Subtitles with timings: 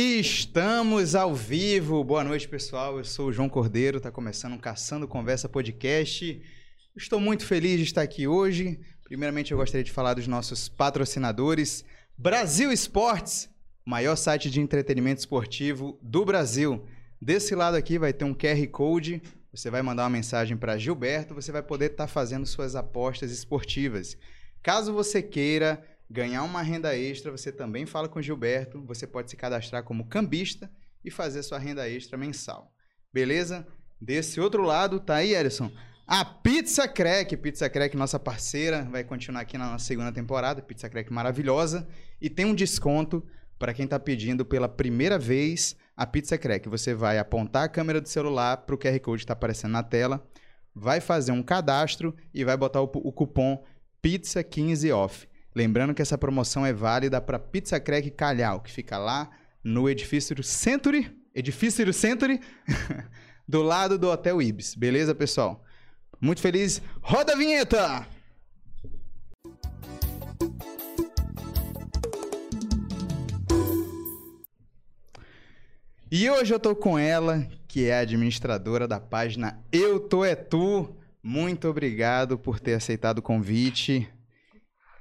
[0.00, 2.04] Estamos ao vivo.
[2.04, 2.98] Boa noite, pessoal.
[2.98, 6.40] Eu sou o João Cordeiro, está começando o Caçando Conversa Podcast.
[6.96, 8.78] Estou muito feliz de estar aqui hoje.
[9.02, 11.84] Primeiramente, eu gostaria de falar dos nossos patrocinadores.
[12.16, 13.50] Brasil Esportes,
[13.84, 16.86] maior site de entretenimento esportivo do Brasil.
[17.20, 19.20] Desse lado aqui vai ter um QR Code.
[19.50, 24.16] Você vai mandar uma mensagem para Gilberto, você vai poder estar fazendo suas apostas esportivas.
[24.62, 28.82] Caso você queira ganhar uma renda extra, você também fala com o Gilberto.
[28.84, 30.70] Você pode se cadastrar como cambista
[31.04, 32.72] e fazer sua renda extra mensal.
[33.12, 33.66] Beleza?
[34.00, 35.70] Desse outro lado, tá aí, Erison.
[36.06, 40.62] A Pizza Crack, Pizza Crack, nossa parceira, vai continuar aqui na nossa segunda temporada.
[40.62, 41.86] Pizza Crack maravilhosa.
[42.20, 43.22] E tem um desconto
[43.58, 46.68] para quem está pedindo pela primeira vez a Pizza Crack.
[46.68, 49.82] Você vai apontar a câmera do celular para o QR Code que está aparecendo na
[49.82, 50.26] tela,
[50.74, 53.64] vai fazer um cadastro e vai botar o, o cupom
[54.02, 55.28] PIZZA15 OFF.
[55.54, 59.30] Lembrando que essa promoção é válida para Pizza Crack Calhau, que fica lá
[59.64, 62.40] no edifício Century, edifício Century,
[63.46, 64.74] do lado do Hotel Ibis.
[64.74, 65.64] Beleza, pessoal?
[66.20, 66.82] Muito feliz.
[67.00, 68.06] Roda a vinheta!
[76.10, 80.88] E hoje eu tô com ela, que é administradora da página Eu Tô É Tu.
[81.22, 84.08] Muito obrigado por ter aceitado o convite.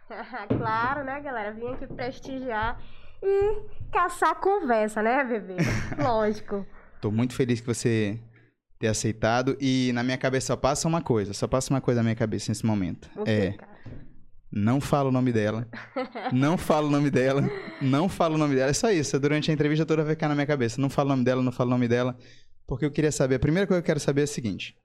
[0.57, 1.51] claro, né, galera?
[1.51, 2.81] Vim aqui prestigiar
[3.21, 5.55] e caçar conversa, né, bebê?
[6.01, 6.65] Lógico.
[7.01, 8.19] Tô muito feliz que você
[8.79, 12.03] ter aceitado e na minha cabeça só passa uma coisa, só passa uma coisa na
[12.03, 13.09] minha cabeça nesse momento.
[13.15, 13.71] O quê, é, cara?
[14.51, 15.67] não fala o nome dela.
[16.31, 17.43] não fala o nome dela.
[17.81, 18.69] Não fala o nome dela.
[18.69, 19.19] É só isso.
[19.19, 20.79] Durante a entrevista toda vai ficar na minha cabeça.
[20.79, 22.17] Não fala o nome dela, não fala o nome dela.
[22.65, 23.35] Porque eu queria saber.
[23.35, 24.75] A primeira coisa que eu quero saber é a seguinte: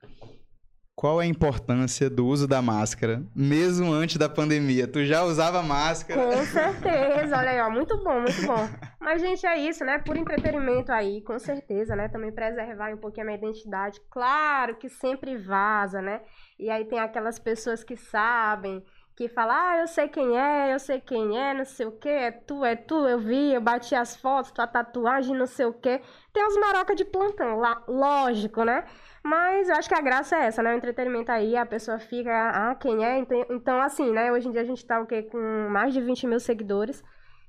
[1.03, 4.87] Qual é a importância do uso da máscara, mesmo antes da pandemia?
[4.87, 6.23] Tu já usava máscara?
[6.23, 8.69] Com certeza, olha aí, ó, muito bom, muito bom.
[9.01, 9.99] Mas, gente, é isso, né?
[9.99, 12.07] Por entretenimento aí, com certeza, né?
[12.07, 13.99] Também preservar um pouquinho a minha identidade.
[14.09, 16.21] Claro que sempre vaza, né?
[16.57, 18.81] E aí tem aquelas pessoas que sabem,
[19.13, 22.09] que falam, ah, eu sei quem é, eu sei quem é, não sei o quê,
[22.09, 25.73] é tu, é tu, eu vi, eu bati as fotos, tua tatuagem, não sei o
[25.73, 26.01] quê.
[26.31, 28.85] Tem uns maroca de plantão lá, lógico, né?
[29.23, 30.73] Mas eu acho que a graça é essa, né?
[30.73, 33.25] O entretenimento aí, a pessoa fica, ah, quem é?
[33.49, 34.31] Então, assim, né?
[34.31, 35.23] Hoje em dia a gente tá o quê?
[35.23, 37.01] Com mais de 20 mil seguidores.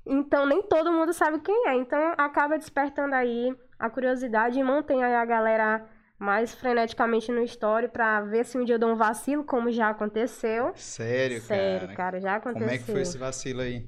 [0.05, 1.75] Então, nem todo mundo sabe quem é.
[1.75, 5.85] Então, acaba despertando aí a curiosidade e mantém aí a galera
[6.17, 9.89] mais freneticamente no story pra ver se um dia eu dou um vacilo, como já
[9.89, 10.71] aconteceu.
[10.75, 11.95] Sério, Sério, cara.
[11.95, 12.67] cara, já aconteceu.
[12.67, 13.85] Como é que foi esse vacilo aí?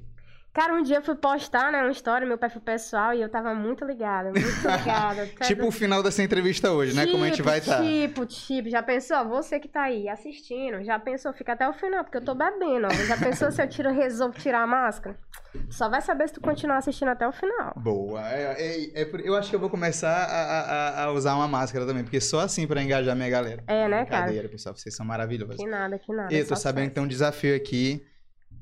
[0.58, 3.54] Cara, um dia eu fui postar, né, uma história meu perfil pessoal e eu tava
[3.54, 5.24] muito ligada, muito ligada.
[5.44, 7.06] Tipo o final dessa entrevista hoje, né?
[7.06, 7.80] Como a gente Tipo, vai estar.
[7.80, 9.24] Tipo, tipo, já pensou?
[9.28, 11.32] Você que tá aí assistindo, já pensou?
[11.32, 12.90] Fica até o final, porque eu tô bebendo, ó.
[13.06, 15.16] Já pensou se eu tiro, resolvo tirar a máscara?
[15.70, 17.72] Só vai saber se tu continuar assistindo até o final.
[17.76, 18.20] Boa.
[18.28, 21.86] É, é- é eu acho que eu vou começar a, a- a usar uma máscara
[21.86, 23.62] também, porque só assim pra engajar minha galera.
[23.68, 24.32] É, né, cara?
[24.48, 24.76] Pessoal.
[24.76, 25.56] Vocês são maravilhosos.
[25.56, 26.34] Que nada, que nada.
[26.34, 28.04] E eu tô sabendo que tem um desafio aqui.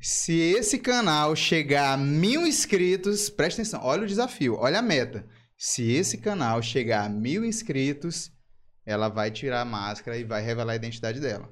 [0.09, 5.27] Se esse canal chegar a mil inscritos, presta atenção, olha o desafio, olha a meta.
[5.59, 8.31] Se esse canal chegar a mil inscritos,
[8.87, 11.49] ela vai tirar a máscara e vai revelar a identidade dela.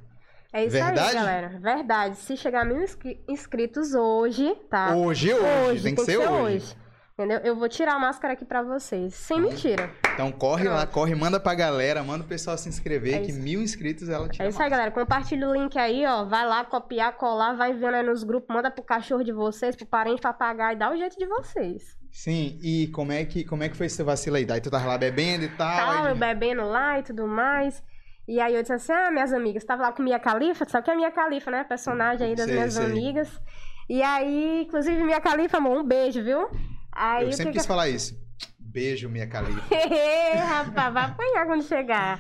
[0.52, 1.00] É isso Verdade?
[1.00, 1.58] aí, galera.
[1.60, 2.16] Verdade.
[2.16, 4.94] Se chegar a mil inscri- inscritos hoje, tá?
[4.94, 6.76] Hoje, hoje, tem que ser hoje.
[7.16, 7.38] Entendeu?
[7.44, 9.14] Eu vou tirar a máscara aqui pra vocês.
[9.14, 9.88] Sem mentira.
[10.14, 13.62] Então corre lá, corre, manda pra galera, manda o pessoal se inscrever, É que mil
[13.62, 14.90] inscritos ela tira É isso aí, galera.
[14.90, 16.24] Compartilha o link aí, ó.
[16.24, 19.86] Vai lá, copiar, colar, vai vendo aí nos grupos, manda pro cachorro de vocês, pro
[19.86, 21.96] parente, papagaio, dá o jeito de vocês.
[22.10, 24.44] Sim, e como é que, como é que foi esse vacilo aí?
[24.44, 25.76] Daí tu tava lá bebendo e tal.
[25.76, 27.80] Tal, aí- eu bebendo lá e tudo mais.
[28.26, 30.90] E aí eu disse assim, ah, minhas amigas, tava lá com Mia Khalifa, sabe que
[30.90, 31.62] é Mia Khalifa, né?
[31.62, 32.84] Personagem aí das Sei, minhas sei.
[32.86, 33.40] amigas.
[33.88, 36.48] E aí, inclusive, Mia Khalifa, amor, um beijo, viu?
[36.94, 37.68] Aí eu sempre que quis que...
[37.68, 38.14] falar isso.
[38.58, 39.62] Beijo, minha Califa.
[40.46, 42.18] Rapaz, vai apanhar quando chegar.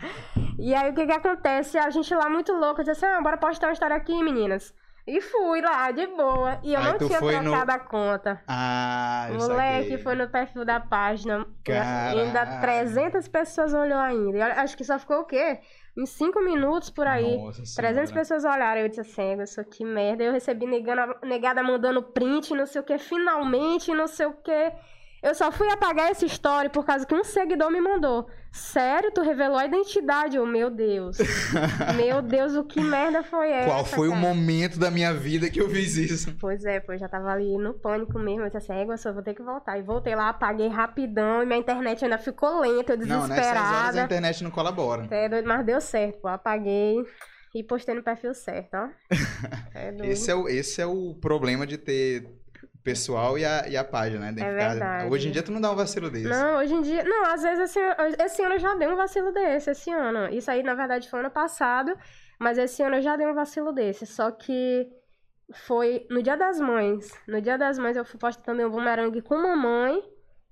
[0.58, 1.76] E aí o que que acontece?
[1.78, 4.72] A gente lá muito louca, disse assim, ah, bora postar uma história aqui, meninas.
[5.06, 6.58] E fui lá, de boa.
[6.62, 8.42] E eu não tinha foi no- trocado a conta.
[8.48, 9.98] Ah, eu Moleque, saquei.
[9.98, 11.44] foi no perfil da página.
[11.62, 12.20] Caralho.
[12.20, 14.38] Ainda 300 pessoas olhou ainda.
[14.38, 15.60] E acho que só ficou o quê?
[15.96, 17.36] Uns 5 minutos por aí.
[17.38, 18.12] Nossa 300 senhora.
[18.12, 18.80] pessoas olharam.
[18.80, 20.24] Eu disse assim, isso que merda.
[20.24, 24.72] Eu recebi negana- negada mandando print, não sei o que, finalmente, não sei o que.
[25.22, 28.26] Eu só fui apagar essa story por causa que um seguidor me mandou.
[28.54, 30.36] Sério, tu revelou a identidade?
[30.36, 31.18] Eu, meu Deus.
[31.96, 33.68] meu Deus, o que merda foi essa?
[33.68, 34.22] Qual foi o cara?
[34.22, 36.36] momento da minha vida que eu fiz isso?
[36.38, 38.42] Pois é, pô, eu já tava ali no pânico mesmo.
[38.42, 39.76] Eu disse assim, égua, só vou ter que voltar.
[39.76, 43.38] E voltei lá, apaguei rapidão e minha internet ainda ficou lenta, eu Não, nessas horas
[43.38, 44.00] a desesperada.
[44.02, 45.08] internet não colabora.
[45.10, 46.28] É doido, mas deu certo, pô.
[46.28, 47.04] Apaguei
[47.52, 48.88] e postei no perfil certo, ó.
[49.74, 50.12] É doido.
[50.12, 52.24] Esse é, o, esse é o problema de ter
[52.84, 54.42] pessoal e a, e a página, né?
[54.42, 55.10] É verdade.
[55.10, 56.28] Hoje em dia tu não dá um vacilo desse.
[56.28, 57.02] Não, hoje em dia.
[57.02, 57.80] Não, às vezes esse,
[58.22, 60.28] esse ano eu já dei um vacilo desse, esse ano.
[60.32, 61.96] Isso aí, na verdade, foi ano passado,
[62.38, 64.06] mas esse ano eu já dei um vacilo desse.
[64.06, 64.86] Só que
[65.66, 67.10] foi no Dia das Mães.
[67.26, 70.02] No Dia das Mães eu postei também um bumerangue com mamãe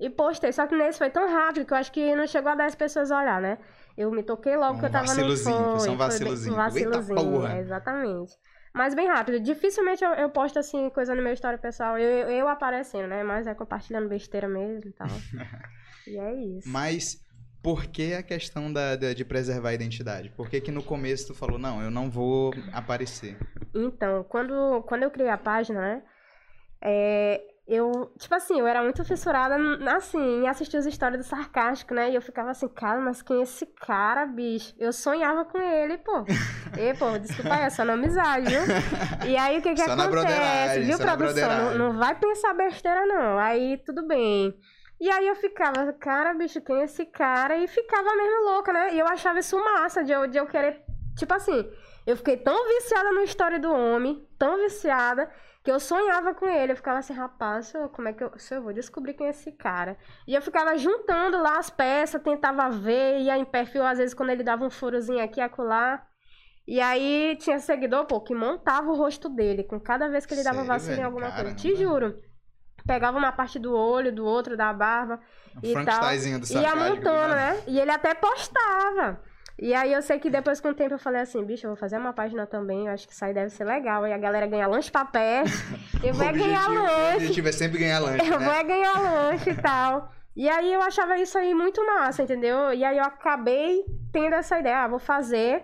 [0.01, 0.53] e postei.
[0.53, 3.13] Só que nesse foi tão rápido que eu acho que não chegou a 10 pessoas
[3.13, 3.59] a olhar, né?
[3.97, 6.55] Eu me toquei logo Um que eu tava no foi, foi um foi vacilozinho.
[6.55, 8.33] Um vacilozinho, Eita exatamente.
[8.73, 9.39] Mas bem rápido.
[9.41, 13.23] Dificilmente eu, eu posto assim, coisa no meu história pessoal, eu, eu, eu aparecendo, né?
[13.23, 15.09] Mas é compartilhando besteira mesmo e tal.
[16.07, 16.69] e é isso.
[16.69, 17.19] Mas
[17.63, 20.31] por que a questão da, da- de preservar a identidade?
[20.31, 23.37] Por que, que no começo tu falou, não, eu não vou aparecer?
[23.75, 26.03] Então, quando, quando eu criei a página, né?
[26.85, 27.41] é,
[27.73, 29.57] eu, tipo assim, eu era muito fissurada,
[29.97, 32.11] assim, em assistir as histórias do Sarcástico, né?
[32.11, 34.75] E eu ficava assim, cara, mas quem é esse cara, bicho?
[34.79, 36.25] Eu sonhava com ele, pô.
[36.79, 38.61] E, pô, desculpa aí, é só na amizade, viu?
[39.27, 41.49] E aí, o que que Só acontece, viu, produção?
[41.49, 43.39] Não, não vai pensar besteira, não.
[43.39, 44.55] Aí, tudo bem.
[45.01, 47.57] E aí eu ficava, cara, bicho, quem é esse cara?
[47.57, 48.95] E ficava mesmo louca, né?
[48.95, 50.85] E eu achava isso massa, de eu, de eu querer,
[51.17, 51.69] tipo assim,
[52.07, 55.31] eu fiquei tão viciada na história do homem, tão viciada,
[55.63, 56.73] que eu sonhava com ele.
[56.73, 59.97] Eu ficava assim, rapaz, como é que eu, eu vou descobrir quem é esse cara?
[60.27, 64.31] E eu ficava juntando lá as peças, tentava ver, ia em perfil, às vezes quando
[64.31, 66.05] ele dava um furozinho aqui e acolá.
[66.67, 70.45] E aí tinha seguidor, pô, que montava o rosto dele, com cada vez que ele
[70.45, 71.55] dava vacilo em alguma coisa.
[71.57, 72.17] Te juro.
[72.87, 75.21] Pegava uma parte do olho, do outro, da barba.
[75.57, 76.01] O E tal.
[76.39, 76.97] Do Ia sarcasmo.
[76.97, 77.63] montando, né?
[77.67, 79.21] E ele até postava.
[79.63, 81.77] E aí eu sei que depois com o tempo eu falei assim, bicho, eu vou
[81.77, 84.03] fazer uma página também, eu acho que isso aí deve ser legal.
[84.03, 85.45] Aí a galera ganha lanche pra pé,
[86.03, 88.45] eu vou ganhar o lanche, objetivo é sempre ganhar lanche, eu né?
[88.45, 90.11] vou ganhar lanche e tal.
[90.35, 92.75] E aí eu achava isso aí muito massa, entendeu?
[92.75, 95.63] E aí eu acabei tendo essa ideia, ah, vou fazer.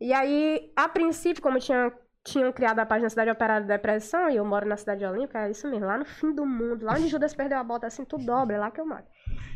[0.00, 1.92] E aí, a princípio, como tinha,
[2.24, 5.52] tinham criado a página Cidade Operária da Depressão, e eu moro na Cidade Olímpica, é
[5.52, 8.18] isso mesmo, lá no fim do mundo, lá onde Judas perdeu a bota, assim, tu
[8.18, 9.04] dobra, é lá que eu moro.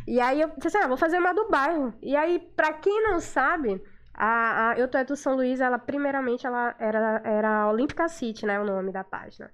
[0.06, 1.94] E aí eu pensei, assim, ah, vou fazer uma do bairro.
[2.02, 3.82] E aí, pra quem não sabe,
[4.14, 8.46] a, a Eu Tô É do São Luís, ela, primeiramente, ela era, era Olímpica City,
[8.46, 9.50] né, o nome da página.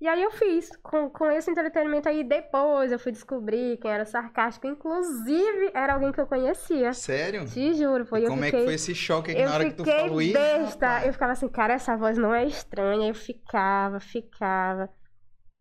[0.00, 4.04] E aí eu fiz, com, com esse entretenimento aí, depois eu fui descobrir quem era
[4.04, 6.92] sarcástico, inclusive era alguém que eu conhecia.
[6.92, 7.44] Sério?
[7.46, 8.60] Te juro, foi eu como fiquei...
[8.60, 10.22] é que foi esse choque aqui Eu na hora que tu falou?
[10.22, 10.86] "Ih, besta.
[10.86, 13.08] rapaz." Eu ficava assim, cara, essa voz não é estranha.
[13.08, 14.88] Eu ficava, ficava.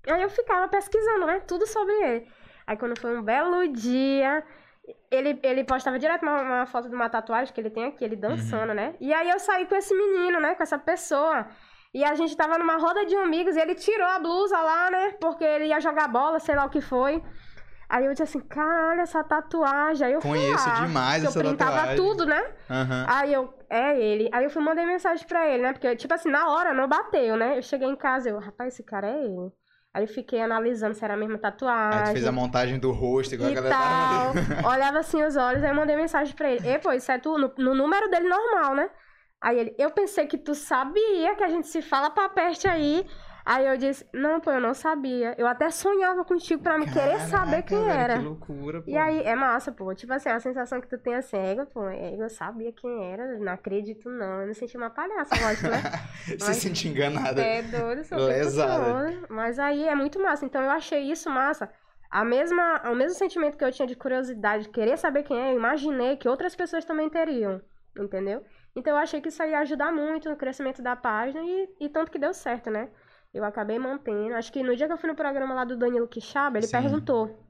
[0.07, 1.39] Aí eu ficava pesquisando, né?
[1.47, 2.27] Tudo sobre ele.
[2.67, 4.43] Aí quando foi um belo dia,
[5.09, 8.15] ele, ele postava direto uma, uma foto de uma tatuagem que ele tem aqui, ele
[8.15, 8.21] Uhum.
[8.21, 8.93] dançando, né?
[8.99, 10.53] E aí eu saí com esse menino, né?
[10.53, 11.47] Com essa pessoa.
[11.93, 15.13] E a gente tava numa roda de amigos e ele tirou a blusa lá, né?
[15.21, 17.23] Porque ele ia jogar bola, sei lá o que foi.
[17.89, 20.05] Aí eu disse assim, cara, olha essa tatuagem.
[20.05, 21.95] Aí eu fui Conheço lá, demais essa eu printava tatuagem.
[21.95, 22.51] tudo, né?
[22.69, 23.05] Aham.
[23.07, 24.29] Aí eu, é ele.
[24.33, 25.71] Aí eu fui mandei mensagem pra ele, né?
[25.71, 27.57] Porque, tipo assim, na hora não bateu, né?
[27.57, 29.53] Eu cheguei em casa, eu, rapaz, esse cara é ele.
[29.97, 32.13] Aí eu fiquei analisando se era a mesma Aí tu tatuagem.
[32.13, 34.31] fez a montagem do rosto, igual a e galera tal.
[34.71, 36.67] Olhava assim os olhos, aí eu mandei mensagem pra ele.
[36.69, 38.91] E, pô, isso é tu, no, no número dele normal, né?
[39.41, 43.07] Aí ele, eu pensei que tu sabia que a gente se fala pra peste aí.
[43.49, 45.33] Aí eu disse, não, pô, eu não sabia.
[45.37, 48.17] Eu até sonhava contigo pra me querer saber quem velho, era.
[48.17, 48.91] Que loucura, pô.
[48.91, 49.95] E aí, é massa, pô.
[49.95, 53.39] Tipo assim, a sensação que tu tem assim, é, pô, é, eu sabia quem era,
[53.39, 54.41] não acredito não.
[54.41, 55.81] Eu me senti uma palhaça, lógico, né?
[56.27, 57.41] Se Mas- sentir enganada.
[57.41, 59.17] É doido, sou Lesada.
[59.29, 60.45] Mas aí é muito massa.
[60.45, 61.71] Então eu achei isso massa.
[62.11, 65.53] A mesma, o mesmo sentimento que eu tinha de curiosidade, de querer saber quem é,
[65.53, 67.61] eu imaginei que outras pessoas também teriam.
[67.97, 68.43] Entendeu?
[68.75, 72.11] Então eu achei que isso ia ajudar muito no crescimento da página e, e tanto
[72.11, 72.89] que deu certo, né?
[73.33, 74.35] Eu acabei mantendo.
[74.35, 76.71] Acho que no dia que eu fui no programa lá do Danilo Quixaba, ele Sim.
[76.81, 77.43] perguntou.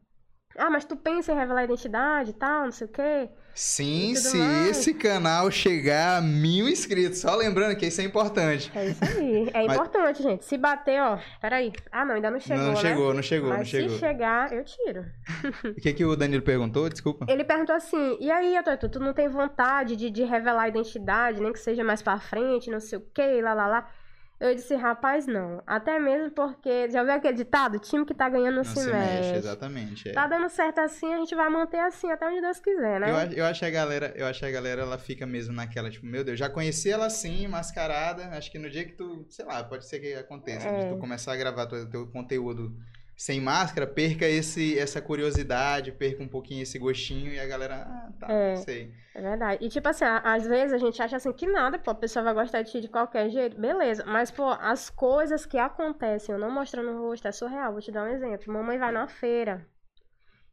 [0.57, 3.29] Ah, mas tu pensa em revelar a identidade e tal, não sei o quê?
[3.53, 4.69] Sim, se mais.
[4.69, 8.71] esse canal chegar a mil inscritos, só lembrando que isso é importante.
[8.73, 9.49] É isso aí.
[9.53, 10.45] É Mas- importante, gente.
[10.45, 11.19] Se bater, ó.
[11.39, 11.71] Peraí.
[11.91, 12.63] Ah, não, ainda não chegou.
[12.63, 12.75] não né?
[12.77, 13.97] chegou, não chegou, Mas não se chegou.
[13.99, 15.05] chegar, eu tiro.
[15.77, 16.89] O que, que o Danilo perguntou?
[16.89, 17.25] Desculpa.
[17.29, 21.41] Ele perguntou assim: e aí, Atoito, tu não tem vontade de, de revelar a identidade,
[21.41, 23.89] nem que seja mais pra frente, não sei o quê, lá, lá, lá?
[24.39, 25.63] Eu disse, rapaz, não.
[25.65, 27.79] Até mesmo porque, já viu aquele ditado?
[27.79, 29.15] Time que tá ganhando não, se, se mexe.
[29.15, 30.09] mexe, exatamente.
[30.09, 30.13] é.
[30.13, 33.09] Tá dando certo assim, a gente vai manter assim até onde Deus quiser, né?
[33.09, 35.89] Eu, acho- eu acho que a galera, eu acho a galera ela fica mesmo naquela,
[35.89, 38.25] tipo, meu Deus, já conheci ela assim, mascarada.
[38.37, 40.83] Acho que no dia que tu, sei lá, pode ser que aconteça, É.
[40.83, 42.75] de tu começar a gravar teu, teu conteúdo
[43.17, 48.09] sem máscara, perca esse essa curiosidade, perca um pouquinho esse gostinho e a galera, ah,
[48.19, 48.55] tá, É.
[48.57, 48.93] sei.
[49.15, 49.65] É verdade.
[49.65, 52.35] E tipo assim, às vezes a gente acha assim que nada, pô, a pessoa vai
[52.35, 54.05] gostar de ti de qualquer jeito, beleza.
[54.05, 57.71] Mas, pô, as coisas que acontecem, eu não mostrando o rosto, é surreal.
[57.71, 58.53] Vou te dar um exemplo.
[58.53, 59.65] Mamãe vai numa feira.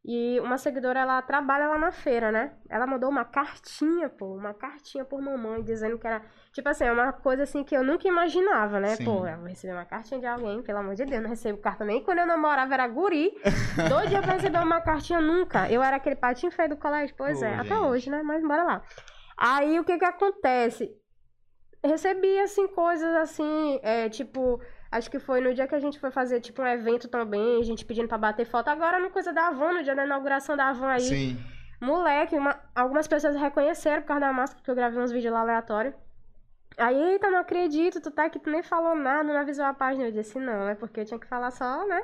[0.06, 2.52] E uma seguidora, ela trabalha lá na feira, né?
[2.68, 6.20] Ela mandou uma cartinha, pô, uma cartinha por mamãe, dizendo que era.
[6.52, 8.96] Tipo assim, é uma coisa assim que eu nunca imaginava, né?
[8.96, 9.04] Sim.
[9.06, 11.86] Pô, eu vou receber uma cartinha de alguém, pelo amor de Deus, não recebo carta
[11.86, 13.32] nem quando eu namorava, era guri.
[13.88, 15.70] Dois dias pra receber uma cartinha nunca.
[15.70, 17.84] Eu era aquele patinho feio do colégio, pois é, até gente.
[17.84, 18.22] hoje, né?
[18.22, 18.82] Mas bora lá.
[19.38, 20.94] Aí o que que acontece?
[21.82, 24.60] Recebi, assim, coisas assim, é, tipo,
[24.96, 27.64] acho que foi no dia que a gente foi fazer, tipo, um evento também, a
[27.64, 28.68] gente pedindo pra bater foto.
[28.68, 31.38] Agora, no coisa da Avon, no dia da inauguração da Avon aí, Sim.
[31.80, 35.40] moleque, uma- algumas pessoas reconheceram por causa da máscara, porque eu gravei uns vídeos lá
[35.40, 35.94] aleatórios.
[36.78, 40.06] Aí, eita, não acredito, tu tá aqui, tu nem falou nada, não avisou a página.
[40.06, 42.02] Eu disse, não, é porque eu tinha que falar só, né?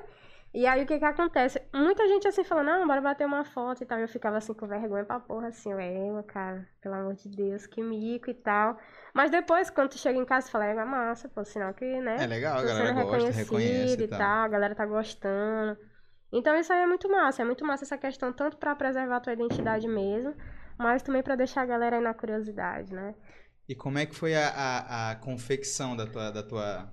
[0.53, 1.63] E aí, o que que acontece?
[1.73, 3.99] Muita gente assim falando, não, bora bater uma foto e tal.
[4.01, 7.81] Eu ficava assim com vergonha pra porra, assim, eu, cara, pelo amor de Deus, que
[7.81, 8.77] mico e tal.
[9.15, 12.17] Mas depois, quando tu chega em casa, tu fala, é massa, pô, sinal que, né?
[12.21, 14.19] É legal, a galera gosta, reconhece e e tal.
[14.19, 15.79] tal, a galera tá gostando.
[16.33, 19.21] Então isso aí é muito massa, é muito massa essa questão, tanto pra preservar a
[19.21, 20.35] tua identidade mesmo,
[20.79, 23.15] mas também pra deixar a galera aí na curiosidade, né?
[23.69, 26.93] E como é que foi a, a, a confecção da tua, da, tua,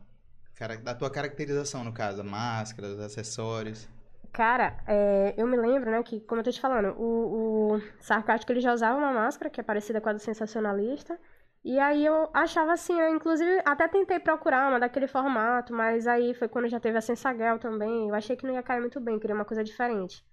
[0.84, 2.24] da tua caracterização, no caso?
[2.24, 3.88] Máscaras, acessórios.
[4.34, 8.52] Cara, é, eu me lembro, né, que, como eu tô te falando, o, o Sarcástico
[8.52, 11.20] ele já usava uma máscara que é parecida com a do Sensacionalista.
[11.64, 16.48] E aí eu achava assim, inclusive até tentei procurar uma daquele formato, mas aí foi
[16.48, 18.10] quando já teve a Sensagel também.
[18.10, 20.24] Eu achei que não ia cair muito bem, queria uma coisa diferente.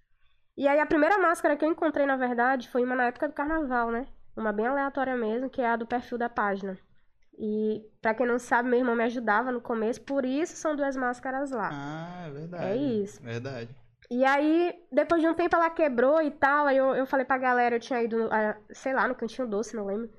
[0.57, 3.35] E aí a primeira máscara que eu encontrei, na verdade, foi uma na época do
[3.35, 4.07] carnaval, né?
[4.37, 6.78] Uma bem aleatória mesmo, que é a do perfil da página.
[7.38, 10.97] E pra quem não sabe, meu irmão me ajudava no começo, por isso são duas
[10.97, 11.71] máscaras lá.
[11.73, 12.64] Ah, é verdade.
[12.64, 13.23] É isso.
[13.23, 13.69] Verdade.
[14.11, 17.38] E aí, depois de um tempo ela quebrou e tal, aí eu, eu falei pra
[17.38, 20.11] galera, eu tinha ido, ah, sei lá, no Cantinho Doce, não lembro.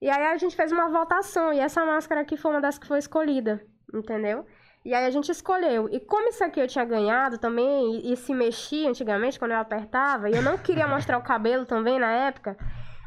[0.00, 2.86] E aí a gente fez uma votação, e essa máscara aqui foi uma das que
[2.86, 3.62] foi escolhida,
[3.92, 4.46] entendeu?
[4.84, 5.88] E aí a gente escolheu.
[5.90, 9.58] E como isso aqui eu tinha ganhado também, e, e se mexia antigamente, quando eu
[9.58, 12.56] apertava, e eu não queria mostrar o cabelo também na época,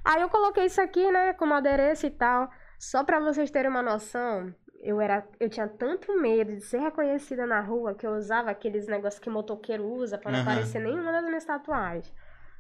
[0.03, 2.49] aí eu coloquei isso aqui, né, como adereço e tal.
[2.79, 7.45] Só pra vocês terem uma noção, eu era, eu tinha tanto medo de ser reconhecida
[7.47, 10.41] na rua que eu usava aqueles negócios que motoqueiro usa pra não Aham.
[10.41, 12.13] aparecer nenhuma das minhas tatuagens.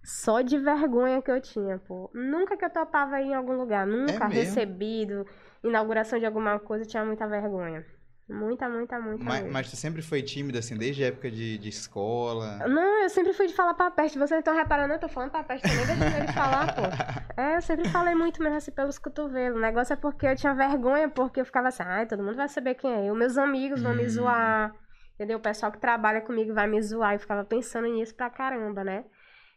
[0.03, 2.09] Só de vergonha que eu tinha, pô.
[2.13, 4.29] Nunca que eu topava em algum lugar, nunca mesmo?
[4.29, 5.25] recebido,
[5.63, 7.85] inauguração de alguma coisa, eu tinha muita vergonha.
[8.29, 9.23] Muita, muita, muita.
[9.23, 12.65] Mas, mas tu sempre foi tímida, assim, desde a época de, de escola?
[12.67, 14.17] Não, eu sempre fui de falar pra peste.
[14.17, 16.81] Vocês estão reparando, eu tô falando pra peste também, deixa ele falar, pô.
[17.35, 19.57] É, eu sempre falei muito mesmo assim pelos cotovelos.
[19.57, 22.47] O negócio é porque eu tinha vergonha, porque eu ficava assim, ai, todo mundo vai
[22.47, 23.15] saber quem é eu.
[23.15, 24.09] Meus amigos vão me Hum.
[24.09, 24.71] zoar,
[25.15, 25.39] entendeu?
[25.39, 27.13] O pessoal que trabalha comigo vai me zoar.
[27.13, 29.03] Eu ficava pensando nisso pra caramba, né?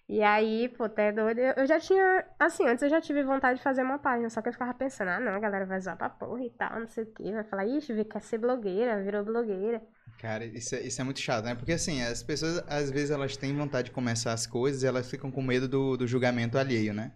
[0.09, 1.41] E aí, pô, até doido.
[1.41, 4.49] Eu já tinha, assim, antes eu já tive vontade de fazer uma página, só que
[4.49, 7.05] eu ficava pensando, ah, não, a galera vai zoar pra porra e tal, não sei
[7.05, 7.33] o quê.
[7.33, 9.83] Vai falar, ixi, quer ser blogueira, virou blogueira.
[10.21, 11.57] Cara, isso é, isso é muito chato, né?
[11.57, 15.11] Porque assim, as pessoas, às vezes, elas têm vontade de começar as coisas e elas
[15.11, 17.13] ficam com medo do, do julgamento alheio, né?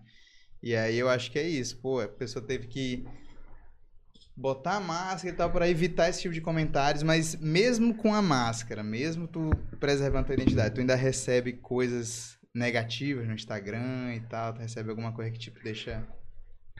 [0.61, 1.81] E aí eu acho que é isso.
[1.81, 3.07] Pô, a pessoa teve que
[4.37, 8.21] botar a máscara e tal para evitar esse tipo de comentários, mas mesmo com a
[8.21, 14.21] máscara, mesmo tu preservando a tua identidade, tu ainda recebe coisas negativas no Instagram e
[14.21, 16.07] tal, tu recebe alguma coisa que tipo deixa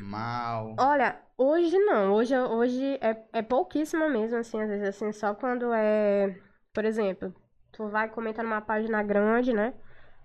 [0.01, 0.75] mal.
[0.79, 2.13] Olha, hoje não.
[2.13, 6.37] Hoje, hoje é, é pouquíssima mesmo, assim, às vezes, assim, só quando é.
[6.73, 7.35] Por exemplo,
[7.73, 9.75] tu vai comentar numa página grande, né?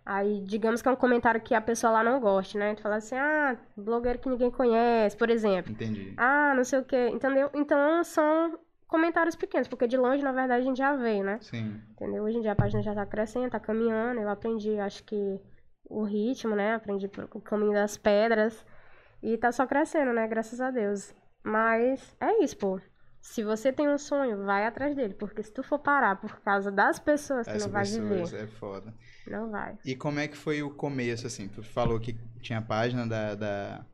[0.05, 2.75] Aí, digamos que é um comentário que a pessoa lá não goste, né?
[2.75, 5.71] Tu fala assim, ah, blogueiro que ninguém conhece, por exemplo.
[5.71, 6.13] Entendi.
[6.15, 7.09] Ah, não sei o quê.
[7.09, 7.49] Entendeu?
[7.55, 8.59] Então são
[8.95, 11.37] comentários pequenos, porque de longe, na verdade, a gente já veio, né?
[11.41, 11.81] Sim.
[11.91, 12.23] Entendeu?
[12.23, 14.21] Hoje em dia a página já tá crescendo, tá caminhando.
[14.21, 15.41] Eu aprendi, acho que,
[15.89, 16.75] o ritmo, né?
[16.75, 18.65] Aprendi o caminho das pedras.
[19.21, 20.25] E tá só crescendo, né?
[20.27, 21.13] Graças a Deus.
[21.43, 22.79] Mas é isso, pô.
[23.19, 25.13] Se você tem um sonho, vai atrás dele.
[25.13, 28.43] Porque se tu for parar por causa das pessoas, tu não vai pessoa viver.
[28.43, 28.93] é foda.
[29.27, 29.77] Não vai.
[29.83, 31.49] E como é que foi o começo, assim?
[31.49, 33.85] Tu falou que tinha a página da, da,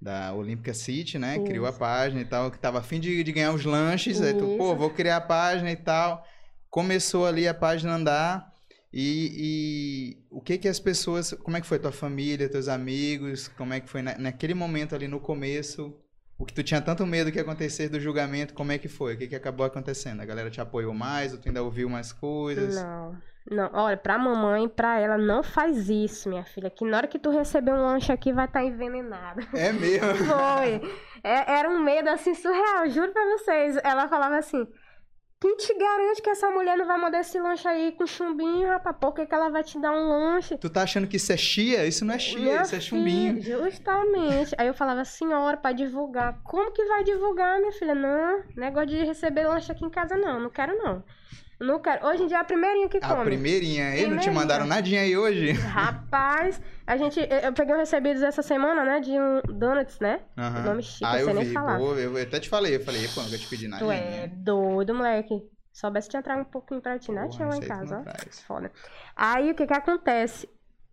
[0.00, 1.38] da Olímpica City, né?
[1.44, 4.20] Criou a página e tal, que tava afim de, de ganhar os lanches.
[4.20, 6.24] Aí tu, pô, vou criar a página e tal.
[6.70, 8.52] Começou ali a página andar.
[8.92, 11.32] E, e o que que as pessoas...
[11.42, 13.48] Como é que foi tua família, teus amigos?
[13.48, 15.94] Como é que foi na- naquele momento ali no começo?
[16.38, 19.14] O que tu tinha tanto medo que acontecer do julgamento, como é que foi?
[19.14, 20.20] O que que acabou acontecendo?
[20.20, 21.32] A galera te apoiou mais?
[21.32, 22.76] Ou tu ainda ouviu mais coisas?
[22.76, 23.16] Não.
[23.50, 26.68] Não, olha, pra mamãe, pra ela, não faz isso, minha filha.
[26.68, 29.40] Que na hora que tu receber um lanche aqui, vai estar envenenado.
[29.54, 30.14] É mesmo?
[30.26, 30.92] Foi.
[31.24, 33.78] É- era um medo assim surreal, juro pra vocês.
[33.82, 34.68] Ela falava assim:
[35.40, 38.96] quem te garante que essa mulher não vai mandar esse lanche aí com chumbinho, rapaz?
[39.00, 40.58] Por que, que ela vai te dar um lanche?
[40.58, 41.86] Tu tá achando que isso é chia?
[41.86, 43.40] Isso não é chia, Minha isso é chumbinho.
[43.42, 44.54] filha, justamente.
[44.58, 46.40] Aí eu falava, senhora, pra divulgar.
[46.42, 47.94] Como que vai divulgar, minha filha?
[47.94, 50.40] Não, negócio de receber lanche aqui em casa, não.
[50.40, 51.04] Não quero, não.
[51.60, 52.06] Não quero.
[52.06, 53.24] Hoje em dia é a primeirinha que A come.
[53.24, 53.94] primeirinha.
[53.96, 55.52] Eles não te mandaram nadinha aí hoje?
[55.52, 57.20] Rapaz, a gente.
[57.20, 59.00] Eu eu peguei um recebidos essa semana, né?
[59.00, 60.20] De um donuts, né?
[60.36, 60.62] Aham.
[60.64, 61.52] Nome chique, ah, eu eu sei nem vi.
[61.52, 61.78] falar.
[61.78, 62.76] Pô, eu até te falei.
[62.76, 63.94] Eu falei, pô, nunca te pedi Tu nadinha.
[63.94, 65.34] é doido, moleque.
[65.72, 67.28] Soubesse te entrar um pouquinho pra ti, né?
[67.28, 68.02] Tinha lá em tu casa, ó.
[68.02, 68.40] traz.
[68.42, 68.72] Foda.
[69.14, 70.48] Aí o que que acontece?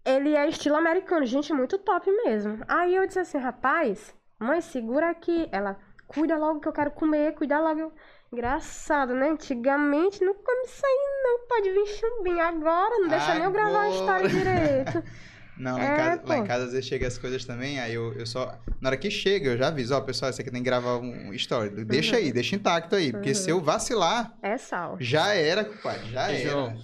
[0.06, 2.60] Ele é estilo americano, gente, muito top mesmo.
[2.68, 5.50] Aí eu disse assim, rapaz, mãe, segura aqui.
[5.52, 7.80] Ela, cuida logo que eu quero comer, cuida logo.
[7.80, 7.94] Eu,
[8.34, 9.30] Engraçado, né?
[9.30, 11.48] Antigamente não come isso aí, não.
[11.48, 14.30] Pode vir chumbinho agora, não deixa nem eu gravar a história Agora.
[14.30, 15.04] direito.
[15.58, 17.94] Não, lá, em É, casa, lá em casa às vezes chega as coisas também, aí
[17.94, 18.58] eu, eu só.
[18.82, 21.34] Na hora que chega, eu já aviso, ó, pessoal, você aqui tem que gravar um
[21.34, 21.70] story.
[21.86, 22.24] Deixa Uhum.
[22.24, 23.12] aí, deixa intacto aí.
[23.12, 23.36] Porque Uhum.
[23.36, 24.98] se eu vacilar, É sal.
[25.00, 26.50] já era, compadre, já Ei, era.
[26.52, 26.78] João,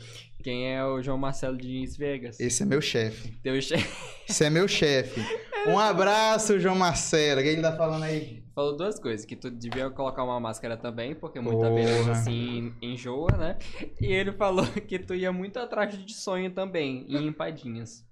[0.44, 2.40] quem é o João Marcelo Diniz Vegas?
[2.40, 3.32] Esse é meu chefe.
[3.44, 3.88] Teu chefe
[4.30, 5.22] Esse é meu chefe.
[5.68, 7.40] Um abraço, João Marcelo.
[7.42, 8.42] O que ele tá falando aí?
[8.56, 11.72] falou duas coisas, que tu devia colocar uma máscara também, porque muita Porra.
[11.76, 13.58] beleza assim enjoa, né?
[14.00, 18.04] E ele falou que tu ia muito atrás de sonho também, em empadinhas.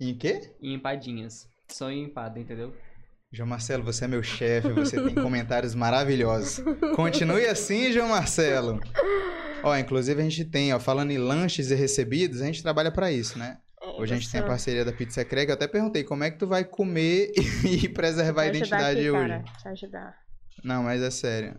[0.00, 0.54] Em quê?
[0.60, 1.48] Em empadinhas.
[1.68, 2.74] Sonho e empada, entendeu?
[3.32, 6.62] João Marcelo, você é meu chefe, você tem comentários maravilhosos.
[6.94, 8.80] Continue assim, João Marcelo.
[9.64, 13.10] Ó, inclusive a gente tem, ó, falando em lanches e recebidos, a gente trabalha pra
[13.10, 13.58] isso, né?
[13.98, 15.48] Hoje a gente tem a parceria da Pizza Craig.
[15.48, 17.32] Eu até perguntei como é que tu vai comer
[17.64, 19.28] e preservar a identidade aqui, hoje.
[19.28, 20.16] Cara, te ajudar.
[20.64, 21.58] Não, mas é sério.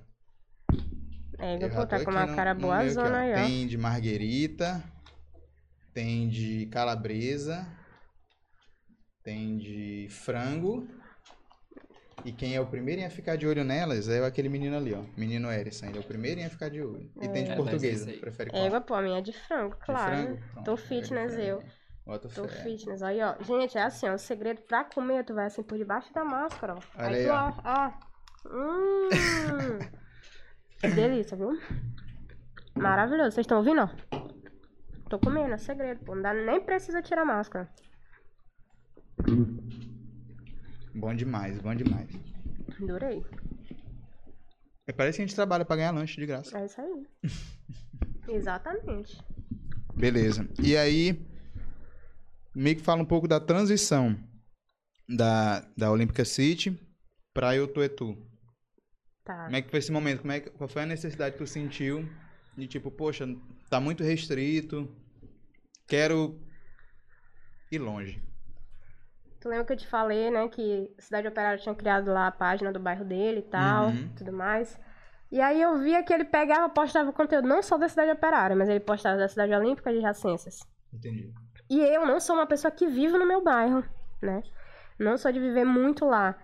[1.39, 3.19] É, Eu vou botar com uma no- cara boazona ó.
[3.19, 3.35] aí, ó.
[3.35, 4.83] Tem de marguerita,
[5.93, 7.67] tem de calabresa,
[9.27, 10.87] tem de frango.
[12.23, 15.03] E quem é o primeiro a ficar de olho nelas é aquele menino ali, ó.
[15.17, 15.87] Menino Erison.
[15.87, 17.11] Ele é o primeiro a ficar de olho.
[17.21, 18.09] E tem de É, portuguesa.
[18.13, 18.65] Prefere qual?
[18.65, 20.15] Égua, pô, a minha é de frango, De claro.
[20.15, 20.39] frango?
[20.53, 21.41] Pronto, Tô é de fitness frango.
[21.49, 21.63] eu.
[22.05, 22.63] Bota Tô fé.
[22.63, 23.03] fitness.
[23.03, 23.35] Aí, ó.
[23.43, 24.13] Gente, é assim, ó.
[24.13, 26.79] O segredo pra comer, tu vai assim por debaixo da máscara, ó.
[26.97, 27.53] Olha aí aí, tu, ó.
[27.65, 27.91] ó.
[28.45, 28.49] ó.
[28.49, 29.09] Hum.
[30.79, 31.49] que delícia, viu?
[32.75, 33.31] Maravilhoso.
[33.31, 33.89] Vocês estão ouvindo, ó?
[35.09, 36.15] Tô comendo, é segredo, pô.
[36.15, 37.69] Não dá, nem precisa tirar a máscara.
[40.93, 42.09] Bom demais, bom demais.
[42.81, 43.23] Adorei.
[44.87, 46.57] É, Parece que a gente trabalha pra ganhar lanche de graça.
[46.57, 47.07] É isso aí.
[48.29, 49.17] Exatamente.
[49.95, 50.47] Beleza.
[50.61, 51.19] E aí,
[52.55, 54.17] meio que fala um pouco da transição
[55.07, 56.77] da, da Olímpica City
[57.33, 58.17] pra Eutuetu.
[59.23, 59.45] Tá.
[59.45, 60.21] Como é que foi esse momento?
[60.21, 62.07] Como é que, qual foi a necessidade que tu sentiu
[62.57, 63.25] de tipo, poxa,
[63.69, 64.89] tá muito restrito,
[65.87, 66.39] quero
[67.71, 68.21] ir longe.
[69.39, 72.71] Tu lembra que eu te falei, né, que Cidade Operária tinha criado lá a página
[72.71, 74.09] do bairro dele e tal, Uhum.
[74.15, 74.79] tudo mais.
[75.31, 78.67] E aí eu via que ele pegava, postava conteúdo não só da Cidade Operária, mas
[78.69, 80.59] ele postava da Cidade Olímpica de Jacências.
[80.93, 81.31] Entendi.
[81.69, 83.83] E eu não sou uma pessoa que vive no meu bairro,
[84.21, 84.41] né?
[84.97, 86.35] Não sou de viver muito lá.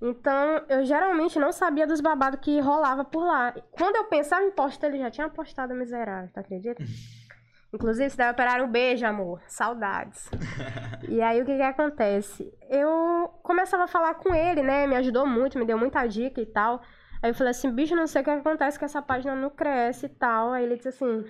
[0.00, 3.52] Então, eu geralmente não sabia dos babados que rolava por lá.
[3.72, 6.82] Quando eu pensava em postar, ele já tinha postado miserável, tu acredita?
[7.72, 9.42] Inclusive, se deve operar um beijo, amor.
[9.46, 10.30] Saudades.
[11.06, 12.50] e aí, o que que acontece?
[12.68, 14.86] Eu começava a falar com ele, né?
[14.86, 16.80] Me ajudou muito, me deu muita dica e tal.
[17.22, 20.06] Aí eu falei assim, bicho, não sei o que acontece que essa página não cresce
[20.06, 20.52] e tal.
[20.52, 21.24] Aí ele disse assim,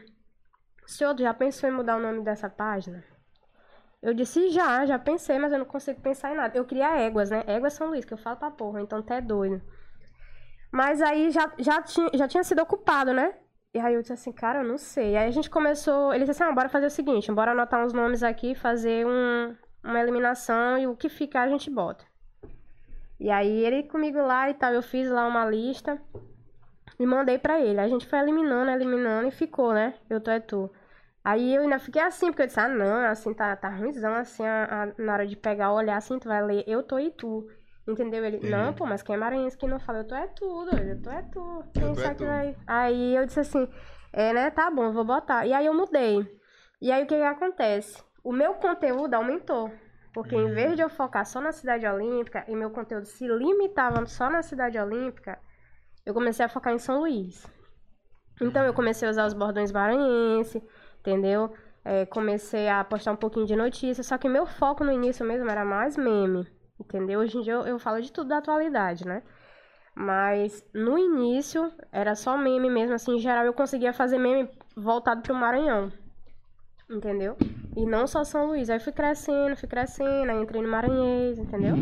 [0.87, 3.03] senhor, já pensou em mudar o nome dessa página?
[4.01, 6.57] Eu disse, já, já pensei, mas eu não consigo pensar em nada.
[6.57, 7.43] Eu queria éguas, né?
[7.49, 9.61] Éguas São Luís, que eu falo pra porra, então até doido.
[10.71, 13.35] Mas aí já, já, tinha, já tinha sido ocupado, né?
[13.75, 15.17] E aí eu disse assim, cara, eu não sei.
[15.17, 17.93] Aí a gente começou, ele disse assim, ah, bora fazer o seguinte, bora anotar uns
[17.93, 22.05] nomes aqui, fazer um, uma eliminação e o que ficar a gente bota.
[23.21, 26.01] E aí ele comigo lá e tal, eu fiz lá uma lista
[26.99, 27.81] e mandei pra ele.
[27.81, 29.95] A gente foi eliminando, eliminando e ficou, né?
[30.11, 30.71] Eu tô é tu.
[31.25, 34.45] Aí eu ainda fiquei assim, porque eu disse, ah, não, assim, tá, tá ruimzão, assim,
[34.47, 37.49] a- a- na hora de pegar, olhar assim, tu vai ler, eu tô e tu.
[37.89, 38.23] Entendeu?
[38.23, 40.91] Ele, não, pô, mas quem é maranhense que não fala, eu tô é tu, doido,
[40.91, 41.65] eu tô é tu.
[41.73, 42.27] Quem é tu.
[42.27, 42.55] vai...
[42.67, 43.67] Aí eu disse assim,
[44.13, 45.47] é, né, tá bom, vou botar.
[45.47, 46.31] E aí eu mudei.
[46.83, 48.03] E aí o que que acontece?
[48.23, 49.73] O meu conteúdo aumentou.
[50.13, 50.49] Porque Uhum.
[50.49, 54.29] em vez de eu focar só na cidade olímpica, e meu conteúdo se limitava só
[54.29, 55.39] na cidade olímpica,
[56.05, 57.47] eu comecei a focar em São Luís.
[58.41, 60.63] Então eu comecei a usar os bordões maranhense,
[61.01, 61.53] entendeu?
[61.85, 65.51] É, comecei a postar um pouquinho de notícia, só que meu foco no início mesmo
[65.51, 66.47] era mais meme,
[66.81, 67.21] entendeu?
[67.21, 69.23] Hoje em dia eu, eu falo de tudo da atualidade, né?
[69.95, 75.23] Mas no início era só meme mesmo, assim, em geral eu conseguia fazer meme voltado
[75.23, 75.93] pro Maranhão,
[76.89, 77.37] entendeu?
[77.77, 78.71] E não só São Luís.
[78.71, 81.75] Aí fui crescendo, fui crescendo, aí entrei no Maranhês, entendeu?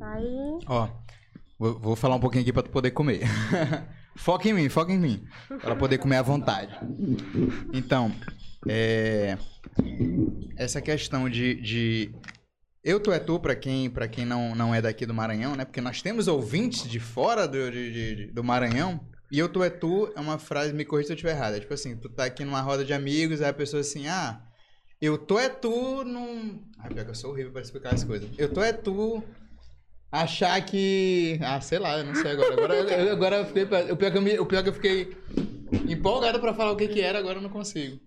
[0.00, 0.88] Aí Ó,
[1.58, 3.22] vou, vou falar um pouquinho aqui pra tu poder comer.
[4.16, 5.24] foca em mim, foca em mim.
[5.60, 6.78] Pra poder comer à vontade.
[7.72, 8.12] Então,
[8.68, 9.36] é,
[10.56, 12.14] essa questão de, de
[12.84, 15.64] eu tu é tu pra quem, pra quem não, não é daqui do Maranhão, né?
[15.64, 19.00] Porque nós temos ouvintes de fora do, de- de- do Maranhão.
[19.30, 21.54] E eu, tu é tu é uma frase, me corrija se eu estiver errado.
[21.54, 24.42] É tipo assim, tu tá aqui numa roda de amigos, aí a pessoa assim, ah,
[25.00, 26.62] eu tô é tu num.
[26.78, 28.28] Ah, pior que eu sou horrível pra explicar as coisas.
[28.36, 29.22] Eu tô é tu
[30.10, 31.38] achar que.
[31.42, 32.52] Ah, sei lá, eu não sei agora.
[32.54, 33.62] Agora, eu, agora eu fiquei.
[33.64, 35.16] O pior, que eu me- o pior que eu fiquei
[35.88, 37.98] empolgado pra falar o que que era, agora eu não consigo.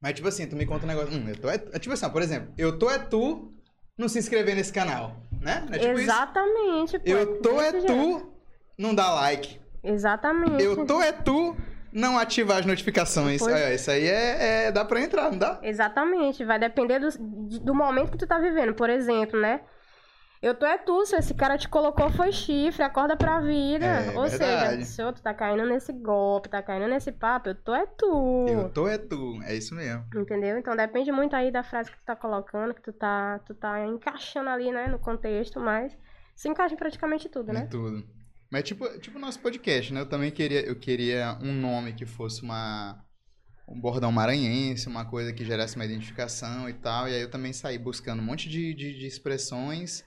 [0.00, 1.12] Mas tipo assim, tu me conta um negócio.
[1.12, 3.52] Hum, eu tô é, é tipo assim, por exemplo, eu tô é tu
[3.98, 5.66] não se inscrever nesse canal, né?
[5.72, 6.02] É tipo isso.
[6.02, 7.04] Exatamente, pô.
[7.10, 7.86] Eu tô é jeito.
[7.86, 8.32] tu
[8.78, 9.60] não dá like.
[9.82, 10.62] Exatamente.
[10.62, 11.56] Eu tô é tu
[11.92, 13.40] não ativar as notificações.
[13.40, 15.58] Pois- Olha, isso aí é, é- dá pra entrar, não dá?
[15.62, 17.08] Exatamente, vai depender do,
[17.60, 18.74] do momento que tu tá vivendo.
[18.74, 19.60] Por exemplo, né?
[20.40, 23.84] Eu tô é tu, se esse cara te colocou foi chifre, acorda pra vida.
[23.84, 24.84] É, Ou verdade.
[24.84, 28.46] seja, se outro tá caindo nesse golpe, tá caindo nesse papo, eu tô é tu.
[28.48, 30.04] Eu tô é tu, é isso mesmo.
[30.14, 30.56] Entendeu?
[30.58, 33.84] Então depende muito aí da frase que tu tá colocando, que tu tá, tu tá
[33.84, 35.96] encaixando ali, né, no contexto, mas
[36.36, 37.66] se encaixa em praticamente tudo, Em né?
[37.68, 38.04] tudo.
[38.50, 40.00] Mas tipo, tipo o nosso podcast, né?
[40.00, 43.04] Eu também queria, eu queria um nome que fosse uma
[43.68, 47.06] um bordão maranhense, uma coisa que gerasse uma identificação e tal.
[47.06, 50.02] E aí eu também saí buscando um monte de, de, de expressões.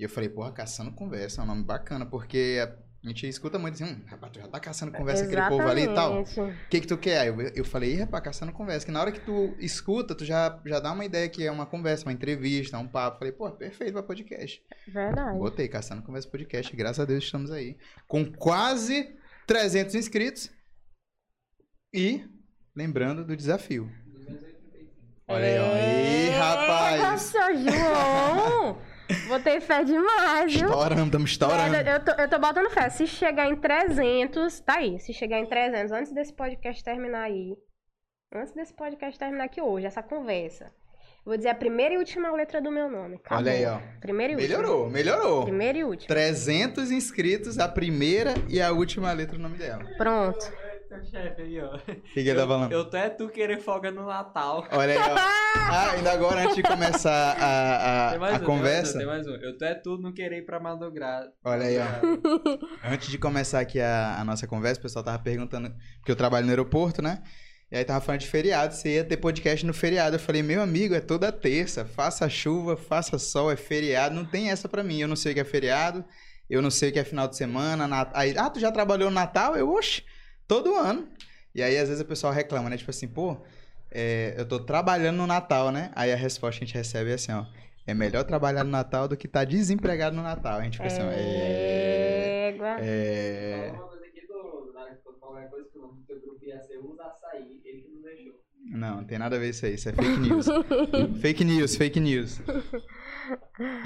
[0.00, 2.58] E eu falei, porra, caçando conversa é um nome bacana, porque
[3.04, 5.68] a gente escuta muito assim, hum, rapaz, tu já tá caçando conversa com aquele povo
[5.68, 6.22] ali e tal.
[6.22, 6.64] Exatamente.
[6.64, 7.20] O que que tu quer?
[7.20, 8.86] Aí Eu, eu falei, ih, rapaz, caçando conversa.
[8.86, 11.66] Que na hora que tu escuta, tu já, já dá uma ideia que é uma
[11.66, 13.18] conversa, uma entrevista, um papo.
[13.18, 14.62] Falei, pô, perfeito pra podcast.
[14.88, 15.38] Verdade.
[15.38, 16.74] Botei, caçando conversa podcast.
[16.74, 17.76] Graças a Deus estamos aí.
[18.08, 19.14] Com quase
[19.46, 20.50] 300 inscritos.
[21.92, 22.24] E
[22.74, 23.92] lembrando do desafio.
[25.28, 25.76] Olha aí, ó.
[25.76, 27.20] Ih, Eita, rapaz.
[27.20, 28.80] seu João!
[29.28, 30.66] Botei fé demais, viu?
[30.66, 31.76] Estourando, estamos estourando.
[31.76, 32.88] É, eu, tô, eu tô botando fé.
[32.90, 34.98] Se chegar em 300, tá aí.
[34.98, 37.54] Se chegar em 300, antes desse podcast terminar aí.
[38.34, 40.72] Antes desse podcast terminar aqui hoje, essa conversa.
[41.24, 43.16] Vou dizer a primeira e última letra do meu nome.
[43.16, 43.38] Acabou.
[43.38, 43.78] Olha aí, ó.
[44.00, 44.56] Primeira e última.
[44.58, 45.42] Melhorou, melhorou.
[45.44, 46.08] Primeira e última.
[46.08, 49.84] 300 inscritos, a primeira e a última letra do nome dela.
[49.98, 50.50] Pronto.
[50.90, 51.76] Teu chefe aí, ó.
[51.76, 52.72] O que, que ele tá falando?
[52.72, 54.66] Eu tô é tu querer folga no Natal.
[54.72, 55.14] Olha aí, ó.
[55.72, 58.98] Ah, ainda agora, antes de começar a, a, a conversa.
[58.98, 59.46] Tem mais um, tem mais um.
[59.46, 61.32] Eu tô é tu não querer ir pra madrugada.
[61.44, 62.92] Olha aí, ó.
[62.92, 66.46] Antes de começar aqui a, a nossa conversa, o pessoal tava perguntando, porque eu trabalho
[66.46, 67.22] no aeroporto, né?
[67.70, 70.16] E aí tava falando de feriado, você ia ter podcast no feriado.
[70.16, 74.50] Eu falei, meu amigo, é toda terça, faça chuva, faça sol, é feriado, não tem
[74.50, 75.00] essa pra mim.
[75.00, 76.04] Eu não sei o que é feriado,
[76.48, 77.86] eu não sei o que é final de semana.
[77.86, 78.10] Nat...
[78.12, 79.56] Aí, ah, tu já trabalhou no Natal?
[79.56, 80.02] Eu, oxe,
[80.50, 81.08] todo ano.
[81.54, 82.76] E aí, às vezes, o pessoal reclama, né?
[82.76, 83.36] Tipo assim, pô,
[83.90, 85.90] é, eu tô trabalhando no Natal, né?
[85.94, 87.44] Aí a resposta que a gente recebe é assim, ó.
[87.86, 90.58] É melhor trabalhar no Natal do que estar desempregado no Natal.
[90.58, 92.48] A gente fica assim, ó, é...
[92.50, 92.76] Égua.
[92.80, 93.72] É...
[97.70, 98.40] Deixou.
[98.78, 99.74] Não, não tem nada a ver isso aí.
[99.74, 100.46] Isso é fake news.
[101.20, 102.40] fake news, fake news.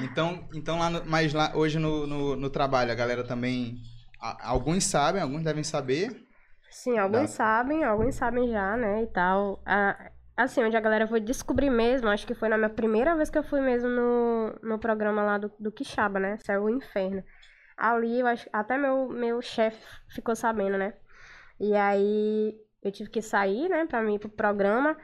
[0.03, 3.79] Então, então lá no, mas lá hoje no, no, no trabalho, a galera também.
[4.21, 6.24] a- alguns sabem, alguns devem saber.
[6.75, 7.37] Sim, alguns Dá.
[7.37, 9.63] sabem, alguns sabem já, né, e tal.
[9.65, 13.31] Ah, assim, onde a galera foi descobrir mesmo, acho que foi na minha primeira vez
[13.31, 17.23] que eu fui mesmo no, no programa lá do, do Quixaba, né, Céu o Inferno.
[17.77, 20.95] Ali, eu acho, até meu, meu chefe ficou sabendo, né.
[21.61, 24.97] E aí, eu tive que sair, né, pra mim ir pro programa.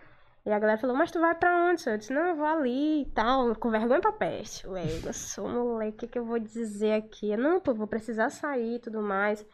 [0.45, 1.89] E a galera falou, mas tu vai pra onde?
[1.89, 4.67] Eu disse, não, eu vou ali e tal, com vergonha pra peste.
[4.67, 7.37] Ué, eu sou moleque, o que, que eu vou dizer aqui?
[7.37, 9.47] Não, pô, vou precisar sair e tudo mais.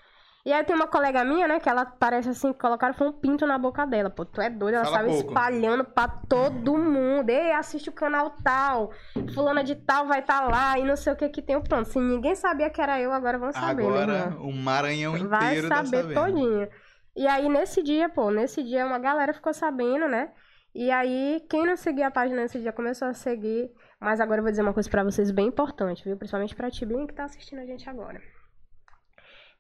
[0.47, 3.13] E aí tem uma colega minha, né, que ela parece assim, que colocaram foi um
[3.13, 4.09] pinto na boca dela.
[4.09, 5.27] Pô, tu é doido, ela Fala saiu pouco.
[5.29, 7.29] espalhando pra todo mundo.
[7.29, 8.93] Ei, assiste o canal tal,
[9.35, 11.61] fulana de tal vai estar lá e não sei o que que tem.
[11.61, 14.49] Pronto, se ninguém sabia que era eu, agora vão saber, meu Agora irmão.
[14.49, 16.15] o Maranhão inteiro Vai tá saber sabendo.
[16.15, 16.69] todinho.
[17.17, 20.31] E aí, nesse dia, pô, nesse dia uma galera ficou sabendo, né?
[20.73, 23.69] E aí, quem não seguia a página nesse dia começou a seguir.
[23.99, 26.17] Mas agora eu vou dizer uma coisa pra vocês bem importante, viu?
[26.17, 28.21] Principalmente pra Tibinha que tá assistindo a gente agora.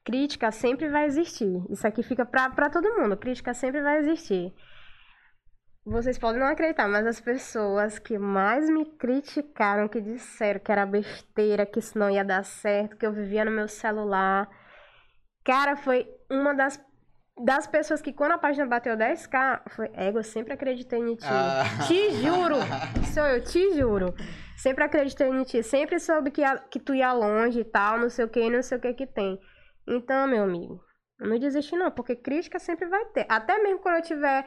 [0.06, 1.64] Crítica sempre vai existir.
[1.68, 3.16] Isso aqui fica pra, pra todo mundo.
[3.16, 4.54] Crítica sempre vai existir.
[5.84, 10.86] Vocês podem não acreditar, mas as pessoas que mais me criticaram, que disseram que era
[10.86, 14.48] besteira, que isso não ia dar certo, que eu vivia no meu celular.
[15.44, 16.80] Cara, foi uma das,
[17.44, 21.26] das pessoas que quando a página bateu 10k, foi, ego, eu sempre acreditei em ti.
[21.26, 21.84] Ah.
[21.84, 22.56] Te juro,
[23.12, 24.14] sou eu, te juro.
[24.56, 28.24] Sempre acreditei em ti, sempre soube que, que tu ia longe e tal, não sei
[28.24, 29.40] o que, não sei o que que tem.
[29.87, 30.81] Então, meu amigo,
[31.18, 33.27] não desiste não, porque crítica sempre vai ter.
[33.29, 34.46] Até mesmo quando eu tiver,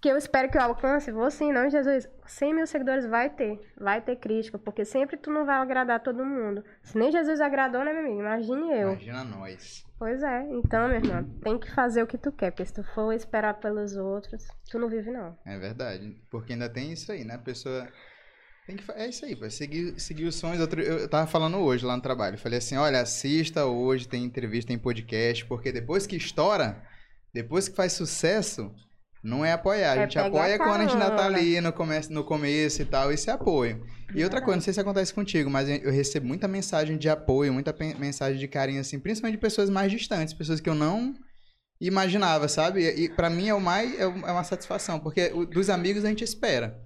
[0.00, 3.60] que eu espero que eu alcance, vou sim, não, Jesus, 100 mil seguidores vai ter,
[3.78, 6.64] vai ter crítica, porque sempre tu não vai agradar todo mundo.
[6.82, 8.20] Se nem Jesus agradou, né, meu amigo?
[8.20, 8.92] Imagine eu.
[8.92, 9.86] Imagina nós.
[9.98, 12.82] Pois é, então, meu irmão, tem que fazer o que tu quer, porque se tu
[12.82, 15.38] for esperar pelos outros, tu não vive não.
[15.46, 16.20] É verdade.
[16.28, 17.34] Porque ainda tem isso aí, né?
[17.34, 17.86] A pessoa.
[18.66, 19.48] Tem que, é isso aí, pô.
[19.50, 20.60] Seguir, seguir os sonhos.
[20.60, 22.38] Outro- eu tava falando hoje lá no trabalho.
[22.38, 26.80] Falei assim: olha, assista hoje, tem entrevista, tem podcast, porque depois que estoura,
[27.34, 28.72] depois que faz sucesso,
[29.22, 29.92] não é apoiar.
[29.92, 32.82] A É gente pegar apoia quando a gente ainda tá ali no começo, no começo
[32.82, 33.10] e tal.
[33.10, 33.84] É apoio.
[34.14, 37.52] E outra coisa, não sei se acontece contigo, mas eu recebo muita mensagem de apoio,
[37.52, 41.14] muita mensagem de carinho, assim, principalmente de pessoas mais distantes, pessoas que eu não
[41.80, 42.86] imaginava, sabe?
[42.88, 46.22] E, para mim é o mais é é uma satisfação, porque dos amigos a gente
[46.22, 46.78] espera.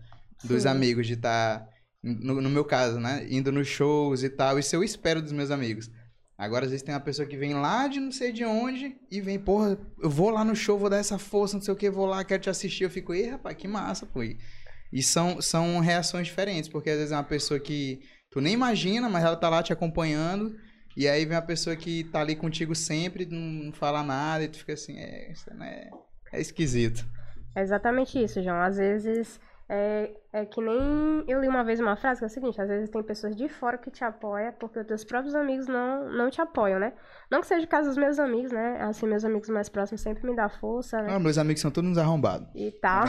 [0.45, 0.69] Dos Sim.
[0.69, 1.67] amigos de estar,
[2.03, 3.27] no, no meu caso, né?
[3.31, 4.59] Indo nos shows e tal.
[4.59, 5.91] Isso eu espero dos meus amigos.
[6.39, 9.23] Agora, às vezes, tem uma pessoa que vem lá de não sei de onde e
[9.23, 11.89] vem, porra, eu vou lá no show, vou dar essa força, não sei o que,
[11.89, 12.85] vou lá, quero te assistir.
[12.85, 14.23] Eu fico, ei, rapaz, que massa, pô.
[14.23, 19.09] E, são, são reações diferentes, porque às vezes é uma pessoa que tu nem imagina,
[19.09, 20.55] mas ela tá lá te acompanhando.
[20.95, 24.49] E aí vem uma pessoa que tá ali contigo sempre, não, não fala nada, e
[24.49, 25.91] tu fica assim, é, isso é,
[26.33, 27.07] é esquisito.
[27.55, 28.61] É exatamente isso, João.
[28.61, 32.31] Às vezes é, é que nem eu li uma vez uma frase que é o
[32.31, 35.67] seguinte, às vezes tem pessoas de fora que te apoiam porque os teus próprios amigos
[35.67, 36.93] não, não te apoiam, né?
[37.29, 38.81] Não que seja o caso dos meus amigos, né?
[38.83, 41.13] Assim, meus amigos mais próximos sempre me dão força, né?
[41.13, 42.49] Ah, meus amigos são todos arrombados.
[42.55, 43.05] E tal.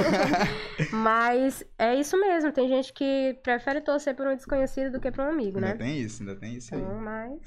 [0.92, 5.24] Mas é isso mesmo, tem gente que prefere torcer por um desconhecido do que por
[5.24, 5.74] um amigo, Ainda né?
[5.74, 6.80] tem isso, ainda tem isso aí.
[6.80, 7.40] Então, mas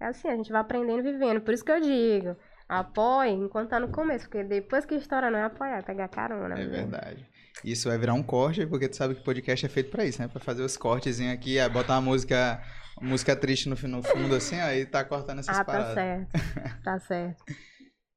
[0.00, 1.40] é assim, a gente vai aprendendo e vivendo.
[1.40, 2.36] Por isso que eu digo,
[2.68, 6.54] apoie enquanto tá no começo, porque depois que estoura não é apoiar, é pegar carona.
[6.54, 6.70] É viu?
[6.70, 7.28] verdade.
[7.64, 10.28] Isso vai virar um corte, porque tu sabe que podcast é feito pra isso, né?
[10.28, 12.62] Pra fazer os cortezinhos aqui, é botar uma música,
[13.00, 15.94] uma música triste no, no fundo, assim, aí tá cortando essas Ah, tá paradas.
[15.94, 16.28] certo.
[16.84, 17.44] Tá certo.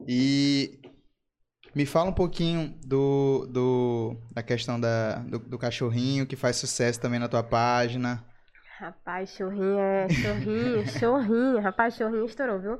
[0.08, 0.80] E
[1.76, 7.00] me fala um pouquinho do, do da questão da, do, do cachorrinho que faz sucesso
[7.00, 8.24] também na tua página.
[8.80, 10.08] Rapaz, chorrinho é.
[10.10, 11.60] Chorrinho, chorrinho.
[11.62, 12.80] Rapaz, chorrinho estourou, viu?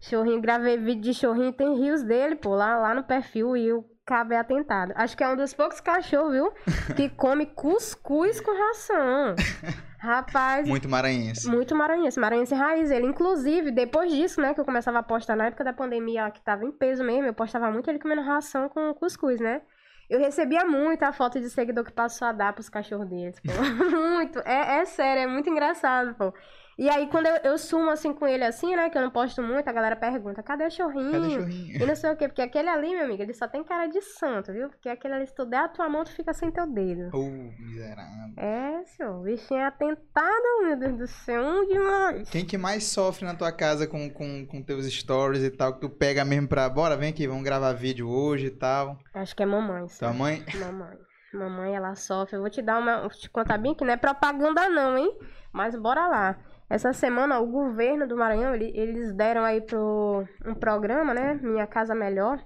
[0.00, 3.84] Chorrinho, gravei vídeo de chorrinho, tem rios dele, pô, lá, lá no perfil e o
[4.10, 4.92] cabo é atentado.
[4.96, 6.52] Acho que é um dos poucos cachorros, viu?
[6.96, 9.36] Que come cuscuz com ração.
[10.00, 11.46] Rapaz, Muito maranhense.
[11.46, 12.90] Muito maranhense, maranhense raiz.
[12.90, 16.40] Ele, inclusive, depois disso, né, que eu começava a postar na época da pandemia, que
[16.40, 19.60] tava em peso mesmo, eu postava muito ele comendo ração com cuscuz, né?
[20.08, 23.52] Eu recebia muita foto de seguidor que passou a dar pros cachorros deles, pô.
[23.94, 24.40] muito.
[24.40, 26.34] É, é sério, é muito engraçado, pô.
[26.78, 29.42] E aí, quando eu, eu sumo assim com ele assim, né, que eu não posto
[29.42, 31.12] muito, a galera pergunta, cadê o chorrinho?
[31.12, 31.76] Cadê chorrinho?
[31.82, 34.00] E não sei o quê, porque aquele ali, meu amigo, ele só tem cara de
[34.00, 34.68] santo, viu?
[34.70, 37.10] Porque aquele ali, se tu der a tua mão, tu fica sem teu dedo.
[37.12, 37.28] Oh,
[37.62, 38.32] miserável.
[38.36, 42.30] É, senhor, o bichinho é atentado, meu Deus do céu, um demais.
[42.30, 45.80] Quem que mais sofre na tua casa com, com, com teus stories e tal, que
[45.80, 48.96] tu pega mesmo pra, bora, vem aqui, vamos gravar vídeo hoje e tal.
[49.12, 50.16] Acho que é mamãe, Tua sabe?
[50.18, 50.98] mãe, Mamãe.
[51.32, 52.36] Mamãe, ela sofre.
[52.36, 53.02] Eu vou te dar uma.
[53.02, 55.16] Vou te contar bem que não é propaganda, não, hein?
[55.52, 56.36] Mas bora lá.
[56.70, 61.34] Essa semana, o governo do Maranhão, ele- eles deram aí pro um programa, né?
[61.42, 62.40] Minha Casa Melhor.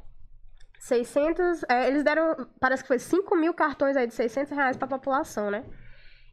[0.80, 1.62] 600.
[1.68, 5.50] é, eles deram, parece que foi 5 mil cartões aí de 600 reais pra população,
[5.50, 5.64] né?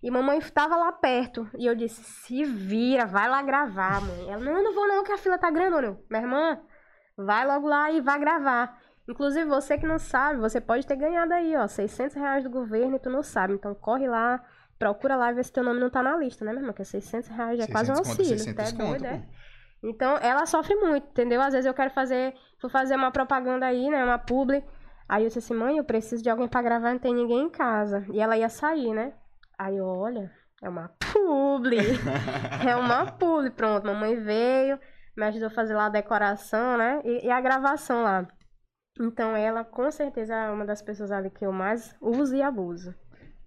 [0.03, 1.47] E mamãe estava lá perto.
[1.57, 4.29] E eu disse: se vira, vai lá gravar, mãe.
[4.31, 5.99] Ela: não, não vou não, que a fila tá grande, não.
[6.09, 6.59] Minha irmã,
[7.17, 8.77] vai logo lá e vai gravar.
[9.07, 12.95] Inclusive, você que não sabe, você pode ter ganhado aí, ó, 600 reais do governo
[12.95, 13.53] e tu não sabe.
[13.53, 14.41] Então, corre lá,
[14.81, 16.73] procura lá e vê se teu nome não tá na lista, né, meu irmão?
[16.73, 18.39] Que é 600 reais, já é quase um 600 conto, auxílio.
[18.39, 19.23] 600 tá doido, é?
[19.83, 21.39] Então, ela sofre muito, entendeu?
[21.39, 24.63] Às vezes eu quero fazer, fui fazer uma propaganda aí, né, uma publi.
[25.07, 27.49] Aí eu disse assim, mãe, eu preciso de alguém pra gravar, não tem ninguém em
[27.49, 28.03] casa.
[28.11, 29.13] E ela ia sair, né?
[29.55, 30.31] Aí eu, olha,
[30.63, 31.77] é uma publi.
[32.67, 33.85] é uma publi, pronto.
[33.85, 34.79] Mamãe veio,
[35.15, 37.01] me ajudou a fazer lá a decoração, né?
[37.03, 38.27] E, e a gravação lá.
[38.99, 42.95] Então ela, com certeza, é uma das pessoas ali que eu mais uso e abuso.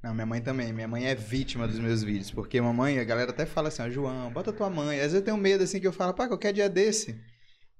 [0.04, 0.70] Não, minha mãe também.
[0.70, 2.30] Minha mãe é vítima dos meus vídeos.
[2.30, 4.96] Porque mamãe, a galera até fala assim, ó, João, bota tua mãe.
[4.98, 7.18] Às vezes eu tenho medo assim que eu falo, pá, qualquer dia desse,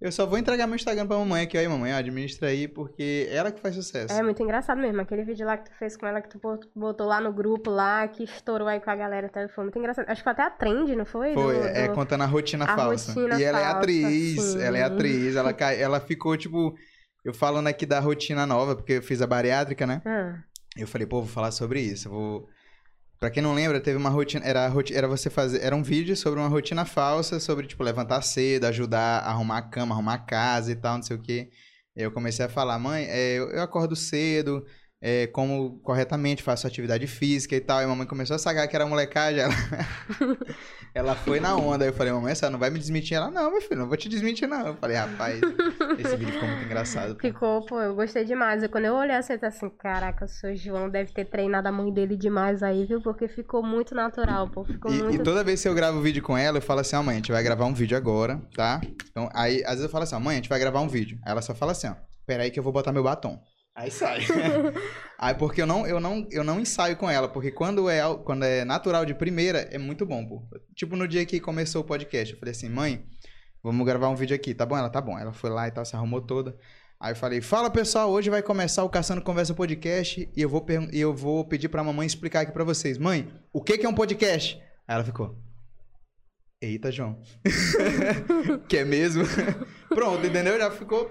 [0.00, 2.66] eu só vou entregar meu Instagram pra mamãe aqui, ó, aí, mamãe, ó, administra aí,
[2.66, 4.12] porque ela que faz sucesso.
[4.14, 5.00] É muito engraçado mesmo.
[5.02, 7.70] Aquele vídeo lá que tu fez com ela, que tu bot- botou lá no grupo
[7.70, 9.46] lá, que estourou aí com a galera, tá?
[9.54, 10.06] foi muito engraçado.
[10.08, 11.34] Acho que foi até a trend, não foi?
[11.34, 13.12] Foi, Do- é do- contando a rotina a falsa.
[13.12, 14.62] rotina e ela é falsa, atriz, sim.
[14.62, 16.74] ela é atriz, ela, ela ficou, tipo,
[17.22, 20.00] eu falando aqui da rotina nova, porque eu fiz a bariátrica, né?
[20.06, 20.38] Ah,
[20.76, 22.08] Eu falei, pô, vou falar sobre isso.
[22.08, 22.48] Vou.
[23.18, 24.44] Pra quem não lembra, teve uma rotina.
[24.44, 25.62] Era, era você fazer.
[25.62, 29.62] Era um vídeo sobre uma rotina falsa, sobre, tipo, levantar cedo, ajudar a arrumar a
[29.62, 31.50] cama, arrumar a casa e tal, não sei o quê.
[31.94, 34.66] Eu comecei a falar, mãe, é, eu, eu acordo cedo,
[35.06, 37.78] é, como corretamente, faço atividade física e tal.
[37.82, 39.40] E a mamãe começou a sacar que era molecagem.
[39.42, 39.52] Ela,
[40.94, 41.84] ela foi na onda.
[41.84, 43.14] Aí eu falei, mamãe, essa não vai me desmentir?
[43.14, 44.66] Ela, não, meu filho, não vou te desmentir, não.
[44.68, 45.38] Eu falei, rapaz,
[45.98, 47.14] esse vídeo ficou muito engraçado.
[47.16, 47.20] pô.
[47.20, 48.66] ficou, pô, eu gostei demais.
[48.68, 51.92] Quando eu olhei assim, disse assim, caraca, o seu João deve ter treinado a mãe
[51.92, 53.02] dele demais aí, viu?
[53.02, 54.64] Porque ficou muito natural, pô.
[54.64, 55.20] Ficou E, muito.
[55.20, 57.16] e toda vez que eu gravo vídeo com ela, eu falo assim, ó, mãe, a
[57.18, 58.80] gente vai gravar um vídeo agora, tá?
[59.10, 61.18] Então, aí, às vezes eu falo assim, ó, mãe, a gente vai gravar um vídeo.
[61.26, 61.94] Aí ela só fala assim, ó,
[62.26, 63.38] peraí que eu vou botar meu batom.
[63.74, 64.20] Aí sai.
[65.18, 68.44] Aí porque eu não, eu não, eu não ensaio com ela, porque quando é, quando
[68.44, 70.42] é natural de primeira, é muito bom, pô.
[70.74, 73.04] Tipo no dia que começou o podcast, eu falei assim, mãe,
[73.62, 74.78] vamos gravar um vídeo aqui, tá bom?
[74.78, 75.18] Ela, tá bom.
[75.18, 76.56] Ela foi lá e tal, se arrumou toda.
[77.00, 80.64] Aí eu falei, fala pessoal, hoje vai começar o Caçando Conversa Podcast e eu vou,
[80.92, 82.96] e eu vou pedir pra mamãe explicar aqui pra vocês.
[82.96, 84.56] Mãe, o que que é um podcast?
[84.86, 85.36] Aí ela ficou,
[86.62, 87.20] eita, João.
[88.68, 89.24] que é mesmo?
[89.88, 90.56] Pronto, entendeu?
[90.58, 91.10] Já ficou,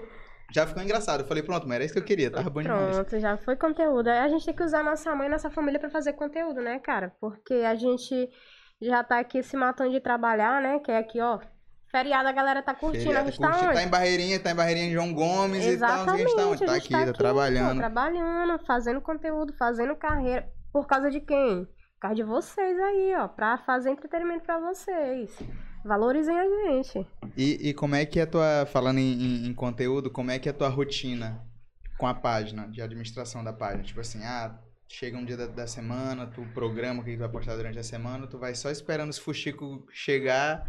[0.52, 1.20] já ficou engraçado.
[1.20, 2.96] Eu falei, pronto, mas era isso que eu queria, tava bom demais.
[2.96, 4.08] Pronto, já foi conteúdo.
[4.08, 6.78] Aí A gente tem que usar nossa mãe e nossa família pra fazer conteúdo, né,
[6.78, 7.12] cara?
[7.20, 8.28] Porque a gente
[8.82, 10.78] já tá aqui se matando de trabalhar, né?
[10.80, 11.38] Que é aqui, ó.
[11.90, 13.04] Feriado a galera tá curtindo.
[13.04, 13.74] Feriado, a gente tá curte- onde?
[13.74, 15.88] tá em Barreirinha, tá em Barreirinha de João Gomes e tal.
[15.90, 16.66] A Exatamente, gente tá onde?
[16.66, 17.78] Tá aqui, tá, pô, trabalhando.
[17.78, 20.48] trabalhando, fazendo conteúdo, fazendo carreira.
[20.72, 21.64] Por causa de quem?
[21.66, 23.28] Por causa de vocês aí, ó.
[23.28, 25.38] Pra fazer entretenimento pra vocês.
[25.84, 27.06] Valorizem a gente.
[27.36, 30.38] E, e como é que é a tua, falando em, em- em conteúdo, como é
[30.38, 31.42] que é a tua rotina
[31.98, 33.82] com a página, de administração da página?
[33.82, 37.28] Tipo assim, ah, chega um dia da, da semana, tu programa o que tu vai
[37.28, 40.66] postar durante a semana, tu vai só esperando os fuxicos chegar.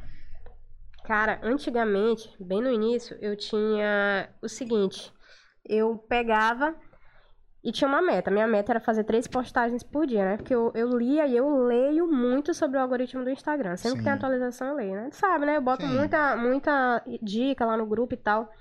[1.06, 5.14] Cara, antigamente, bem no início, eu tinha o seguinte.
[5.64, 6.76] Eu pegava
[7.66, 8.30] e tinha uma meta.
[8.30, 10.38] Minha meta era fazer três postagens por dia, né?
[10.38, 13.76] Porque eu, eu lia e eu leio muito sobre o algoritmo do Instagram.
[13.76, 14.20] Sempre que tem Sim.
[14.20, 15.10] atualização, eu leio, né?
[15.12, 15.58] Sabe, né?
[15.58, 15.98] Eu boto Sim.
[15.98, 18.54] muita, muita dica lá no grupo e tal.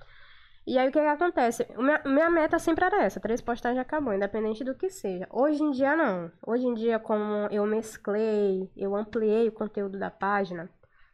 [0.66, 1.66] E aí o que, que acontece?
[1.76, 5.28] Minha, minha meta sempre era essa, três postagens acabou, independente do que seja.
[5.30, 6.32] Hoje em dia não.
[6.46, 10.70] Hoje em dia, como eu mesclei, eu ampliei o conteúdo da página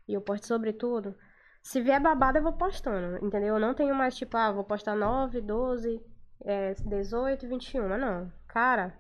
[0.06, 1.16] e eu posto sobre tudo.
[1.60, 3.54] Se vier babado, eu vou postando, entendeu?
[3.54, 6.00] Eu não tenho mais tipo, ah, vou postar 9, 12,
[6.44, 7.98] é, 18, 21.
[7.98, 8.32] Não.
[8.48, 8.94] Cara,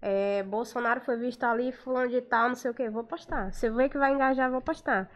[0.00, 3.52] é, Bolsonaro foi visto ali, fulano de tal, não sei o que, vou postar.
[3.52, 5.10] Se eu ver que vai engajar, vou postar.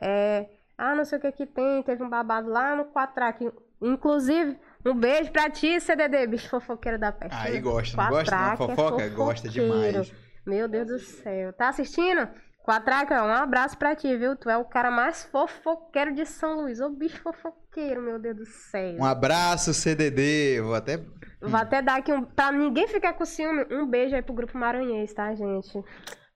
[0.00, 3.50] É, ah, não sei o que que tem, teve um babado lá no Quatrack.
[3.80, 7.36] Inclusive, um beijo pra ti, CDD, bicho fofoqueiro da peste.
[7.36, 8.30] Aí gosta, não gosta?
[8.30, 9.08] Quatrack é fofoca?
[9.10, 10.12] Gosta demais.
[10.46, 11.52] Meu Deus do céu.
[11.52, 12.28] Tá assistindo?
[12.64, 14.34] Quatraca, um abraço pra ti, viu?
[14.34, 16.80] Tu é o cara mais fofoqueiro de São Luís.
[16.80, 18.96] Ô bicho fofoqueiro, meu Deus do céu.
[18.98, 20.62] Um abraço, CDD.
[20.62, 20.96] Vou até.
[21.42, 22.24] Vou até dar aqui um.
[22.24, 25.78] Pra ninguém ficar com ciúme, um beijo aí pro grupo Maranhês, tá, gente?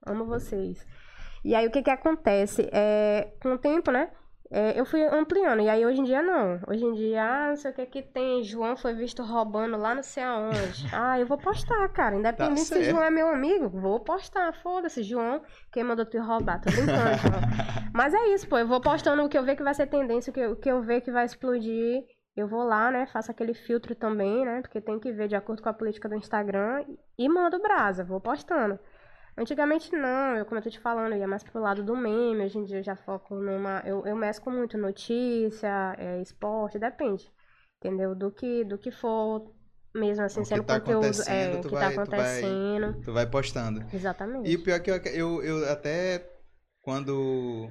[0.07, 0.87] Amo vocês.
[1.43, 2.69] E aí o que que acontece?
[2.73, 4.11] É, com o tempo, né?
[4.51, 5.61] É, eu fui ampliando.
[5.61, 6.59] E aí hoje em dia não.
[6.69, 8.43] Hoje em dia, ah, não sei o que que tem.
[8.43, 10.87] João foi visto roubando lá não sei aonde.
[10.93, 12.17] Ah, eu vou postar, cara.
[12.17, 12.85] Independente se certo.
[12.91, 14.53] João é meu amigo, vou postar.
[14.63, 15.43] Foda-se, João.
[15.73, 16.61] Quem mandou tu roubar?
[16.61, 17.41] Tô brincando, João.
[17.95, 18.59] Mas é isso, pô.
[18.59, 20.57] Eu vou postando o que eu ver que vai ser tendência, o que, eu- o
[20.57, 22.03] que eu ver que vai explodir.
[22.37, 23.05] Eu vou lá, né?
[23.07, 24.61] Faço aquele filtro também, né?
[24.61, 26.85] Porque tem que ver de acordo com a política do Instagram.
[27.19, 28.79] E mando brasa, vou postando.
[29.39, 32.45] Antigamente não, eu, como eu tô te falando, eu ia mais pro lado do meme.
[32.45, 33.81] Hoje em dia eu já foco numa.
[33.87, 37.31] Eu, eu mesclo muito notícia, é, esporte, depende.
[37.81, 38.15] Entendeu?
[38.17, 39.55] Do que, do que for
[39.95, 43.03] mesmo assim, O sendo tá conteúdo é, acontecendo, tu que vai- tá tu vai- acontecendo.
[43.05, 43.85] Tu vai postando.
[43.95, 44.51] Exatamente.
[44.51, 46.29] E o pior que eu, eu, eu até
[46.83, 47.71] quando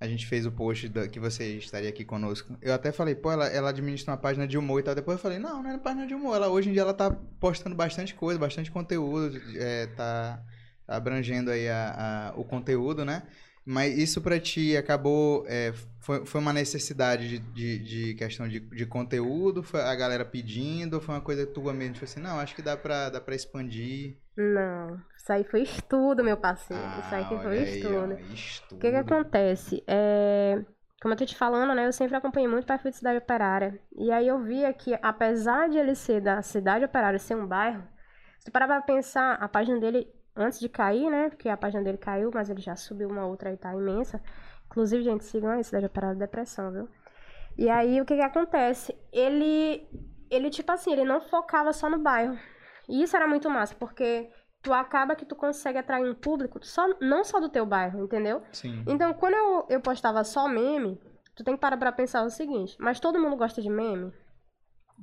[0.00, 3.30] a gente fez o post da- que você estaria aqui conosco, eu até falei, pô,
[3.30, 4.94] ela, ela administra uma página de humor e tal.
[4.94, 6.34] Depois eu falei, não, não é página de humor.
[6.36, 10.42] Ela, hoje em dia ela tá postando bastante coisa, bastante conteúdo, é, tá, tá
[10.86, 13.22] abrangendo aí a, a- o conteúdo, né?
[13.64, 15.44] Mas isso pra ti acabou.
[15.48, 17.78] é, foi, foi uma necessidade de, de,
[18.10, 19.62] de questão de, de conteúdo?
[19.62, 20.94] Foi a galera pedindo?
[20.94, 21.94] Ou foi uma coisa tua mesmo?
[21.94, 24.18] Tipo assim, não, acho que dá pra, dá pra expandir.
[24.36, 26.98] Não, isso aí foi estudo, meu parceiro.
[26.98, 27.96] isso aí que Ah, foi aí, estudo.
[27.96, 28.76] ó, estudo.
[28.76, 29.82] O que que acontece?
[29.86, 30.64] É,
[31.00, 31.86] Como eu tô te falando, né?
[31.86, 33.80] Eu sempre acompanhei muito o perfil de cidade operária.
[33.96, 37.86] E aí eu via que, apesar de ele ser da cidade operária, ser um bairro,
[38.38, 41.30] se tu parar pra pensar, a página dele, antes de cair, né?
[41.30, 44.20] Porque a página dele caiu, mas ele já subiu uma outra aí, tá imensa.
[44.66, 46.88] Inclusive, gente, sigam aí, cidade operária depressão, viu?
[47.56, 48.96] E aí, o que que acontece?
[49.12, 49.86] Ele,
[50.30, 52.36] ele, tipo assim, ele não focava só no bairro.
[52.88, 56.88] E isso era muito massa, porque tu acaba que tu consegue atrair um público só,
[57.00, 58.42] não só do teu bairro, entendeu?
[58.52, 58.82] Sim.
[58.86, 61.00] Então, quando eu, eu postava só meme,
[61.36, 64.12] tu tem que parar pra pensar o seguinte, mas todo mundo gosta de meme?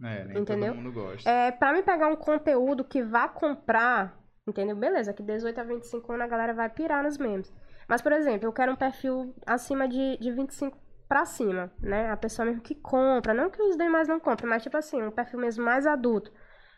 [0.03, 0.73] É, nem Entendeu?
[0.73, 1.29] todo mundo gosta.
[1.29, 4.75] É, pra me pegar um conteúdo que vá comprar, entendeu?
[4.75, 7.53] Beleza, que 18 a 25 anos a galera vai pirar nos memes.
[7.87, 10.77] Mas, por exemplo, eu quero um perfil acima de, de 25
[11.07, 12.09] pra cima, né?
[12.09, 15.11] A pessoa mesmo que compra, não que os demais não comprem, mas tipo assim, um
[15.11, 16.31] perfil mesmo mais adulto.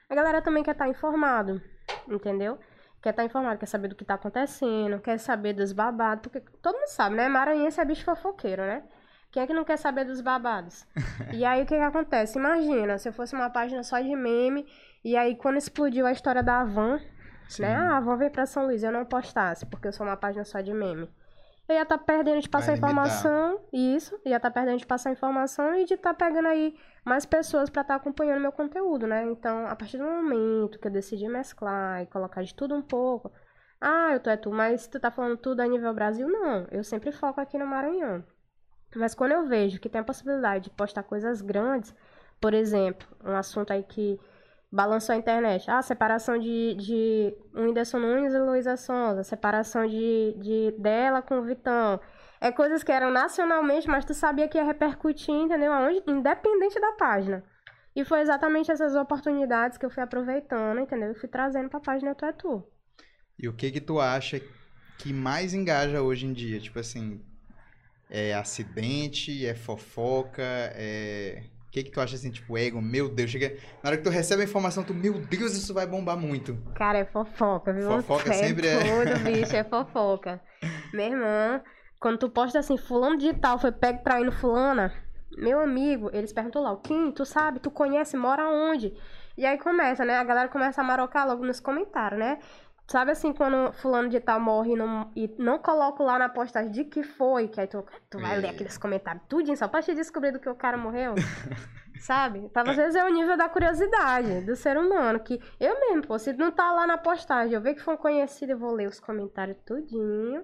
[0.09, 1.61] A galera também quer estar informado,
[2.07, 2.57] entendeu?
[3.01, 6.75] Quer estar informado, quer saber do que tá acontecendo, quer saber dos babados, porque todo
[6.75, 7.27] mundo sabe, né?
[7.27, 8.83] Maranhense é bicho fofoqueiro, né?
[9.31, 10.85] Quem é que não quer saber dos babados?
[11.33, 12.37] e aí o que que acontece?
[12.37, 14.65] Imagina, se eu fosse uma página só de meme,
[15.03, 16.99] e aí quando explodiu a história da Van,
[17.57, 17.63] Sim.
[17.63, 17.75] né?
[17.75, 20.61] Ah, Van veio pra São Luís, eu não postasse, porque eu sou uma página só
[20.61, 21.09] de meme.
[21.67, 25.85] eu ia estar perdendo de passar informação, isso, ia estar perdendo de passar informação e
[25.85, 26.75] de estar pegando aí
[27.05, 29.23] mais pessoas pra estar acompanhando meu conteúdo, né?
[29.23, 33.31] Então, a partir do momento que eu decidi mesclar e colocar de tudo um pouco,
[33.79, 36.27] ah, eu tô é tu, mas tu tá falando tudo a nível Brasil?
[36.27, 38.23] Não, eu sempre foco aqui no Maranhão.
[38.95, 41.95] Mas quando eu vejo que tem a possibilidade de postar coisas grandes,
[42.39, 44.19] por exemplo, um assunto aí que
[44.73, 45.69] balançou a internet.
[45.69, 51.43] Ah, separação de, de Whindersson Nunes e Luísa Sonza, separação de, de dela com o
[51.43, 51.99] Vitão.
[52.41, 55.71] É coisas que eram nacionalmente, mas tu sabia que ia repercutir, entendeu?
[55.71, 56.01] Aonde?
[56.07, 57.43] Independente da página.
[57.95, 61.11] E foi exatamente essas oportunidades que eu fui aproveitando, entendeu?
[61.11, 62.63] E fui trazendo pra página Tu é Tu.
[63.37, 64.41] E o que que tu acha
[64.97, 66.59] que mais engaja hoje em dia?
[66.59, 67.23] Tipo assim,
[68.09, 71.43] é acidente, é fofoca, é...
[71.73, 72.79] O que que tu acha assim, tipo, ego?
[72.79, 73.57] Meu Deus, chega...
[73.81, 76.55] Na hora que tu recebe a informação, tu, meu Deus, isso vai bombar muito.
[76.75, 77.89] Cara, é fofoca, viu?
[77.89, 78.77] Fofoca Você sempre é.
[78.77, 80.39] Tudo, bicho, é fofoca.
[80.93, 81.61] Minha irmã,
[81.99, 84.93] quando tu posta assim, fulano de tal foi pego traindo fulana,
[85.35, 87.11] meu amigo, eles perguntam lá, quem?
[87.11, 87.59] Tu sabe?
[87.59, 88.15] Tu conhece?
[88.15, 88.93] Mora onde?
[89.35, 90.17] E aí começa, né?
[90.17, 92.37] A galera começa a marocar logo nos comentários, né?
[92.87, 96.71] Sabe assim, quando fulano de tal morre e não, e não coloco lá na postagem
[96.71, 99.95] de que foi, que aí tu, tu vai ler aqueles comentários tudinho só pra te
[99.95, 101.15] descobrir do que o cara morreu.
[102.01, 102.39] Sabe?
[102.39, 105.19] Então, às vezes é o nível da curiosidade do ser humano.
[105.21, 107.97] Que eu mesmo, pô, se não tá lá na postagem, eu ver que foi um
[107.97, 110.43] conhecido, eu vou ler os comentários tudinho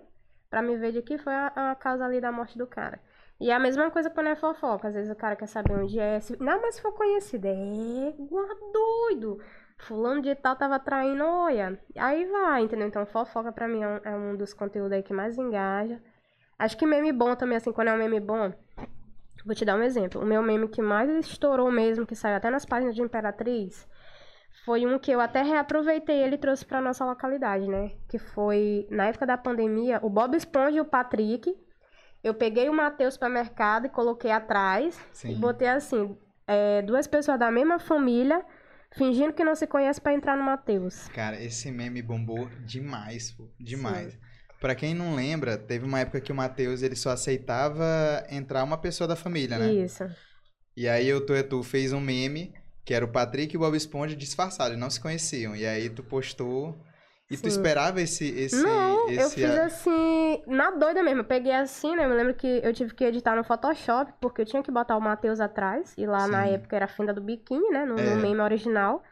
[0.49, 2.99] pra me ver de que foi a, a causa ali da morte do cara.
[3.39, 4.89] E é a mesma coisa quando é fofoca.
[4.89, 6.19] Às vezes o cara quer saber onde é.
[6.19, 6.37] Se...
[6.41, 9.39] Não, mas se for conhecido, é igual doido.
[9.79, 11.79] Fulano de tal tava traindo, olha.
[11.97, 12.87] Aí vai, entendeu?
[12.87, 16.01] Então fofoca pra mim é um, é um dos conteúdos aí que mais engaja.
[16.57, 18.53] Acho que meme bom também, assim, quando é um meme bom.
[19.45, 20.21] Vou te dar um exemplo.
[20.21, 23.87] O meu meme que mais estourou mesmo, que saiu até nas páginas de Imperatriz,
[24.65, 27.93] foi um que eu até reaproveitei ele e trouxe pra nossa localidade, né?
[28.09, 31.55] Que foi, na época da pandemia, o Bob Esponja e o Patrick.
[32.21, 34.99] Eu peguei o Matheus para mercado e coloquei atrás.
[35.13, 35.31] Sim.
[35.31, 38.45] E botei assim, é, duas pessoas da mesma família,
[38.97, 41.07] fingindo que não se conhece pra entrar no Matheus.
[41.09, 43.49] Cara, esse meme bombou demais, pô.
[43.59, 44.17] Demais.
[44.59, 48.77] Pra quem não lembra, teve uma época que o Matheus ele só aceitava entrar uma
[48.77, 49.71] pessoa da família, né?
[49.71, 50.03] Isso.
[50.75, 54.15] E aí o Toetu fez um meme, que era o Patrick e o Bob Esponja
[54.15, 55.55] disfarçados, eles não se conheciam.
[55.55, 56.77] E aí tu postou.
[57.29, 57.47] E tu Sim.
[57.49, 58.25] esperava esse.
[58.27, 61.19] esse Não, esse eu fiz assim, na doida mesmo.
[61.21, 62.05] Eu peguei assim, né?
[62.05, 64.97] Eu me lembro que eu tive que editar no Photoshop, porque eu tinha que botar
[64.97, 65.93] o Matheus atrás.
[65.97, 66.53] E lá na Sim.
[66.55, 67.85] época era a fenda do biquíni, né?
[67.85, 68.15] No, no É.
[68.15, 69.03] meme original.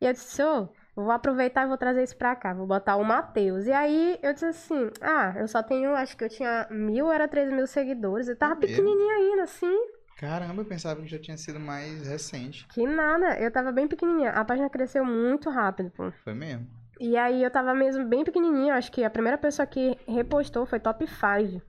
[0.00, 2.52] E eu disse, ô, vou aproveitar e vou trazer isso pra cá.
[2.52, 3.66] Vou botar o Matheus.
[3.66, 7.26] E aí eu disse assim, ah, eu só tenho, acho que eu tinha mil, era
[7.28, 8.28] três mil seguidores.
[8.28, 9.74] Eu tava É pequenininha ainda, assim.
[10.18, 12.66] Caramba, eu pensava que já tinha sido mais recente.
[12.68, 14.30] Que nada, eu tava bem pequenininha.
[14.30, 16.10] A página cresceu muito rápido, pô.
[16.24, 16.66] Foi mesmo.
[16.98, 20.80] E aí eu tava mesmo bem pequenininha, acho que a primeira pessoa que repostou foi
[20.80, 21.62] Top 5.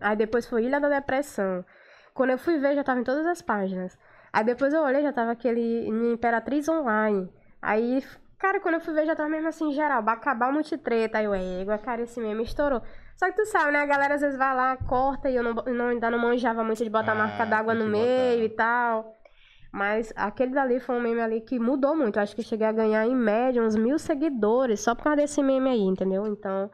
[0.00, 1.64] Aí depois foi Ilha da Depressão.
[2.12, 3.96] Quando eu fui ver, já tava em todas as páginas.
[4.32, 7.32] Aí depois eu olhei, já tava aquele Imperatriz Online.
[7.60, 8.02] Aí,
[8.38, 11.18] cara, quando eu fui ver, já tava mesmo assim, geral, Bacabal Multitreta.
[11.18, 12.82] Aí eu, égua, cara, esse meme estourou.
[13.16, 13.80] Só que tu sabe, né?
[13.80, 16.82] A galera às vezes vai lá, corta e eu não, não- ainda não manjava muito
[16.82, 18.06] de botar Ah, marca d'água tem no que botar.
[18.06, 19.14] meio e tal.
[19.72, 22.16] Mas aquele dali foi um meme ali que mudou muito.
[22.18, 25.42] Eu acho que cheguei a ganhar, em média, uns mil seguidores só por causa desse
[25.42, 26.26] meme aí, entendeu?
[26.26, 26.70] Então,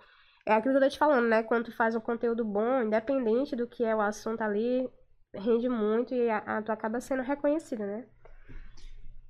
[0.46, 1.42] é aquilo que eu tô te falando, né?
[1.44, 4.88] Quando tu faz um conteúdo bom, independente do que é o assunto ali,
[5.34, 8.04] rende muito e a, a- tu acaba sendo reconhecida, né?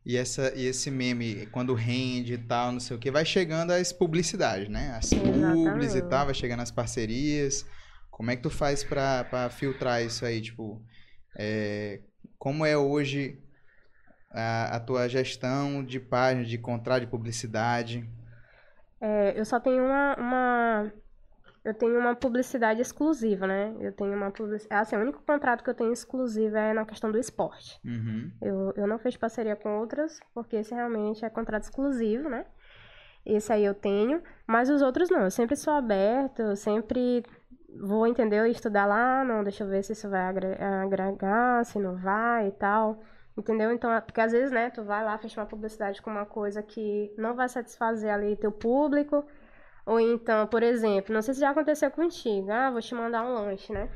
[0.04, 3.72] E, essa, e esse meme, quando rende e tal, não sei o que, vai chegando
[3.72, 4.92] as publicidades, né?
[4.96, 7.66] As publis e tal, vai chegando as parcerias.
[8.10, 10.40] Como é que tu faz pra, pra filtrar isso aí?
[10.40, 10.82] Tipo,
[11.38, 12.00] é,
[12.38, 13.38] como é hoje
[14.30, 18.08] a, a tua gestão de página, de contrato de publicidade?
[19.00, 20.92] É, eu só tenho uma, uma.
[21.64, 23.74] Eu tenho uma publicidade exclusiva, né?
[23.80, 24.80] Eu tenho uma publicidade.
[24.82, 27.78] Assim, o único contrato que eu tenho exclusivo é na questão do esporte.
[27.84, 28.30] Uhum.
[28.40, 32.46] Eu, eu não fecho parceria com outras, porque esse realmente é contrato exclusivo, né?
[33.26, 35.22] Esse aí eu tenho, mas os outros não.
[35.22, 37.22] Eu sempre sou aberto, eu sempre
[37.80, 38.46] vou, entendeu?
[38.46, 42.52] Estudar lá, não, deixa eu ver se isso vai agre- agregar, se não vai e
[42.52, 43.02] tal.
[43.38, 43.72] Entendeu?
[43.72, 46.60] Então, é- porque às vezes, né, tu vai lá, fecha uma publicidade com uma coisa
[46.62, 49.24] que não vai satisfazer ali teu público.
[49.86, 52.50] Ou então, por exemplo, não sei se já aconteceu contigo.
[52.50, 53.88] Ah, vou te mandar um lanche, né?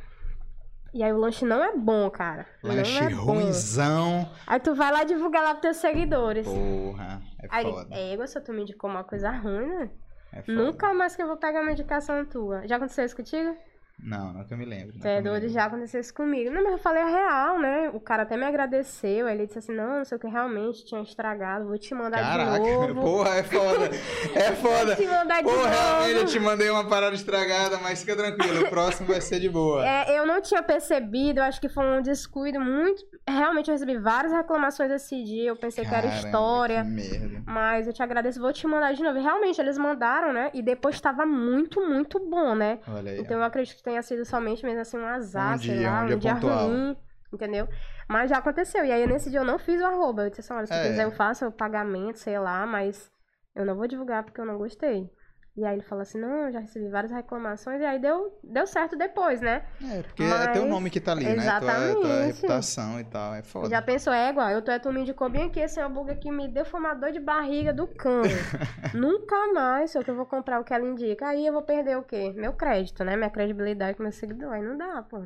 [0.94, 2.46] E aí o lanche não é bom, cara.
[2.62, 3.16] Lanche não é bom.
[3.32, 4.30] ruimzão.
[4.46, 6.46] Aí tu vai lá divulgar lá pros teus seguidores.
[6.46, 7.94] Porra, é Aí, foda.
[7.94, 9.90] é, égua, se tu me indicou uma coisa ruim, né?
[10.32, 10.42] É.
[10.50, 12.66] Nunca mais que eu vou pegar uma indicação tua.
[12.68, 13.56] Já aconteceu isso contigo?
[14.02, 14.94] Não, não que eu me lembro.
[15.04, 16.50] É doido, já aconteceu isso comigo.
[16.50, 17.90] Não, mas eu falei a real, né?
[17.94, 19.28] O cara até me agradeceu.
[19.28, 21.66] Ele disse assim: não, não sei o que realmente tinha estragado.
[21.66, 23.00] Vou te mandar Caraca, de novo.
[23.00, 23.90] porra, é foda.
[24.34, 24.86] É foda.
[24.86, 26.26] Vou te mandar de Porra, realmente eu novo.
[26.32, 29.86] te mandei uma parada estragada, mas fica tranquilo, o próximo vai ser de boa.
[29.86, 33.02] É, eu não tinha percebido, acho que foi um descuido muito.
[33.28, 35.50] Realmente eu recebi várias reclamações esse dia.
[35.50, 36.82] Eu pensei que era Caramba, história.
[36.82, 37.42] Que merda.
[37.46, 39.16] Mas eu te agradeço, vou te mandar de novo.
[39.18, 40.50] E realmente, eles mandaram, né?
[40.52, 42.80] E depois estava muito, muito bom, né?
[42.88, 43.20] Olha aí.
[43.20, 46.00] Então eu acredito que tenha sido somente mesmo assim um azar, Um sei dia, lá,
[46.00, 46.96] um um dia dia, ruim,
[47.32, 47.68] entendeu?
[48.08, 48.84] Mas já aconteceu.
[48.84, 50.24] E aí nesse dia eu não fiz o arroba.
[50.24, 50.82] Eu disse assim, olha, se É.
[50.88, 53.10] quiser eu faço o pagamento, sei lá, mas
[53.54, 55.10] eu não vou divulgar porque eu não gostei.
[55.54, 58.66] E aí ele falou assim, não, eu já recebi várias reclamações, e aí deu, deu
[58.66, 59.62] certo depois, né?
[59.82, 61.34] É, porque é teu Mas- nome que tá ali, né?
[61.34, 62.00] Tua, Exatamente.
[62.00, 63.34] tua reputação e tal.
[63.34, 63.68] É foda.
[63.68, 66.48] Já pensou, é igual, eu tô, tu me indicou bem aqui, esse hambúrguer que me
[66.48, 68.22] deu foi uma dor de barriga do cão.
[68.94, 71.28] Nunca mais sou que eu vou comprar o que ela indica.
[71.28, 72.32] Aí eu vou perder o quê?
[72.34, 73.14] Meu crédito, né?
[73.14, 74.52] Minha credibilidade com meu seguidor.
[74.52, 75.22] Aí não dá, pô.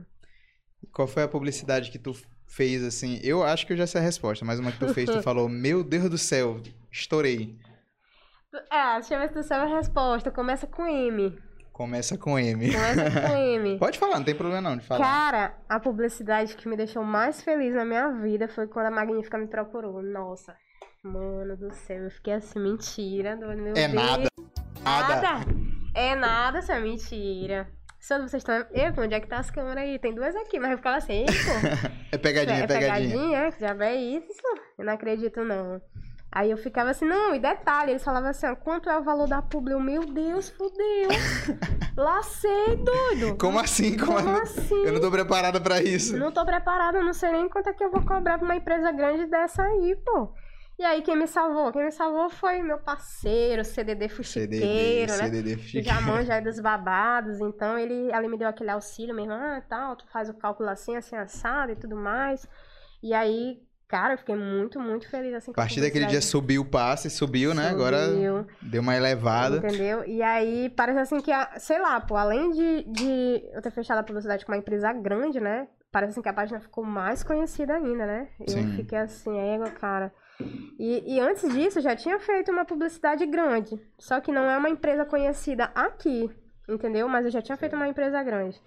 [0.92, 2.12] Qual foi a publicidade que tu
[2.48, 3.20] fez assim?
[3.22, 5.48] Eu acho que eu já sei a resposta, mas uma que tu fez, tu falou:
[5.48, 6.60] Meu Deus do céu,
[6.90, 7.56] estourei.
[8.70, 10.30] É, deixa eu ver se tu sabe a resposta.
[10.30, 11.36] Começa com M.
[11.72, 12.72] Começa com M.
[12.72, 13.76] Começa com M.
[13.80, 15.04] Pode falar, não tem problema não de falar.
[15.04, 19.36] Cara, a publicidade que me deixou mais feliz na minha vida foi quando a Magnífica
[19.36, 20.02] me procurou.
[20.02, 20.54] Nossa,
[21.02, 23.36] mano do céu, eu fiquei assim, mentira.
[23.36, 23.92] Do meu É Deus.
[23.92, 24.26] nada.
[24.82, 25.28] Nada.
[25.94, 27.68] É nada, isso é mentira.
[28.00, 28.54] Só vocês estão.
[28.72, 29.98] Eu, onde é que tá as câmeras aí?
[29.98, 31.32] Tem duas aqui, mas eu ficava assim, "Ei, pô.
[32.12, 33.10] É pegadinha, é é pegadinha.
[33.10, 33.50] pegadinha, é?
[33.50, 34.42] Que diabo é isso?
[34.78, 35.80] Eu não acredito, não.
[36.36, 39.26] Aí eu ficava assim, não, e detalhe, eles falavam assim, ó, quanto é o valor
[39.26, 39.72] da publi?
[39.72, 41.08] Eu, meu Deus, fudeu.
[41.96, 43.38] Lacei, doido.
[43.38, 43.96] Como assim?
[43.96, 44.84] Como, Como assim?
[44.84, 46.14] Eu não tô preparada pra isso.
[46.14, 48.92] Não tô preparada, não sei nem quanto é que eu vou cobrar pra uma empresa
[48.92, 50.34] grande dessa aí, pô.
[50.78, 51.72] E aí, quem me salvou?
[51.72, 55.24] Quem me salvou foi meu parceiro, CDD Fuxiqueiro, CDD, né?
[55.24, 55.84] CDD, Que fica.
[55.94, 59.96] já manja aí dos babados, então ele, ele me deu aquele auxílio mesmo, ah, tal,
[59.96, 62.46] tu faz o cálculo assim, assim, assado e tudo mais.
[63.02, 63.58] E aí,
[63.88, 67.54] cara, eu fiquei muito, muito feliz assim A partir daquele dia subiu o passe, subiu,
[67.54, 67.68] né?
[67.68, 68.46] Agora Subiu.
[68.62, 69.58] deu uma elevada.
[69.58, 70.04] Entendeu?
[70.04, 73.98] E aí, parece assim que, a- sei lá, pô, além de, de eu ter fechado
[73.98, 75.68] a publicidade com uma empresa grande, né?
[75.92, 78.28] Parece assim que a página ficou mais conhecida ainda, né?
[78.40, 78.76] Eu Sim.
[78.76, 80.12] fiquei assim, égua, cara.
[80.78, 83.80] E, e antes disso, eu já tinha feito uma publicidade grande.
[83.98, 86.30] Só que não é uma empresa conhecida aqui,
[86.68, 87.08] entendeu?
[87.08, 88.60] Mas eu já tinha feito uma empresa grande.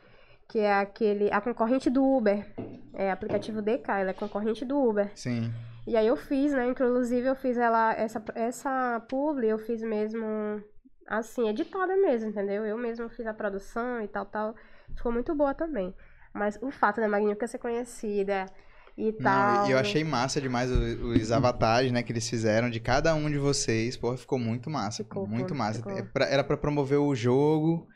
[0.50, 2.46] Que é aquele, a concorrente do Uber.
[2.94, 5.12] É aplicativo DK, ela é concorrente do Uber.
[5.16, 5.54] Sim.
[5.88, 6.68] E aí eu fiz, né?
[6.68, 10.26] Inclusive eu fiz ela, essa, essa publi, eu fiz mesmo,
[11.08, 12.66] assim, editada mesmo, entendeu?
[12.66, 14.56] Eu mesmo fiz a produção e tal, tal.
[14.96, 15.94] Ficou muito boa também.
[16.34, 18.46] Mas o fato da Magnífica ser conhecida
[18.98, 19.62] e tal...
[19.62, 23.14] Não, e eu achei massa demais o- os avatares, né, que eles fizeram de cada
[23.16, 23.96] um de vocês.
[23.98, 25.04] Porra, ficou muito massa.
[25.04, 25.78] Ficou, muito massa.
[25.80, 25.92] ficou.
[25.94, 27.88] É era pra promover o jogo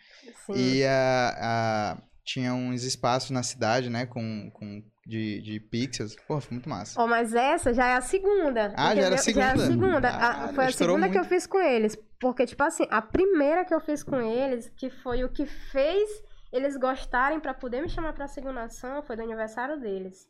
[0.46, 0.54] Sim.
[0.56, 6.16] e a, a- tinha uns espaços na cidade, né, com, com de, de pixels.
[6.28, 7.02] Porra, foi muito massa.
[7.02, 8.74] Ó, mas essa já é a segunda.
[8.78, 9.42] Ah, já era a entendeu?
[9.42, 9.68] Já é a segunda?
[9.68, 10.10] segunda.
[10.10, 11.30] A- foi a segunda que eu muito.
[11.30, 11.98] fiz com eles.
[12.20, 16.10] Porque, tipo assim, a primeira que eu fiz com eles, que foi o que fez
[16.54, 20.28] eles gostarem pra poder me chamar pra segunda ação, foi do aniversário deles.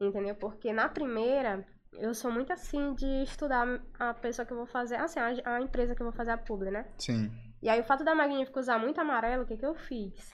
[0.00, 0.34] Entendeu?
[0.36, 3.66] Porque na primeira, eu sou muito assim de estudar
[3.98, 6.38] a pessoa que eu vou fazer, assim, a, a empresa que eu vou fazer a
[6.38, 6.86] publi, né?
[6.98, 7.30] Sim.
[7.62, 10.32] E aí, o fato da Magnífica usar muito amarelo, o que que eu fiz?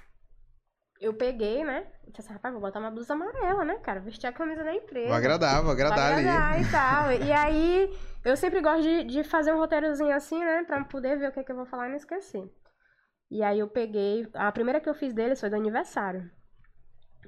[1.01, 1.87] Eu peguei, né?
[2.07, 4.01] E disse assim, rapaz, vou botar uma blusa amarela, né, cara?
[4.01, 5.09] Vestir a camisa da empresa.
[5.09, 6.29] Vou agradar, vou agradar ali.
[6.29, 7.13] agradar e tal.
[7.27, 10.63] E aí, eu sempre gosto de, de fazer um roteirozinho assim, né?
[10.65, 12.45] Pra poder ver o que, que eu vou falar e não esquecer.
[13.31, 14.29] E aí eu peguei.
[14.35, 16.31] A primeira que eu fiz deles foi do aniversário.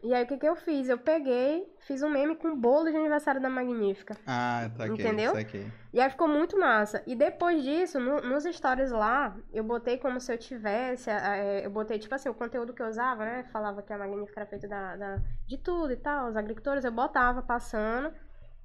[0.02, 0.88] E aí o que, que eu fiz?
[0.88, 4.16] Eu peguei, fiz um meme com bolo de aniversário da Magnífica.
[4.26, 4.94] Ah, tá aqui.
[4.94, 5.32] Entendeu?
[5.32, 5.66] Saquei.
[5.92, 7.02] E aí ficou muito massa.
[7.06, 11.08] E depois disso, no- nos stories lá, eu botei como se eu tivesse.
[11.10, 13.44] eh, eu botei, tipo assim, o conteúdo que eu usava, né?
[13.52, 16.90] Falava que a Magnífica era feita da, da- de tudo e tal, os agricultores, eu
[16.92, 18.12] botava passando.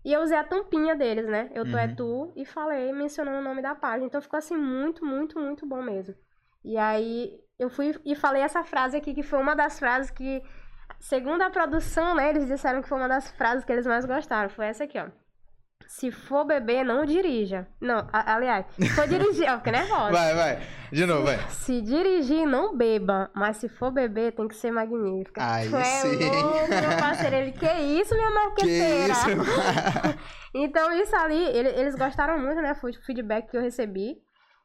[0.05, 1.51] E eu usei a tampinha deles, né?
[1.53, 1.95] Eu tô é Uhum.
[1.95, 4.05] tu e falei, mencionando o nome da página.
[4.07, 6.15] Então ficou assim, muito, muito, muito bom mesmo.
[6.63, 10.41] E aí eu fui e falei essa frase aqui, que foi uma das frases que,
[10.99, 12.29] segundo a produção, né?
[12.29, 14.49] Eles disseram que foi uma das frases que eles mais gostaram.
[14.49, 15.07] Foi essa aqui, ó.
[15.87, 17.65] Se for beber, não dirija.
[17.79, 20.11] Não, a- aliás, se for dirigir, ó, fiquei nervosa.
[20.11, 20.59] Vai, vai.
[20.91, 21.37] De novo, vai.
[21.49, 23.31] Se dirigir, não beba.
[23.33, 25.39] Mas se for beber, tem que ser magnífica.
[25.41, 26.29] Aí Tu é sim.
[26.29, 27.35] louco, meu parceiro.
[27.37, 29.13] Ele, que isso, minha Que marqueteira?
[29.13, 29.27] isso?
[30.53, 32.73] Então, isso ali, ele- eles gostaram muito, né?
[32.73, 34.15] Foi o feedback que eu recebi.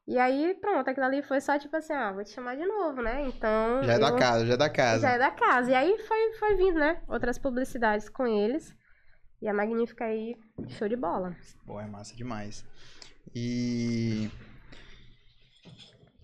[0.07, 3.00] E aí, pronto, aquilo ali foi só tipo assim, ah, vou te chamar de novo,
[3.00, 3.22] né?
[3.28, 3.82] Então.
[3.84, 5.03] já é da eu- casa, já é da casa.
[5.03, 5.70] Já é da casa.
[5.70, 7.00] E aí foi, foi vindo, né?
[7.07, 8.74] Outras publicidades com eles.
[9.40, 10.36] E a Magnífica aí,
[10.70, 11.36] show de bola.
[11.66, 12.64] Pô, é massa demais.
[13.34, 14.28] E.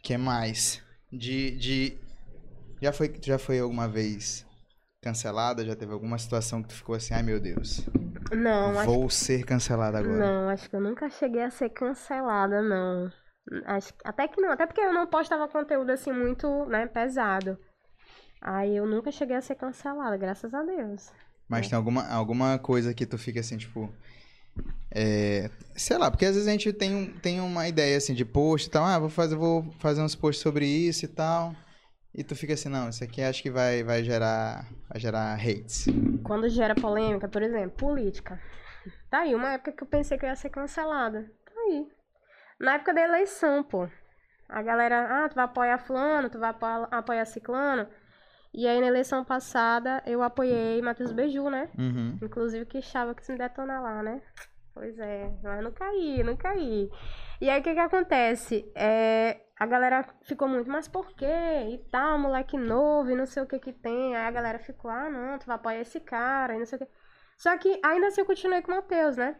[0.02, 0.82] que mais?
[1.12, 1.98] De, de
[2.82, 4.44] Já foi, já foi alguma vez
[5.00, 5.64] cancelada?
[5.64, 7.80] Já teve alguma situação que tu ficou assim, ai meu Deus,
[8.32, 10.18] Não, acho vou ser cancelada agora?
[10.18, 13.10] Não, acho que eu nunca cheguei a ser cancelada, não.
[13.64, 17.58] Acho, até que não, até porque eu não postava conteúdo assim muito, né, pesado.
[18.40, 21.10] Aí eu nunca cheguei a ser cancelada, graças a Deus.
[21.48, 23.92] Mas tem alguma, alguma coisa que tu fica assim, tipo.
[24.90, 28.66] É, sei lá, porque às vezes a gente tem, tem uma ideia assim de post
[28.66, 31.54] e tal, ah, vou fazer, vou fazer uns posts sobre isso e tal.
[32.14, 34.66] E tu fica assim, não, isso aqui acho que vai, vai gerar.
[34.88, 35.86] Vai gerar hates.
[36.24, 38.40] Quando gera polêmica, por exemplo, política.
[39.10, 41.30] Tá aí, uma época que eu pensei que eu ia ser cancelada.
[41.44, 41.86] Tá aí.
[42.58, 43.88] Na época da eleição, pô.
[44.48, 46.54] A galera, ah, tu vai apoiar fulano, tu vai
[46.90, 47.86] apoiar, ciclano.
[48.52, 51.68] E aí na eleição passada eu apoiei Matheus Beiju, né?
[51.78, 52.18] Uhum.
[52.22, 54.22] Inclusive que chava que se me detonar lá, né?
[54.72, 56.90] Pois é, mas não caí, não caí.
[57.40, 58.70] E aí o que que acontece?
[58.74, 61.26] É, a galera ficou muito, mas por quê?
[61.72, 64.16] E tal, moleque novo, e não sei o que que tem.
[64.16, 66.80] Aí a galera ficou, ah não, tu vai apoiar esse cara, e não sei o
[66.80, 66.88] que.
[67.36, 69.36] Só que ainda assim eu continuei com o Matheus, né?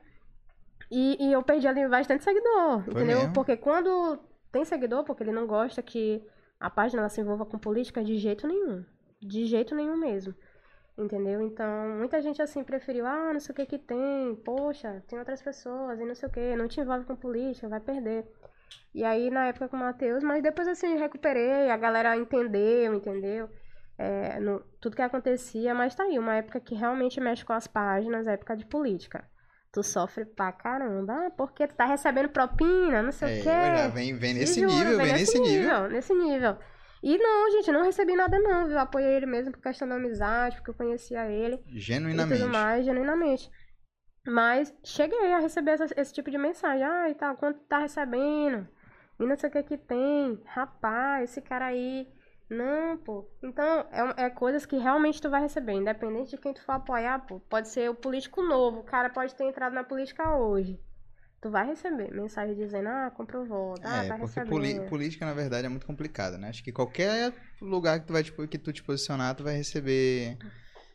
[0.91, 3.19] E, e eu perdi ali bastante seguidor, Foi entendeu?
[3.19, 3.35] mesmo?
[3.35, 4.19] Porque quando
[4.51, 6.23] tem seguidor, porque ele não gosta que
[6.59, 8.85] a página ela se envolva com política de jeito nenhum.
[9.21, 10.35] De jeito nenhum mesmo.
[10.97, 11.41] Entendeu?
[11.43, 15.41] Então, muita gente assim preferiu, ah, não sei o que que tem, poxa, tem outras
[15.41, 18.27] pessoas e não sei o que, não te envolve com política, vai perder.
[18.93, 23.49] E aí, na época com o Matheus, mas depois assim, recuperei, a galera entendeu, entendeu?
[23.97, 27.67] É, no- tudo que acontecia, mas tá aí, uma época que realmente mexe com as
[27.69, 29.25] páginas, época de política.
[29.71, 33.93] Tu sofre pra caramba, ah, porque tu tá recebendo propina, não sei É, o quê.
[33.95, 35.89] vem, vem nesse juro, nível, vem nesse nível.
[35.91, 36.57] Nesse nível.
[37.03, 38.79] E não, gente, não recebi nada não, viu?
[38.79, 42.41] Apoiei ele mesmo por questão da amizade, porque eu conhecia ele e Genuinamente.
[42.41, 43.51] tudo mais, genuinamente.
[44.27, 46.83] Mas cheguei a receber essa- esse tipo de mensagem.
[46.85, 48.67] Ah, e tal, quanto tá recebendo?
[49.21, 50.41] E não sei o que que tem.
[50.47, 52.09] Rapaz, esse cara aí.
[52.51, 53.29] Não, pô.
[53.43, 57.19] Então, é, é coisas que realmente tu vai receber, independente de quem tu for apoiar,
[57.27, 57.41] pô.
[57.41, 60.81] Pode ser o político novo, o cara pode ter entrado na política hoje.
[61.41, 64.89] Tu vai receber mensagem dizendo, ah, comprou voto, ah, É, tá porque recebendo.
[64.89, 66.49] política, na verdade, é muito complicada, né?
[66.49, 70.37] Acho que qualquer lugar que tu vai, tipo, que tu te posicionar, tu vai receber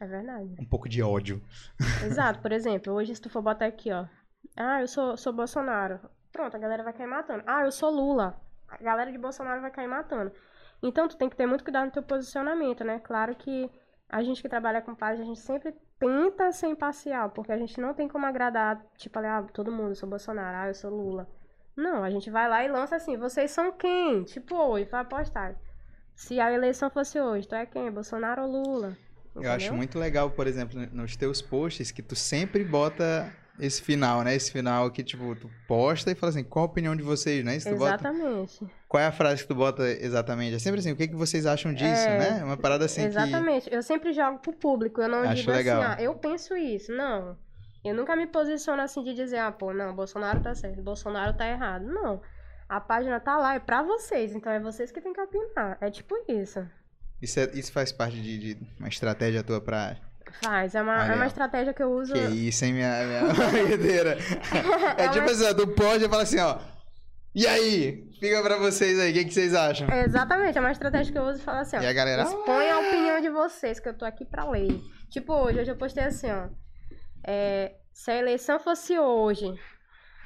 [0.01, 0.53] É verdade.
[0.59, 1.41] um pouco de ódio.
[2.03, 4.05] Exato, por exemplo, hoje se tu for botar aqui, ó.
[4.57, 5.99] Ah, eu sou, sou Bolsonaro.
[6.31, 7.43] Pronto, a galera vai cair matando.
[7.47, 8.35] Ah, eu sou Lula.
[8.67, 10.31] A galera de Bolsonaro vai cair matando.
[10.83, 12.99] Então tu tem que ter muito cuidado no teu posicionamento, né?
[12.99, 13.71] Claro que
[14.09, 17.79] a gente que trabalha com página, a gente sempre tenta ser imparcial, porque a gente
[17.79, 21.27] não tem como agradar, tipo, ah, todo mundo, eu sou Bolsonaro, ah, eu sou Lula.
[21.75, 24.23] Não, a gente vai lá e lança assim, vocês são quem?
[24.23, 25.55] Tipo, hoje, vai postar.
[26.13, 27.89] Se a eleição fosse hoje, tu é quem?
[27.89, 28.97] Bolsonaro ou Lula?
[29.35, 29.73] Eu acho Entendeu?
[29.77, 34.35] muito legal, por exemplo, nos teus posts, que tu sempre bota esse final, né?
[34.35, 37.57] Esse final que, tipo, tu posta e fala assim, qual a opinião de vocês, né?
[37.59, 38.65] Se tu bota, Exatamente.
[38.87, 40.55] qual é a frase que tu bota exatamente?
[40.55, 42.43] É sempre assim, o que, que vocês acham disso, É, né?
[42.43, 43.07] Uma parada assim que...
[43.07, 43.71] Exatamente.
[43.73, 45.01] Eu sempre jogo pro público.
[45.01, 45.81] Eu não Acho digo legal.
[45.81, 46.91] assim, ah, eu penso isso.
[46.91, 47.37] Não.
[47.85, 51.45] Eu nunca me posiciono assim de dizer, ah, pô, não, Bolsonaro tá certo, Bolsonaro tá
[51.47, 51.85] errado.
[51.85, 52.21] Não.
[52.69, 55.77] A página tá lá, é pra vocês, então é vocês que tem que opinar.
[55.81, 56.65] É tipo isso.
[57.21, 59.97] Isso, é- isso faz parte de, de uma estratégia tua pra...
[60.41, 60.75] Faz.
[60.75, 62.13] É uma, é uma estratégia que eu uso.
[62.13, 64.17] Que isso, hein, minha, minha barrideira.
[64.97, 66.57] É tipo assim, ó, tu pode falar assim, ó...
[67.35, 68.07] E aí?
[68.19, 69.89] Fica pra vocês aí, o que, que vocês acham?
[69.89, 71.81] É, Exatamente, é uma estratégia que eu uso e falo assim, ó.
[71.81, 72.23] E a galera...
[72.23, 74.79] Expõe a opinião de vocês, que eu tô aqui pra ler.
[75.09, 76.47] Tipo, hoje, hoje eu postei assim, ó.
[77.25, 79.45] É, se a eleição fosse hoje,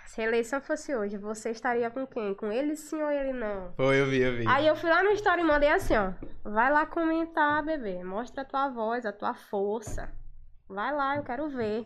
[0.07, 2.33] se a eleição fosse hoje, você estaria com quem?
[2.33, 3.73] Com ele sim ou ele não?
[3.75, 4.47] Foi, eu vi, eu vi.
[4.47, 6.13] Aí eu fui lá no story e mandei assim, ó.
[6.43, 8.03] Vai lá comentar, bebê.
[8.03, 10.09] Mostra a tua voz, a tua força.
[10.69, 11.85] Vai lá, eu quero ver.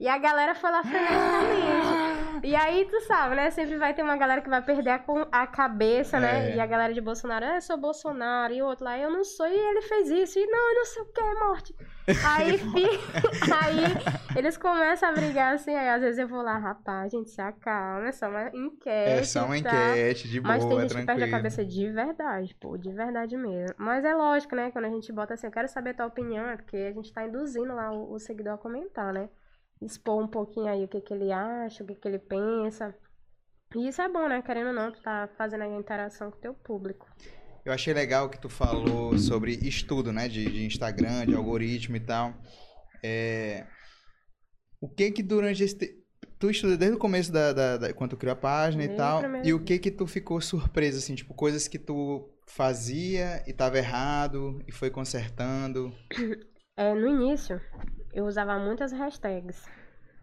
[0.00, 2.04] E a galera foi lá freneticamente.
[2.42, 3.50] E aí, tu sabe, né?
[3.50, 5.00] Sempre vai ter uma galera que vai perder a,
[5.32, 6.50] a cabeça, né?
[6.50, 6.56] É.
[6.56, 8.52] E a galera de Bolsonaro, ah, eu sou Bolsonaro.
[8.52, 9.46] E o outro lá, eu não sou.
[9.46, 10.38] E ele fez isso.
[10.38, 11.74] E não, eu não sei o que, morte.
[12.26, 13.00] Aí, fi-
[13.50, 15.74] aí eles começam a brigar assim.
[15.74, 18.08] Aí às vezes eu vou lá, rapaz, gente, se acalma.
[18.08, 19.10] É só uma enquete.
[19.20, 19.92] É só uma tá?
[19.92, 21.30] enquete, de boa, Mas tem gente que perde a tranquilo.
[21.30, 23.74] cabeça de verdade, pô, de verdade mesmo.
[23.78, 24.70] Mas é lógico, né?
[24.70, 27.10] Quando a gente bota assim, eu quero saber a tua opinião, é porque a gente
[27.10, 29.30] tá induzindo lá o, o seguidor a comentar, né?
[29.84, 32.94] Expor um pouquinho aí o que, que ele acha, o que, que ele pensa.
[33.74, 34.40] E isso é bom, né?
[34.40, 37.06] Querendo ou não, tu tá fazendo aí a interação com o teu público.
[37.64, 40.28] Eu achei legal que tu falou sobre estudo, né?
[40.28, 42.34] De, de Instagram, de algoritmo e tal.
[43.02, 43.66] É...
[44.80, 46.02] O que que durante esse...
[46.38, 49.02] Tu estuda desde o começo da, da, da- quando tu criou a página e Desde
[49.02, 49.22] tal.
[49.44, 51.14] E o que que tu ficou surpreso, assim?
[51.14, 55.92] Tipo, coisas que tu fazia e tava errado e foi consertando.
[56.76, 57.60] É, no início,
[58.12, 59.64] eu usava muitas hashtags.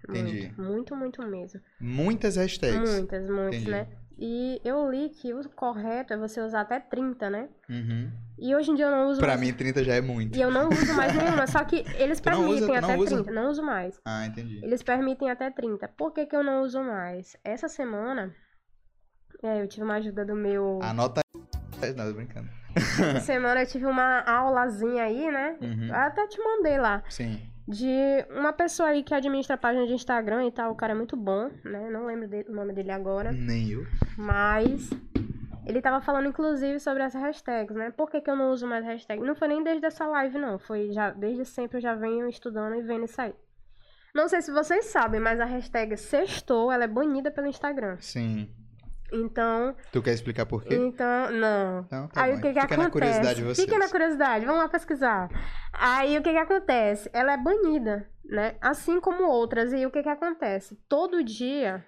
[0.07, 0.51] Entendi.
[0.57, 1.61] Muito, muito, muito mesmo.
[1.79, 2.89] Muitas hashtags.
[2.91, 3.71] Muitas, muitas, Entendi.
[3.71, 3.87] né?
[4.23, 7.49] E eu li que o correto é você usar até 30, né?
[7.69, 8.11] Uhum.
[8.37, 9.39] E hoje em dia eu não uso Pra mais.
[9.41, 10.37] mim, 30 já é muito.
[10.37, 12.67] E eu não uso mais nenhuma, só que eles Tu não usa?
[12.67, 13.15] permitem não até usa?
[13.23, 13.31] 30.
[13.31, 13.99] Não uso mais.
[14.05, 14.59] Ah, entendi.
[14.63, 15.87] Eles permitem até 30.
[15.87, 17.35] Por que, que eu não uso mais?
[17.43, 18.35] Essa semana,
[19.41, 20.79] é, eu tive uma ajuda do meu.
[20.83, 21.21] Anota
[21.81, 21.93] aí.
[21.95, 22.49] Não, tô brincando.
[22.75, 25.55] Essa semana eu tive uma aulazinha aí, né?
[25.61, 25.89] Uhum.
[25.93, 27.03] Até te mandei lá.
[27.09, 27.39] Sim.
[27.67, 30.71] De uma pessoa aí que administra a página de Instagram e tal.
[30.71, 31.89] O cara é muito bom, né?
[31.89, 33.31] Não lembro o nome dele agora.
[33.31, 33.85] Nem eu.
[34.17, 34.89] Mas
[35.65, 37.91] ele tava falando, inclusive, sobre as hashtags, né?
[37.91, 39.21] Por que, que eu não uso mais hashtag?
[39.21, 40.57] Não foi nem desde essa live, não.
[40.59, 43.33] Foi já desde sempre eu já venho estudando e vendo isso aí.
[44.13, 47.95] Não sei se vocês sabem, mas a hashtag sextou, ela é banida pelo Instagram.
[47.99, 48.49] Sim.
[49.11, 50.75] Então, Tu quer explicar por quê?
[50.75, 51.87] então, não.
[51.91, 52.37] Não, tá Aí bom.
[52.37, 52.91] o que que Fica na acontece?
[52.91, 53.65] curiosidade de vocês.
[53.67, 55.29] Fica na curiosidade, vamos lá pesquisar.
[55.73, 57.09] Aí o que que acontece?
[57.13, 58.55] Ela é banida, né?
[58.61, 59.73] Assim como outras.
[59.73, 60.75] E o que que acontece?
[60.87, 61.85] Todo dia,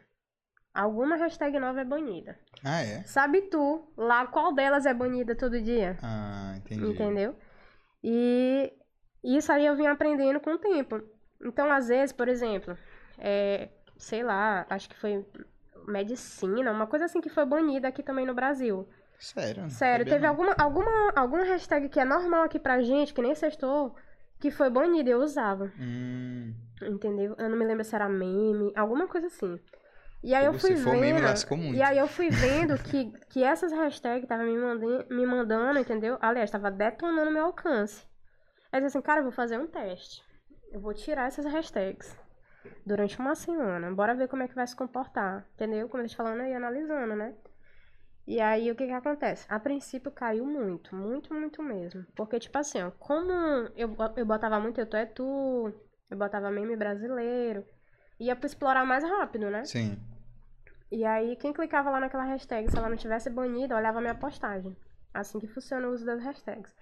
[0.73, 2.37] alguma hashtag nova é banida.
[2.63, 3.03] Ah, é?
[3.03, 5.97] Sabe tu lá qual delas é banida todo dia?
[6.03, 6.85] Ah, entendi.
[6.85, 7.35] Entendeu?
[8.03, 8.73] E
[9.23, 11.01] isso aí eu vim aprendendo com o tempo.
[11.41, 12.77] Então, às vezes, por exemplo,
[13.17, 15.25] é, sei lá, acho que foi
[15.87, 18.87] medicina, uma coisa assim que foi banida aqui também no Brasil.
[19.19, 19.69] Sério?
[19.69, 20.29] Sério, teve não.
[20.29, 23.95] alguma, alguma, alguma hashtag que é normal aqui pra gente, que nem sextou,
[24.39, 25.71] que foi banida e eu usava.
[25.79, 27.35] Hum, Entendeu?
[27.37, 29.57] Eu não me lembro se era meme, alguma coisa assim.
[30.21, 30.99] E aí eu fui vendo.
[30.99, 31.21] meme.
[31.73, 36.17] E aí eu fui vendo que, que essas hashtags estavam me, mandando, me mandando, entendeu?
[36.21, 38.05] Aliás, tava detonando meu alcance.
[38.71, 40.23] Aí eu disse assim, cara, eu vou fazer um teste.
[40.71, 42.15] Eu vou tirar essas hashtags
[42.85, 43.91] durante uma semana.
[43.91, 45.45] Bora ver como é que vai se comportar.
[45.53, 45.87] Entendeu?
[45.89, 47.33] Como eu falando aí, analisando, né?
[48.25, 49.45] E aí, o que que acontece?
[49.49, 52.05] A princípio caiu muito, muito, muito mesmo.
[52.15, 53.31] Porque, tipo assim, ó, como
[53.75, 55.73] eu, eu botava muito eu tô é tu,
[56.09, 57.65] eu botava meme brasileiro,
[58.17, 59.65] ia pra explorar mais rápido, né?
[59.65, 59.99] Sim.
[60.89, 64.75] E aí, quem clicava lá naquela hashtag, se ela não tivesse banida, olhava minha postagem.
[65.13, 66.73] Assim que funciona o uso das hashtags.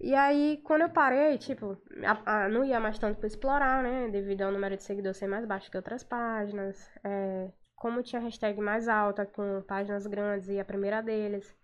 [0.00, 4.08] E aí, quando eu parei, tipo, a- a- não ia mais tanto pra explorar, né?
[4.08, 6.90] Devido ao número de seguidores ser mais baixo que outras páginas.
[7.04, 11.54] É, como tinha hashtag mais alta, com páginas grandes, ia a primeira deles.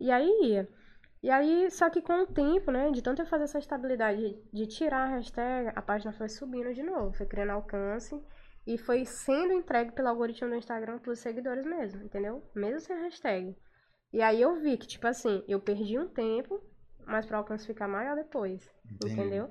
[0.00, 0.68] E aí ia.
[1.22, 4.66] E aí, só que com o tempo, né, de tanto eu fazer essa estabilidade de,
[4.66, 8.14] tirar a hashtag, a página foi subindo de novo, foi criando alcance
[8.66, 12.42] e foi sendo entregue pelo algoritmo do Instagram pros seguidores mesmo, entendeu?
[12.54, 13.56] Mesmo sem hashtag.
[14.12, 16.60] E aí eu vi que, tipo assim, eu perdi um tempo,
[17.06, 19.14] mas para o alcance ficar maior depois, Entendi.
[19.14, 19.50] entendeu?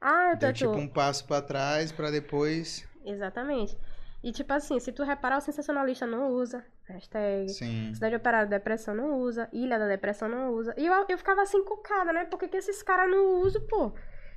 [0.00, 2.86] Ah, eu tô, Deu tipo um passo pra trás pra depois.
[3.04, 3.78] Exatamente.
[4.22, 7.50] E tipo assim, se tu reparar, o sensacionalista não usa hashtag.
[7.50, 7.92] Sim.
[7.94, 9.48] Cidade Operária da Depressão não usa.
[9.52, 10.74] Ilha da Depressão não usa.
[10.76, 12.24] E eu, eu ficava assim, cucada, né?
[12.24, 13.92] Por que, que esses caras não usam, pô?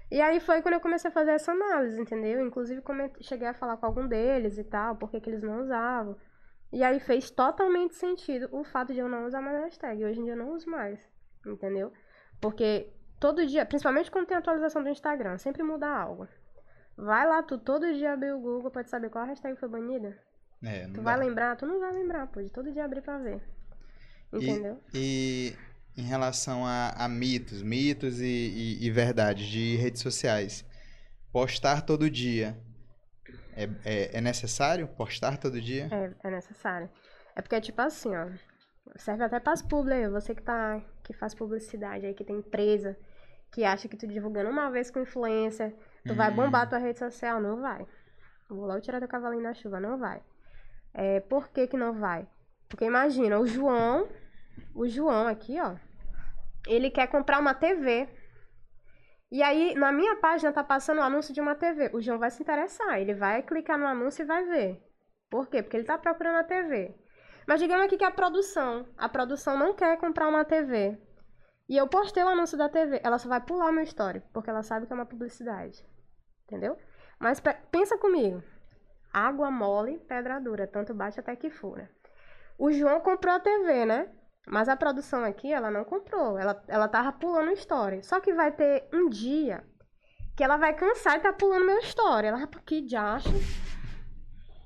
[0.10, 2.46] E aí foi quando eu comecei a fazer essa análise, entendeu?
[2.46, 2.82] Inclusive,
[3.22, 6.16] cheguei a falar com algum deles e tal, por que, que eles não usavam.
[6.72, 10.04] E aí fez totalmente sentido o fato de eu não usar mais hashtag.
[10.04, 11.00] Hoje em dia eu não uso mais,
[11.46, 11.92] entendeu?
[12.40, 12.88] Porque
[13.20, 16.28] todo dia, principalmente quando tem atualização do Instagram, sempre muda algo.
[16.96, 20.18] Vai lá, tu todo dia abrir o Google pra te saber qual hashtag foi banida.
[20.64, 21.04] É, não Tu dá.
[21.04, 21.56] vai lembrar?
[21.56, 22.42] Tu não vai lembrar, pô.
[22.42, 23.42] De todo dia abrir pra ver.
[24.34, 24.82] Entendeu?
[24.94, 25.56] E
[25.96, 30.66] em relação a, a mitos, mitos e, e, e verdades de redes sociais,
[31.32, 32.58] postar todo dia
[33.56, 34.88] é, é, é necessário?
[34.88, 35.88] Postar todo dia?
[35.92, 36.90] É, é necessário.
[37.36, 38.28] É porque, tipo assim, ó.
[38.96, 40.08] Serve até pras publi aí.
[40.10, 40.82] Você que tá.
[41.04, 42.98] Que faz publicidade aí, que tem empresa,
[43.52, 45.76] que acha que tu divulgando uma vez com influência,
[46.06, 46.36] tu vai Hum.
[46.36, 47.40] bombar a tua rede social.
[47.42, 47.86] Não vai.
[48.50, 49.80] Vou logo tirar teu cavalinho da chuva.
[49.80, 50.22] Não vai.
[50.94, 52.28] É, por que que não vai?
[52.70, 54.08] Porque imagina, o João.
[54.74, 55.76] O João aqui, ó.
[56.68, 58.08] Ele quer comprar uma TV.
[59.32, 61.90] E aí, na minha página tá passando o anúncio de uma TV.
[61.94, 63.00] O João vai se interessar.
[63.00, 64.82] Ele vai clicar no anúncio e vai ver.
[65.30, 65.62] Por quê?
[65.62, 66.96] Porque ele tá procurando a TV.
[67.48, 70.98] Mas digamos aqui que a produção, a produção não quer comprar uma TV.
[71.70, 74.64] E eu postei o anúncio da TV, ela só vai pular meu story, porque ela
[74.64, 75.86] sabe que é uma publicidade.
[76.46, 76.78] Entendeu?
[77.20, 78.44] Mas pe- pensa comigo.
[79.14, 81.90] Água mole, pedra dura, tanto bate até que fura.
[82.58, 84.10] O João comprou a TV, né?
[84.48, 86.38] Mas a produção aqui, ela não comprou.
[86.38, 88.02] Ela, ela tava pulando o story.
[88.04, 89.64] Só que vai ter um dia
[90.36, 92.28] que ela vai cansar e tá pulando meu story.
[92.28, 93.30] Ela vai, "Pô, que diacho.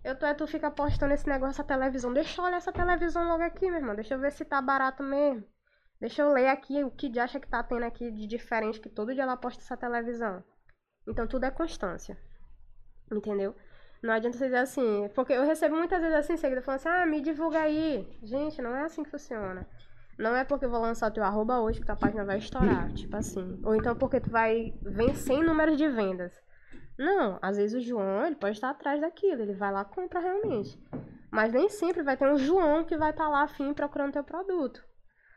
[0.04, 2.12] Eu tô, é tu fica postando esse negócio na televisão.
[2.12, 3.95] Deixa eu olhar essa televisão logo aqui, meu irmão.
[3.95, 5.43] Deixa eu ver se tá barato mesmo.
[5.99, 8.89] Deixa eu ler aqui o que de acha que tá tendo aqui de diferente, que
[8.89, 10.43] todo dia ela posta essa televisão.
[11.08, 12.18] Então tudo é constância.
[13.12, 13.56] Entendeu?
[14.02, 17.06] Não adianta você dizer assim, porque eu recebo muitas vezes assim, seguida falando assim, ah,
[17.06, 18.18] me divulga aí.
[18.24, 19.68] Gente, não é assim que funciona.
[20.18, 23.16] Não é porque eu vou lançar teu arroba hoje que tua página vai estourar, tipo
[23.16, 23.60] assim.
[23.64, 26.34] Ou então porque tu vai vencer em números de vendas.
[27.02, 30.80] Não, às vezes o João, ele pode estar atrás daquilo, ele vai lá compra realmente.
[31.32, 34.86] Mas nem sempre vai ter um João que vai estar lá afim procurando teu produto.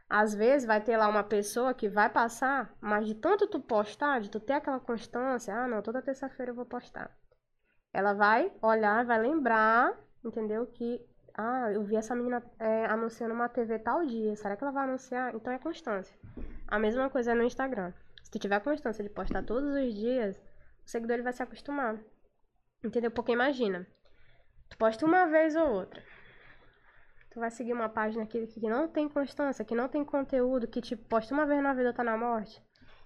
[0.06, 4.20] Às vezes vai ter lá uma pessoa que vai passar, mas de tanto tu postar,
[4.20, 7.10] de tu ter aquela constância, ah não, toda terça-feira eu vou postar.
[7.94, 10.66] Ela vai olhar, vai lembrar, entendeu?
[10.66, 11.00] Que,
[11.32, 14.84] ah, eu vi essa menina é, anunciando uma TV tal dia, será que ela vai
[14.84, 15.34] anunciar?
[15.34, 16.14] Então é constância.
[16.68, 17.90] A mesma coisa é no Instagram.
[18.22, 20.38] Se tu tiver constância de postar todos os dias,
[20.84, 21.98] o seguidor ele vai se acostumar.
[22.84, 23.10] Entendeu?
[23.10, 23.86] Porque imagina,
[24.68, 26.02] tu posta uma vez ou outra.
[27.30, 30.80] Tu vai seguir uma página que, que não tem constância, que não tem conteúdo, que
[30.80, 32.62] tipo, posta uma vez na vida, tá na morte.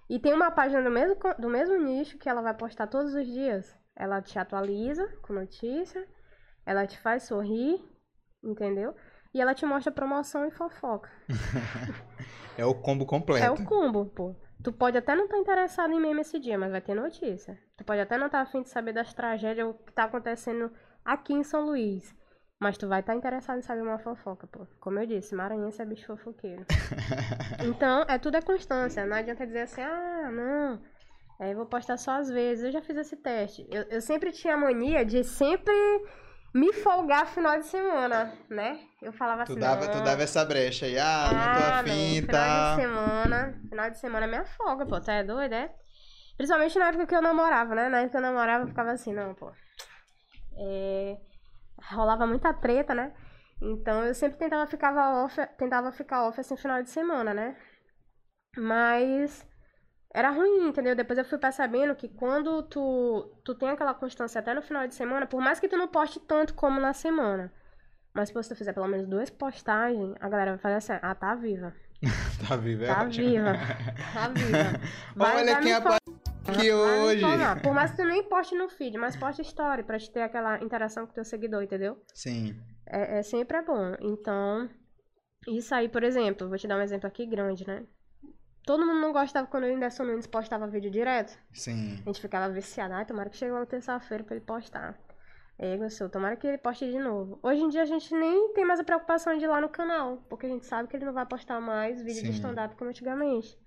[0.09, 3.25] E tem uma página do mesmo, do mesmo nicho que ela vai postar todos os
[3.25, 3.75] dias.
[3.95, 6.07] Ela te atualiza com notícia,
[6.65, 7.83] ela te faz sorrir,
[8.43, 8.95] entendeu?
[9.33, 11.09] E ela te mostra promoção e fofoca.
[12.57, 13.45] é o combo completo.
[13.45, 14.35] É o combo, pô.
[14.61, 17.57] Tu pode até não estar tá interessado em meme esse dia, mas vai ter notícia.
[17.77, 20.71] Tu pode até não estar tá afim de saber das tragédias que tá acontecendo
[21.03, 22.13] aqui em São Luís.
[22.59, 24.67] Mas tu vai estar tá interessado em saber uma fofoca, pô.
[24.81, 26.65] Como eu disse, maranhense é bicho fofoqueiro.
[27.65, 29.05] então, é tudo é constância.
[29.05, 30.81] Não adianta dizer assim, ah, não.
[31.39, 32.65] É, eu vou postar só às vezes.
[32.65, 33.65] Eu já fiz esse teste.
[33.71, 35.73] Eu, eu sempre tinha a mania de sempre
[36.53, 38.79] me folgar final de semana, né?
[39.01, 39.59] Eu falava tu assim.
[39.59, 42.75] Dava, tu dava essa brecha aí, ah, não tô ah, afim, tá?
[42.75, 43.61] Final de semana.
[43.69, 44.99] Final de semana é minha folga, pô.
[44.99, 45.71] Tu é doido, é?
[46.37, 47.89] Principalmente na época que eu namorava, né?
[47.89, 49.51] Na época que eu namorava, eu ficava assim, não, pô.
[50.57, 51.17] É
[51.87, 53.13] rolava muita treta, né?
[53.61, 54.93] Então eu sempre tentava ficar
[55.23, 57.55] off, tentava ficar off assim final de semana, né?
[58.57, 59.45] Mas
[60.13, 60.95] era ruim, entendeu?
[60.95, 64.95] Depois eu fui percebendo que quando tu, tu tem aquela constância até no final de
[64.95, 67.51] semana, por mais que tu não poste tanto como na semana,
[68.13, 71.35] mas se tu fizer pelo menos duas postagens, a galera vai fazer assim, ah, tá
[71.35, 71.73] viva.
[72.47, 73.53] tá viva, é Tá viva.
[74.13, 74.81] Tá viva.
[75.15, 77.23] Vai Olha quem apareceu aqui hoje.
[77.61, 80.61] Por mais que tu nem poste no feed, mas poste story pra te ter aquela
[80.63, 82.01] interação com teu seguidor, entendeu?
[82.13, 82.59] Sim.
[82.85, 83.95] É, é sempre é bom.
[83.99, 84.67] Então,
[85.47, 87.85] isso aí, por exemplo, vou te dar um exemplo aqui grande, né?
[88.65, 91.37] Todo mundo não gostava quando o Whindersson Nunes postava vídeo direto.
[91.53, 91.99] Sim.
[92.03, 92.93] A gente ficava viciado.
[92.93, 94.99] Ai, tomara que chegue uma terça-feira pra ele postar.
[95.57, 96.09] É, gostou.
[96.09, 97.39] Tomara que ele poste de novo.
[97.43, 100.17] Hoje em dia a gente nem tem mais a preocupação de ir lá no canal.
[100.29, 102.29] Porque a gente sabe que ele não vai postar mais vídeo Sim.
[102.29, 103.57] de stand-up como antigamente.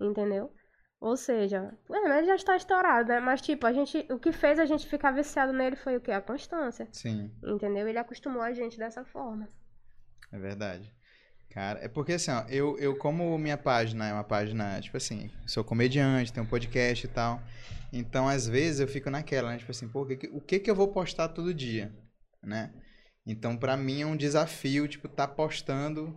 [0.00, 0.50] Entendeu?
[0.98, 3.20] Ou seja, é, ele já está estourado, né?
[3.20, 6.10] Mas, tipo, a gente, o que fez a gente ficar viciado nele foi o quê?
[6.10, 6.88] A constância.
[6.90, 7.30] Sim.
[7.44, 7.86] Entendeu?
[7.86, 9.48] Ele acostumou a gente dessa forma.
[10.32, 10.94] É verdade.
[11.56, 15.30] Cara, é porque assim, ó, eu, eu como minha página é uma página, tipo assim,
[15.46, 17.40] sou comediante, tenho um podcast e tal.
[17.90, 19.56] Então, às vezes, eu fico naquela, né?
[19.56, 21.90] Tipo assim, pô, o que, o que que eu vou postar todo dia,
[22.42, 22.74] né?
[23.26, 26.14] Então, para mim é um desafio, tipo, tá postando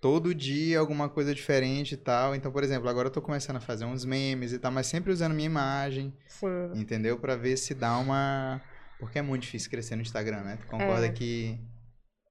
[0.00, 2.34] todo dia alguma coisa diferente e tal.
[2.34, 5.12] Então, por exemplo, agora eu tô começando a fazer uns memes e tal, mas sempre
[5.12, 6.12] usando minha imagem.
[6.26, 6.72] Sim.
[6.74, 7.20] Entendeu?
[7.20, 8.60] Para ver se dá uma.
[8.98, 10.58] Porque é muito difícil crescer no Instagram, né?
[10.60, 11.12] Tu concorda é.
[11.12, 11.56] que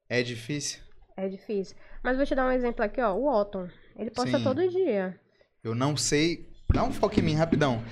[0.09, 0.88] é difícil?
[1.20, 1.76] É difícil.
[2.01, 3.13] Mas vou te dar um exemplo aqui, ó.
[3.13, 3.67] O Otton.
[3.97, 4.43] Ele posta Sim.
[4.43, 5.20] todo dia.
[5.61, 6.47] Eu não sei.
[6.74, 7.84] Dá um foco em mim, rapidão.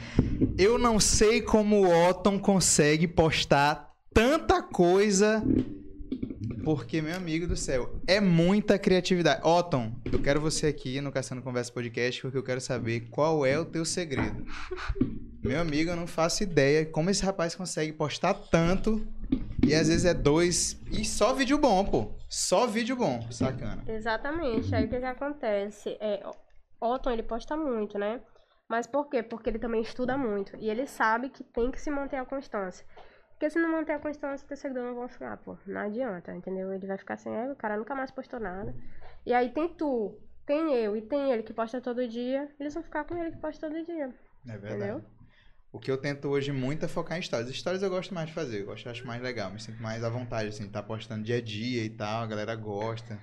[0.57, 5.43] Eu não sei como o Otton consegue postar tanta coisa
[6.63, 9.45] porque, meu amigo do céu, é muita criatividade.
[9.45, 13.59] Otton, eu quero você aqui no Caçando Conversa Podcast porque eu quero saber qual é
[13.59, 14.45] o teu segredo.
[15.43, 19.05] Meu amigo, eu não faço ideia como esse rapaz consegue postar tanto
[19.65, 22.11] e às vezes é dois e só vídeo bom, pô.
[22.29, 23.83] Só vídeo bom, sacana.
[23.87, 24.73] Exatamente.
[24.75, 25.97] Aí o que, que acontece?
[25.99, 26.23] É,
[26.79, 28.21] Otton, ele posta muito, né?
[28.67, 29.23] Mas por quê?
[29.23, 30.55] Porque ele também estuda muito.
[30.57, 32.85] E ele sabe que tem que se manter a constância.
[33.31, 35.57] Porque se não manter a constância, o seguidor não vão ficar, pô.
[35.65, 36.73] Não adianta, entendeu?
[36.73, 38.75] Ele vai ficar assim, é, o cara nunca mais postou nada.
[39.25, 42.49] E aí tem tu, tem eu e tem ele que posta todo dia.
[42.59, 44.13] Eles vão ficar com ele que posta todo dia.
[44.47, 44.75] É verdade.
[44.75, 45.03] Entendeu?
[45.71, 47.55] O que eu tento hoje muito é focar em stories.
[47.55, 50.09] Stories eu gosto mais de fazer, eu gosto, acho mais legal, me sinto mais à
[50.09, 53.19] vontade, assim, tá postando dia a dia e tal, a galera gosta.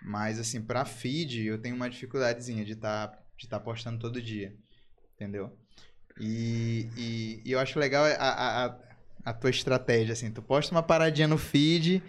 [0.00, 4.54] Mas, assim, pra feed, eu tenho uma dificuldadezinha de tá, de tá postando todo dia,
[5.14, 5.56] entendeu?
[6.18, 8.78] E, e, e eu acho legal a, a,
[9.24, 10.30] a tua estratégia, assim?
[10.30, 12.02] Tu posta uma paradinha no feed,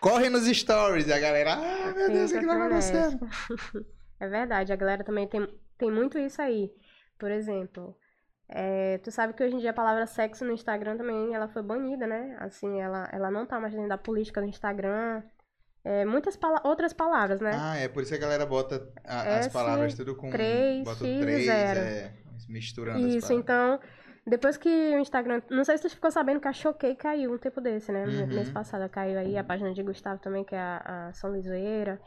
[0.00, 3.28] corre nos stories e a galera, ah, meu Deus, o que tá acontecendo?
[4.20, 5.48] É verdade, a galera também tem,
[5.78, 6.70] tem muito isso aí.
[7.18, 7.96] Por exemplo,
[8.52, 11.62] é, tu sabe que hoje em dia a palavra sexo no Instagram também, ela foi
[11.62, 12.36] banida, né?
[12.40, 15.22] Assim, ela, ela não tá mais dentro da política do Instagram.
[15.84, 17.52] É, muitas pala outras palavras, né?
[17.54, 20.30] Ah, é por isso que a galera bota a, as palavras tudo com...
[20.30, 22.12] 3, bota X, 3, é,
[22.48, 23.78] misturando Isso, então...
[24.26, 25.40] Depois que o Instagram.
[25.50, 28.04] Não sei se tu ficou sabendo que a Choquei caiu um tempo desse, né?
[28.04, 28.26] Uhum.
[28.26, 31.98] Mês passado caiu aí a página de Gustavo também, que é a, a São Lisoeira.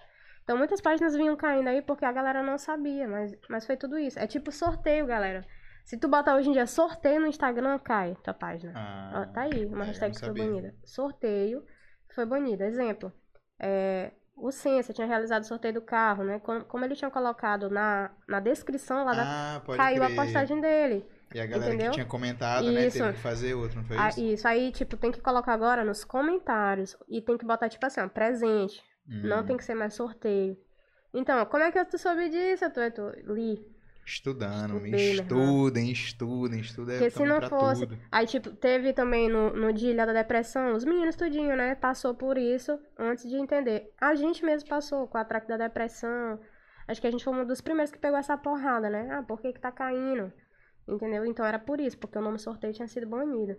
[0.43, 3.97] Então muitas páginas vinham caindo aí porque a galera não sabia, mas, mas foi tudo
[3.97, 4.19] isso.
[4.19, 5.43] É tipo sorteio, galera.
[5.84, 8.73] Se tu botar hoje em dia sorteio no Instagram, cai tua página.
[8.75, 10.73] Ah, tá aí, uma é, hashtag que foi bonita.
[10.84, 11.63] Sorteio.
[12.15, 12.63] foi banido.
[12.63, 13.11] Exemplo,
[13.59, 16.39] é, o Sensa tinha realizado o sorteio do carro, né?
[16.39, 19.23] Como, como ele tinha colocado na, na descrição lá da.
[19.57, 20.19] Ah, caiu crer.
[20.19, 21.05] a postagem dele.
[21.36, 21.89] E a galera entendeu?
[21.89, 22.99] que tinha comentado, né, Isso.
[22.99, 24.21] teve que fazer outro, não foi Ah, isso?
[24.21, 24.47] isso.
[24.47, 26.95] Aí, tipo, tem que colocar agora nos comentários.
[27.09, 28.81] E tem que botar, tipo assim, ó, presente.
[29.07, 30.55] Não Hum, tem que ser mais sorteio.
[31.13, 33.65] Então, como é que tu soube disso, tu, tu li?
[34.06, 36.97] Estudando, estudem, estudem, estudem.
[36.97, 37.97] Porque se não fosse- tudo.
[38.12, 41.76] Aí, tipo, teve também no, no dia da depressão, os meninos tudinho, né?
[41.76, 43.91] Passou por isso antes de entender.
[43.99, 46.39] A gente mesmo passou com a atraque da depressão.
[46.88, 49.10] Acho que a gente foi um dos primeiros que pegou essa porrada, né?
[49.12, 50.32] Ah, por que que tá caindo?
[50.86, 51.26] Entendeu?
[51.26, 53.56] Então era por isso, porque o nome sorteio tinha sido banido.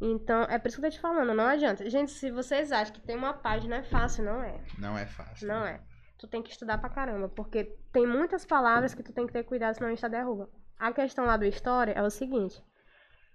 [0.00, 1.88] Então, é por isso que eu tô te falando, não adianta.
[1.88, 4.60] Gente, se vocês acham que tem uma página é fácil, não é.
[4.78, 5.46] Não é fácil.
[5.46, 5.80] Não é.
[6.18, 9.44] Tu tem que estudar pra caramba, porque tem muitas palavras que tu tem que ter
[9.44, 10.48] cuidado, senão a Insta derruba.
[10.78, 12.62] A questão lá do Story é o seguinte.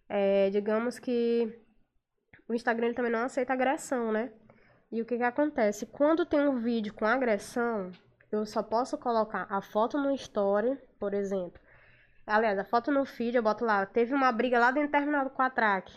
[0.09, 1.47] É, digamos que
[2.47, 4.31] o Instagram ele também não aceita agressão, né?
[4.91, 5.85] E o que que acontece?
[5.85, 7.91] Quando tem um vídeo com agressão,
[8.31, 11.61] eu só posso colocar a foto no Story, por exemplo.
[12.25, 15.23] Aliás, a foto no feed, eu boto lá, teve uma briga lá dentro do terminal
[15.23, 15.91] do Quatrack.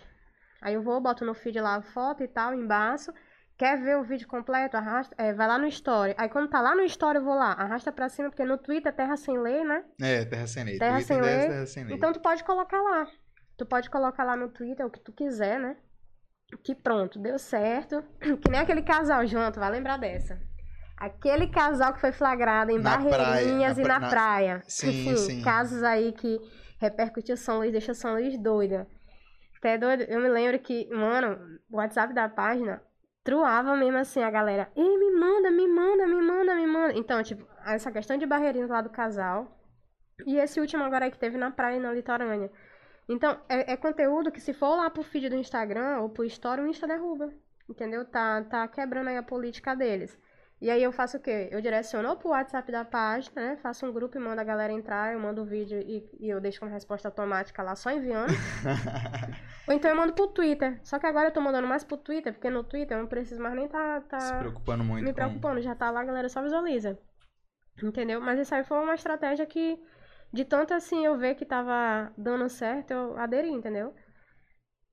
[0.63, 3.13] Aí eu vou, boto no feed lá a foto e tal, embaixo.
[3.57, 4.77] Quer ver o vídeo completo?
[4.77, 6.15] Arrasta, é, vai lá no Story.
[6.19, 8.91] Aí quando tá lá no Story, eu vou lá, arrasta pra cima, porque no Twitter
[8.91, 9.85] é terra sem lei, né?
[10.01, 10.79] É, Terra Sem Lei.
[10.79, 11.47] Terra Sem Lei.
[11.49, 11.97] Terra Sem Lei.
[11.97, 13.07] Então tu pode colocar lá.
[13.57, 15.77] Tu pode colocar lá no Twitter o que tu quiser, né?
[16.65, 18.03] Que pronto, deu certo.
[18.43, 20.41] Que nem aquele casal, tu vai lembrar dessa.
[20.97, 24.63] Aquele casal que foi flagrado em Na praia, Barreirinhas na e na na- praia.
[24.67, 25.43] Sim, sim.
[25.43, 26.41] Casos aí que
[26.81, 28.87] repercutiu São Luís, deixa São Luís doida.
[29.59, 30.03] Até doido.
[30.03, 31.39] Eu me lembro que, mano,
[31.71, 32.83] o WhatsApp da página
[33.25, 34.71] truava mesmo assim a galera.
[34.77, 36.99] Ei, me manda, me manda, me manda, me manda.
[36.99, 39.51] Então, tipo, essa questão de barreirinhas lá do casal.
[40.27, 42.51] E esse último agora que teve na praia e na litorânea.
[43.09, 46.63] Então, é, é conteúdo que se for lá pro feed do Instagram ou pro Story,
[46.63, 47.33] o Insta derruba.
[47.69, 48.05] Entendeu?
[48.05, 50.17] Tá, tá quebrando aí a política deles.
[50.65, 51.47] E aí eu faço o quê?
[51.51, 53.57] Eu direciono pro WhatsApp da página, né?
[53.59, 56.41] Faço um grupo e mando a galera entrar, eu mando o vídeo e, e eu
[56.41, 58.33] deixo como resposta automática lá só enviando.
[59.69, 60.81] ou então eu mando pro Twitter.
[60.83, 63.43] Só que agora eu tô mandando mais pro Twitter, porque no Twitter eu não preciso
[63.43, 65.15] mais nem tá, tá Se preocupando muito me com...
[65.17, 65.61] preocupando.
[65.61, 66.99] Já tá lá, a galera só visualiza.
[67.83, 68.19] Entendeu?
[68.23, 69.79] Mas isso aí foi uma estratégia que,
[70.33, 73.95] de tanto assim eu ver que tava dando certo, eu aderi, entendeu?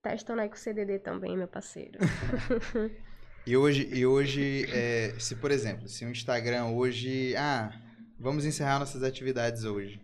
[0.03, 1.97] Testando aí com o CDD também, meu parceiro.
[3.45, 7.35] E hoje, e hoje é, se por exemplo, se o Instagram hoje...
[7.35, 7.71] Ah,
[8.19, 9.99] vamos encerrar nossas atividades hoje.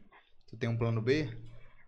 [0.47, 1.29] Tu tem um plano B?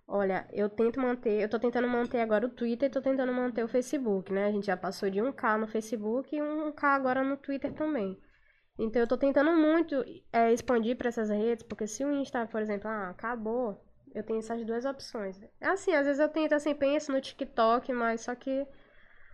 [0.07, 3.63] Olha, eu tento manter, eu tô tentando manter agora o Twitter e tô tentando manter
[3.63, 4.45] o Facebook, né?
[4.45, 8.17] A gente já passou de 1K no Facebook e 1K agora no Twitter também.
[8.77, 12.61] Então eu tô tentando muito é, expandir para essas redes, porque se o Insta, por
[12.61, 13.83] exemplo, ah, acabou,
[14.13, 15.39] eu tenho essas duas opções.
[15.59, 18.65] É assim, às vezes eu tento assim, penso no TikTok, mas só que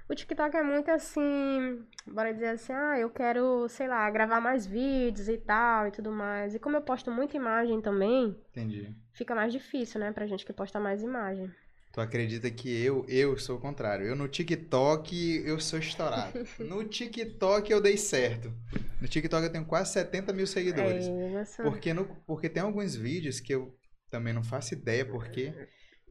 [0.08, 4.66] o TikTok é muito assim, bora dizer assim, ah, eu quero, sei lá, gravar mais
[4.66, 6.53] vídeos e tal e tudo mais.
[6.53, 8.95] E como eu posto muita imagem também, Entendi.
[9.14, 11.51] fica mais difícil, né, pra gente que posta mais imagem.
[11.91, 14.06] Tu acredita que eu, eu sou o contrário.
[14.06, 16.45] Eu no TikTok, eu sou estourado.
[16.60, 18.51] No TikTok eu dei certo.
[18.99, 21.08] No TikTok eu tenho quase 70 mil seguidores.
[21.08, 21.64] É.
[21.64, 23.74] Porque, no, porque tem alguns vídeos que eu
[24.10, 25.53] também não faço ideia porque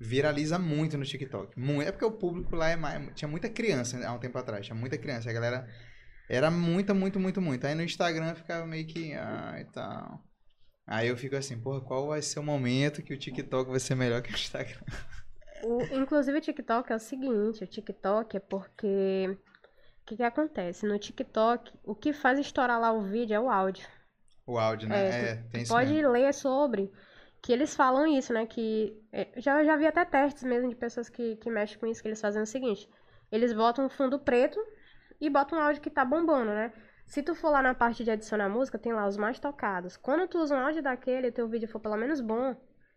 [0.05, 1.59] viraliza muito no TikTok.
[1.59, 1.89] Muito.
[1.89, 4.67] É porque o público lá é mais, tinha muita criança há um tempo atrás.
[4.67, 5.31] Tinha muita criança.
[5.31, 5.67] A galera
[6.29, 7.67] era muita, muito, muito, muito.
[7.67, 10.21] Aí no Instagram ficava meio que, ah, e tal.
[10.87, 13.95] Aí eu fico assim, porra, qual vai ser o momento que o TikTok vai ser
[13.95, 14.81] melhor que o Instagram?
[15.65, 19.39] O- inclusive o TikTok é o seguinte, o TikTok é porque
[20.03, 20.87] o que que acontece?
[20.87, 23.87] No TikTok, o que faz estourar lá o vídeo é o áudio.
[24.47, 25.09] O áudio, né?
[25.09, 26.11] É, É, tem isso Pode mesmo.
[26.13, 26.93] ler sobre
[27.45, 28.47] que eles falam isso, né?
[28.47, 32.01] Que é, já já vi até testes mesmo de pessoas que, que mexem com isso,
[32.01, 32.89] que eles fazem o seguinte:
[33.31, 34.59] eles botam um fundo preto
[35.21, 36.73] e botam um áudio que tá bombando, né?
[37.07, 39.95] Se tu for lá na parte de adicionar música, tem lá os mais tocados.
[39.99, 42.57] Quando tu usa um áudio daquele e teu vídeo for pelo menos bom,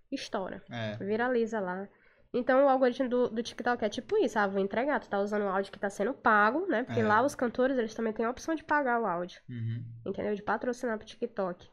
[0.09, 0.63] estoura.
[0.71, 0.95] É.
[1.03, 1.87] Viraliza lá.
[2.33, 5.43] Então o algoritmo do, do TikTok é tipo isso, ah, vou entregar, tu tá usando
[5.43, 6.83] o áudio que tá sendo pago, né?
[6.83, 7.03] Porque É.
[7.07, 9.83] lá os cantores, eles também têm a opção de pagar o áudio, Uhum.
[10.05, 10.35] entendeu?
[10.35, 11.69] De patrocinar pro TikTok.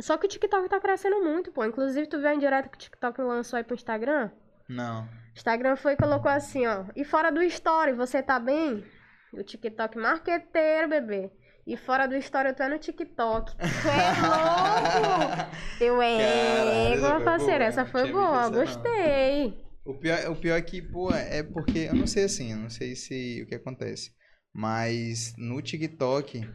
[0.00, 1.64] Só que o TikTok tá crescendo muito, pô.
[1.64, 4.30] Inclusive, tu viu a indireta que o TikTok lançou aí pro Instagram?
[4.68, 5.08] Não.
[5.36, 6.84] Instagram foi e colocou assim, ó.
[6.96, 8.84] E fora do story, você tá bem?
[9.32, 11.30] O TikTok marqueteiro, bebê.
[11.66, 13.54] E fora do story, tu é no TikTok.
[13.56, 15.56] Tu é louco!
[15.80, 18.50] Eu Caralho, é, essa foi parceiro, boa, essa foi boa, não.
[18.50, 19.62] gostei.
[19.84, 22.70] O pior, o pior é que, pô, é porque, eu não sei assim, eu não
[22.70, 24.12] sei se o que acontece,
[24.52, 26.48] mas no TikTok,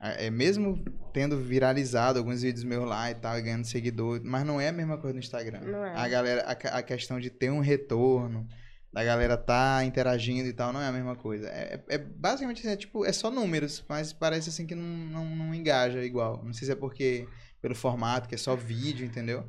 [0.00, 0.82] é mesmo
[1.12, 4.96] tendo viralizado alguns vídeos meus lá e tal, ganhando seguidor, mas não é a mesma
[4.96, 5.60] coisa no Instagram.
[5.60, 5.94] Não é.
[5.96, 8.46] A galera, a, a questão de ter um retorno,
[8.92, 11.48] da galera tá interagindo e tal, não é a mesma coisa.
[11.48, 14.82] É, é- é basicamente assim, é, tipo, é só números, mas parece assim que não,
[14.84, 16.42] não, não engaja igual.
[16.44, 17.28] Não sei se é porque
[17.60, 19.44] pelo formato, que é só vídeo, entendeu?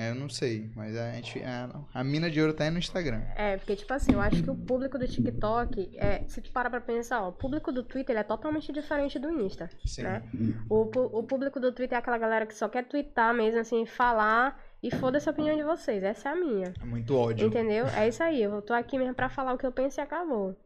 [0.00, 1.42] É, eu não sei, mas a gente.
[1.44, 3.20] A, a mina de ouro tá aí no Instagram.
[3.36, 6.70] É, porque, tipo assim, eu acho que o público do TikTok, é, se tu parar
[6.70, 10.04] pra pensar, ó, o público do Twitter é totalmente diferente do Insta, Sim.
[10.04, 10.22] né?
[10.70, 10.84] O,
[11.18, 14.90] o público do Twitter é aquela galera que só quer twittar mesmo, assim, falar e
[14.90, 16.02] foda-se a opinião de vocês.
[16.02, 16.72] Essa é a minha.
[16.80, 17.46] É muito ódio.
[17.46, 17.86] Entendeu?
[17.88, 18.42] É isso aí.
[18.42, 20.56] Eu tô aqui mesmo pra falar o que eu penso e acabou.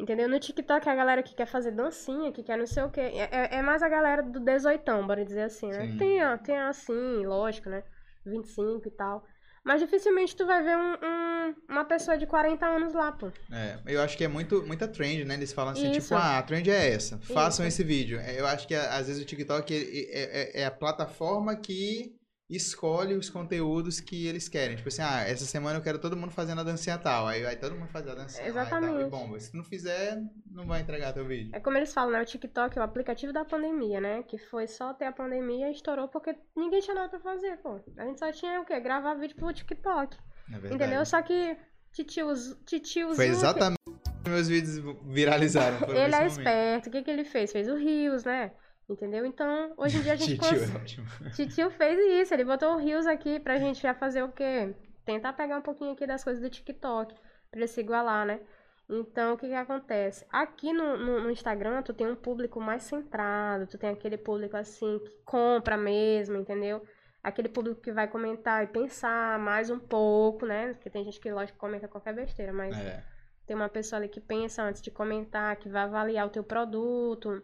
[0.00, 0.30] Entendeu?
[0.30, 3.00] No TikTok é a galera que quer fazer dancinha, que quer não sei o quê.
[3.02, 5.88] É, é- é mais a galera do 18, bora dizer assim, né?
[5.88, 5.96] Sim.
[5.98, 7.82] Tem, tem assim, lógico, né?
[8.24, 9.24] 25 e tal.
[9.64, 13.30] Mas dificilmente tu vai ver um- um- uma pessoa de 40 anos lá, pô.
[13.52, 15.34] É, eu acho que é muito, muita trend, né?
[15.34, 16.00] Eles falam assim, Isso.
[16.08, 17.80] tipo, ah, a trend é essa, façam Isso.
[17.80, 18.18] esse vídeo.
[18.18, 22.12] É, Eu acho que às vezes o TikTok é, é- é a plataforma que
[22.56, 24.76] escolhe os conteúdos que eles querem.
[24.76, 27.26] Tipo assim, ah, essa semana eu quero todo mundo fazendo a dancinha tal.
[27.26, 29.10] Aí vai todo mundo fazer a dancinha lá e tal, e Exatamente.
[29.10, 29.40] bomba.
[29.40, 31.50] Se não fizer, não vai entregar teu vídeo.
[31.54, 32.22] É como eles falam, né?
[32.22, 34.22] O TikTok é o aplicativo da pandemia, né?
[34.22, 37.80] Que foi só ter a pandemia e estourou porque ninguém tinha nada pra fazer, pô.
[37.96, 38.78] A gente só tinha o quê?
[38.80, 40.16] Gravar vídeo pro TikTok.
[40.48, 40.74] Na verdade.
[40.74, 41.04] Entendeu?
[41.06, 41.56] Só que
[41.92, 43.16] titios, titiozinho...
[43.16, 43.82] Foi exatamente
[44.22, 45.78] que meus vídeos viralizaram.
[45.88, 46.30] Ele é momento.
[46.30, 46.88] esperto.
[46.88, 47.52] O que, que ele fez?
[47.52, 48.52] Fez o Rios, né?
[48.88, 49.24] Entendeu?
[49.24, 50.74] Então, hoje em dia a gente Titio cons...
[50.74, 51.06] é ótimo.
[51.34, 52.34] Titio fez isso.
[52.34, 54.74] Ele botou o Rios aqui pra gente já fazer o quê?
[55.04, 57.14] Tentar pegar um pouquinho aqui das coisas do TikTok.
[57.50, 58.40] Pra ele se igualar, né?
[58.88, 60.26] Então, o que que acontece?
[60.30, 63.66] Aqui no, no, no Instagram, tu tem um público mais centrado.
[63.66, 66.84] Tu tem aquele público, assim, que compra mesmo, entendeu?
[67.22, 70.74] Aquele público que vai comentar e pensar mais um pouco, né?
[70.74, 72.76] Porque tem gente que, lógico, comenta qualquer besteira, mas...
[72.76, 73.02] É.
[73.44, 77.42] Tem uma pessoa ali que pensa antes de comentar, que vai avaliar o teu produto,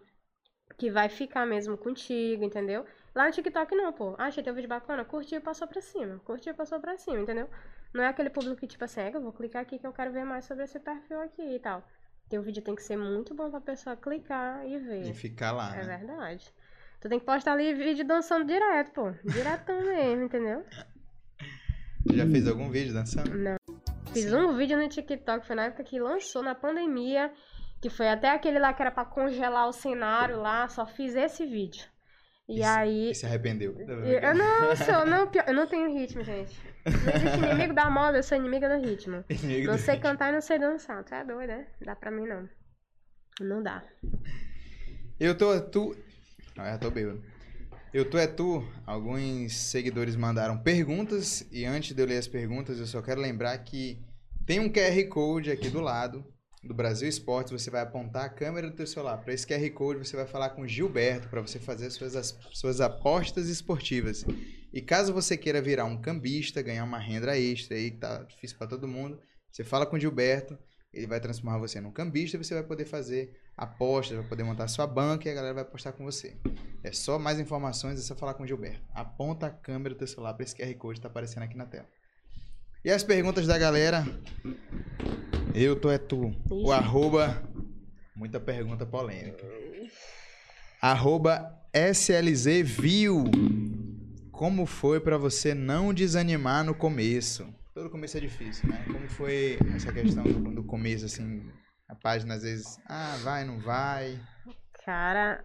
[0.79, 2.87] que vai ficar mesmo contigo, entendeu?
[3.15, 4.15] Lá no TikTok não, pô.
[4.17, 6.21] Ah, achei teu vídeo bacana, curtiu e passou pra cima.
[6.25, 7.49] Curtiu e passou pra cima, entendeu?
[7.93, 10.13] Não é aquele público que, tipo assim, é, eu vou clicar aqui que eu quero
[10.13, 11.83] ver mais sobre esse perfil aqui e tal.
[12.29, 15.03] Teu vídeo tem que ser muito bom pra pessoa clicar e ver.
[15.09, 15.97] E ficar lá, É né?
[15.99, 16.55] verdade.
[17.01, 19.11] Tu tem que postar ali vídeo dançando direto, pô.
[19.25, 20.65] Diretão mesmo, entendeu?
[22.13, 23.35] Já fez algum vídeo dançando?
[23.37, 23.57] Não.
[24.13, 27.33] Fiz um vídeo no TikTok, foi na época que lançou na pandemia,
[27.81, 31.47] que foi até aquele lá que era pra congelar o cenário lá, só fiz esse
[31.47, 31.85] vídeo.
[32.49, 33.11] E E aí.
[33.11, 33.77] E se arrependeu?
[33.79, 36.59] Eu não sou, não, eu não tenho ritmo, gente.
[36.85, 39.23] Não existe inimigo da moda, eu sou inimiga do ritmo.
[39.29, 40.09] Inimigo Não do sei vídeo.
[40.09, 41.05] cantar e não sei dançar.
[41.05, 41.67] Tu é doido, né?
[41.85, 42.49] Dá pra mim não.
[43.41, 43.85] Não dá.
[45.21, 45.95] Eu tô tu.
[46.57, 47.23] Ah, eu tô bêbado.
[47.93, 48.67] Eu tô é tu.
[48.87, 53.57] Alguns seguidores mandaram perguntas e antes de eu ler as perguntas, eu só quero lembrar
[53.59, 54.03] que
[54.47, 56.25] tem um QR Code aqui do lado
[56.69, 57.51] do Brasil Esportes.
[57.51, 60.07] Você vai apontar a câmera do teu celular para esse QR Code.
[60.07, 64.25] Você vai falar com Gilberto para você fazer as suas, as suas apostas esportivas.
[64.73, 68.59] E caso você queira virar um cambista, ganhar uma renda extra aí que tá difícil
[68.59, 69.19] para todo mundo,
[69.51, 70.59] você fala com Gilberto.
[70.93, 74.69] Ele vai transformar você num cambista e você vai poder fazer apostas, vai poder montar
[74.69, 76.37] sua banca e a galera vai apostar com você.
[76.83, 78.81] É só mais informações, é só falar com Gilberto.
[78.95, 81.67] Aponta a câmera do teu celular para esse QR Code que tá aparecendo aqui na
[81.67, 81.87] tela.
[82.85, 84.07] E as perguntas da galera?
[85.61, 86.33] Eu tô é tu.
[86.49, 87.43] O arroba.
[88.15, 89.45] Muita pergunta polêmica.
[90.81, 93.25] Arroba SLZView.
[94.31, 97.53] Como foi pra você não desanimar no começo?
[97.75, 98.85] Todo começo é difícil, né?
[98.87, 101.51] Como foi essa questão do, do começo, assim?
[101.89, 104.17] A página às vezes, ah, vai, não vai.
[104.85, 105.45] Cara,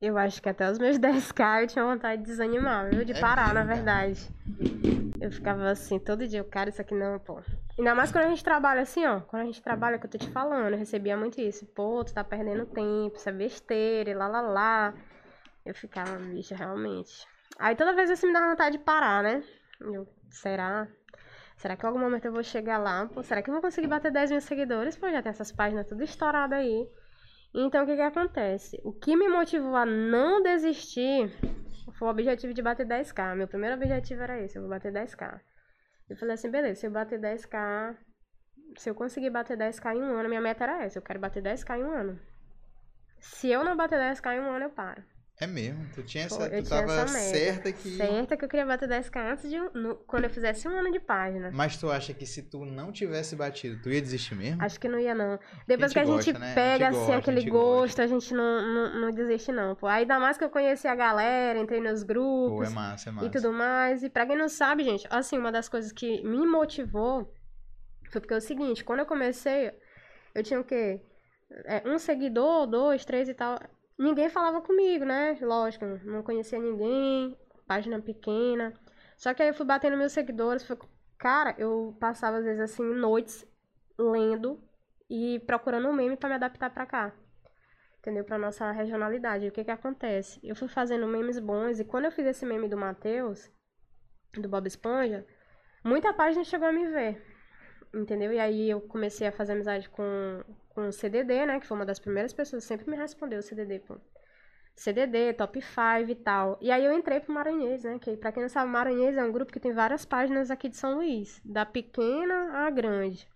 [0.00, 3.04] eu acho que até os meus 10k eu tinha vontade de desanimar, viu?
[3.04, 4.20] De É parar, na verdade.
[5.20, 7.40] Eu ficava assim, todo dia, eu, cara, isso aqui não, pô.
[7.78, 9.20] Ainda mais quando a gente trabalha assim, ó.
[9.20, 11.66] Quando a gente trabalha, que eu tô te falando, eu recebia muito isso.
[11.66, 14.94] Pô, tu tá perdendo tempo, isso é besteira, e lá, lá, lá.
[15.64, 17.26] Eu ficava, bicho, realmente.
[17.58, 19.42] Aí toda vez assim me dava vontade de parar, né?
[19.80, 20.88] Eu, será?
[21.56, 23.06] Será que em algum momento eu vou chegar lá?
[23.06, 24.96] Pô, será que eu vou conseguir bater 10 mil seguidores?
[24.96, 26.88] Pô, já tem essas páginas tudo estouradas aí.
[27.52, 28.80] Então, o que que acontece?
[28.84, 31.32] O que me motivou a não desistir
[31.98, 33.34] foi o objetivo de bater 10k.
[33.34, 35.40] Meu primeiro objetivo era esse, eu vou bater 10k.
[36.08, 37.96] Eu falei assim, beleza, se eu bater 10k,
[38.76, 41.42] se eu conseguir bater 10k em um ano, minha meta era essa, eu quero bater
[41.42, 42.20] 10k em um ano.
[43.18, 45.02] Se eu não bater 10k em um ano, eu paro.
[45.40, 47.88] É mesmo, tu tinha essa, Pô, eu tu tava essa certa que...
[47.96, 50.92] Certa que eu queria bater 10k antes de um- no- quando eu fizesse um ano
[50.92, 51.50] de página.
[51.50, 54.62] Mas tu acha que se tu não tivesse batido, tu ia desistir mesmo?
[54.62, 55.38] Acho que não ia, não.
[55.66, 56.46] Depois que a gente gosta, né?
[56.46, 58.02] A gente pega, assim, gosta, aquele gosto, gosta.
[58.02, 59.86] a gente não, não, não desiste, não, pô.
[59.86, 63.26] Ainda mais que eu conheci a galera, entrei nos Pô, grupos é massa, é massa.
[63.26, 64.02] e tudo mais.
[64.02, 67.32] E pra quem não sabe, gente, assim, uma das coisas que me motivou
[68.10, 69.72] foi porque é o seguinte, quando eu comecei,
[70.34, 71.00] eu tinha o quê?
[71.64, 73.58] É, um seguidor, dois, três e tal.
[74.00, 75.36] Ninguém falava comigo, né?
[75.42, 77.36] Lógico, não conhecia ninguém,
[77.66, 78.72] página pequena.
[79.14, 80.78] Só que aí eu fui batendo meus seguidores, foi...
[81.18, 83.46] cara, eu passava às vezes assim, noites
[83.98, 84.58] lendo
[85.10, 87.12] e procurando um meme pra me adaptar pra cá.
[87.98, 88.24] Entendeu?
[88.24, 89.46] Pra nossa regionalidade.
[89.46, 90.40] O que que acontece?
[90.42, 93.50] Eu fui fazendo memes bons e quando eu fiz esse meme do Matheus,
[94.32, 95.26] do Bob Esponja,
[95.84, 97.22] muita página chegou a me ver.
[97.92, 98.32] Entendeu?
[98.32, 101.58] E aí eu comecei a fazer amizade com, com o CDD, né?
[101.60, 103.96] Que foi uma das primeiras pessoas que sempre me respondeu o CDD, pô.
[104.76, 106.56] CDD, Top 5 e tal.
[106.60, 107.98] E aí eu entrei pro Maranhês, né?
[108.00, 110.76] Que pra quem não sabe, Maranhês é um grupo que tem várias páginas aqui de
[110.76, 111.40] São Luís.
[111.44, 113.28] Da pequena à grande.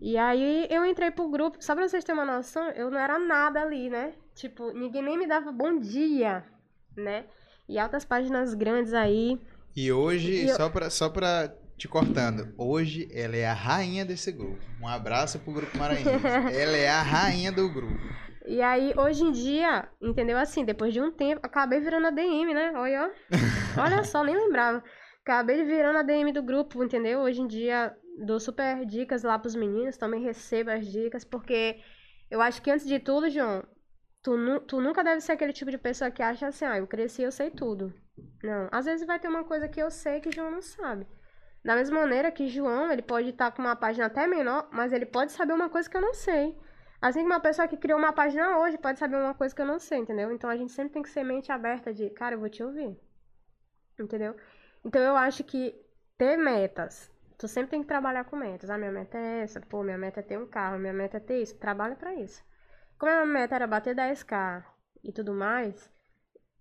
[0.00, 3.18] E aí eu entrei pro grupo, só pra vocês terem uma noção, eu não era
[3.20, 4.14] nada ali, né?
[4.34, 6.42] Tipo, ninguém nem me dava bom dia,
[6.96, 7.24] né?
[7.68, 9.40] E altas páginas grandes aí.
[9.76, 14.04] E hoje, E eu- só, pra, só pra te cortando, hoje ela é a rainha
[14.04, 14.58] desse grupo.
[14.80, 16.24] Um abraço pro Grupo Maranhense.
[16.54, 18.00] ela é a rainha do grupo.
[18.46, 20.38] E aí, hoje em dia, entendeu?
[20.38, 22.72] Assim, depois de um tempo, acabei virando a DM, né?
[22.76, 23.26] Olha, ó.
[23.82, 24.82] Olha só, nem lembrava.
[25.22, 27.20] Acabei virando a DM do grupo, entendeu?
[27.20, 27.94] Hoje em dia,
[28.24, 31.80] dou super dicas lá pros meninos, também recebo as dicas, porque
[32.30, 33.64] eu acho que antes de tudo, João,
[34.22, 36.86] tu, nu- tu nunca deve ser aquele tipo de pessoa que acha assim, ah, eu
[36.86, 37.92] cresci, eu sei tudo.
[38.42, 41.04] Não, às vezes vai ter uma coisa que eu sei que João não sabe.
[41.66, 45.04] Da mesma maneira que João, ele pode estar com uma página até menor, mas ele
[45.04, 46.56] pode saber uma coisa que eu não sei.
[47.02, 49.66] Assim que uma pessoa que criou uma página hoje pode saber uma coisa que eu
[49.66, 50.30] não sei, entendeu?
[50.30, 52.96] Então a gente sempre tem que ser mente aberta de, cara, eu vou te ouvir.
[53.98, 54.36] Entendeu?
[54.84, 55.74] Então eu acho que
[56.16, 58.70] ter metas, tu sempre tem que trabalhar com metas.
[58.70, 61.20] Ah, minha meta é essa, pô, minha meta é ter um carro, minha meta é
[61.20, 61.58] ter isso.
[61.58, 62.44] Trabalha pra isso.
[62.96, 64.64] Como a minha meta era bater 10k
[65.02, 65.90] e tudo mais,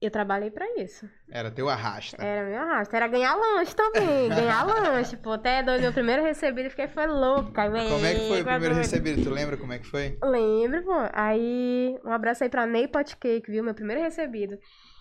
[0.05, 1.09] eu trabalhei pra isso.
[1.29, 2.23] Era teu arrasta.
[2.23, 2.95] Era meu arrasto.
[2.95, 4.29] Era ganhar lanche também.
[4.33, 5.17] ganhar lanche.
[5.17, 5.81] Pô, até doido.
[5.81, 7.63] Meu primeiro recebido, fiquei foi louca.
[7.65, 8.73] Como é que foi o primeiro doida.
[8.75, 9.23] recebido?
[9.23, 10.17] Tu lembra como é que foi?
[10.23, 10.93] Lembro, pô.
[11.13, 13.63] Aí, um abraço aí pra Ney Potcake, viu?
[13.63, 14.57] Meu primeiro recebido.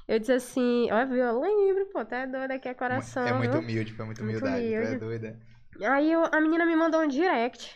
[0.07, 1.25] Eu disse assim, ó, viu?
[1.25, 3.27] Eu lembro, pô, até doido aqui é coração.
[3.27, 3.61] é muito viu?
[3.61, 4.67] humilde, foi muito Muito humildade.
[4.69, 4.99] Tu é humilde.
[4.99, 5.39] doida.
[5.83, 7.75] Aí eu- a menina me mandou um direct.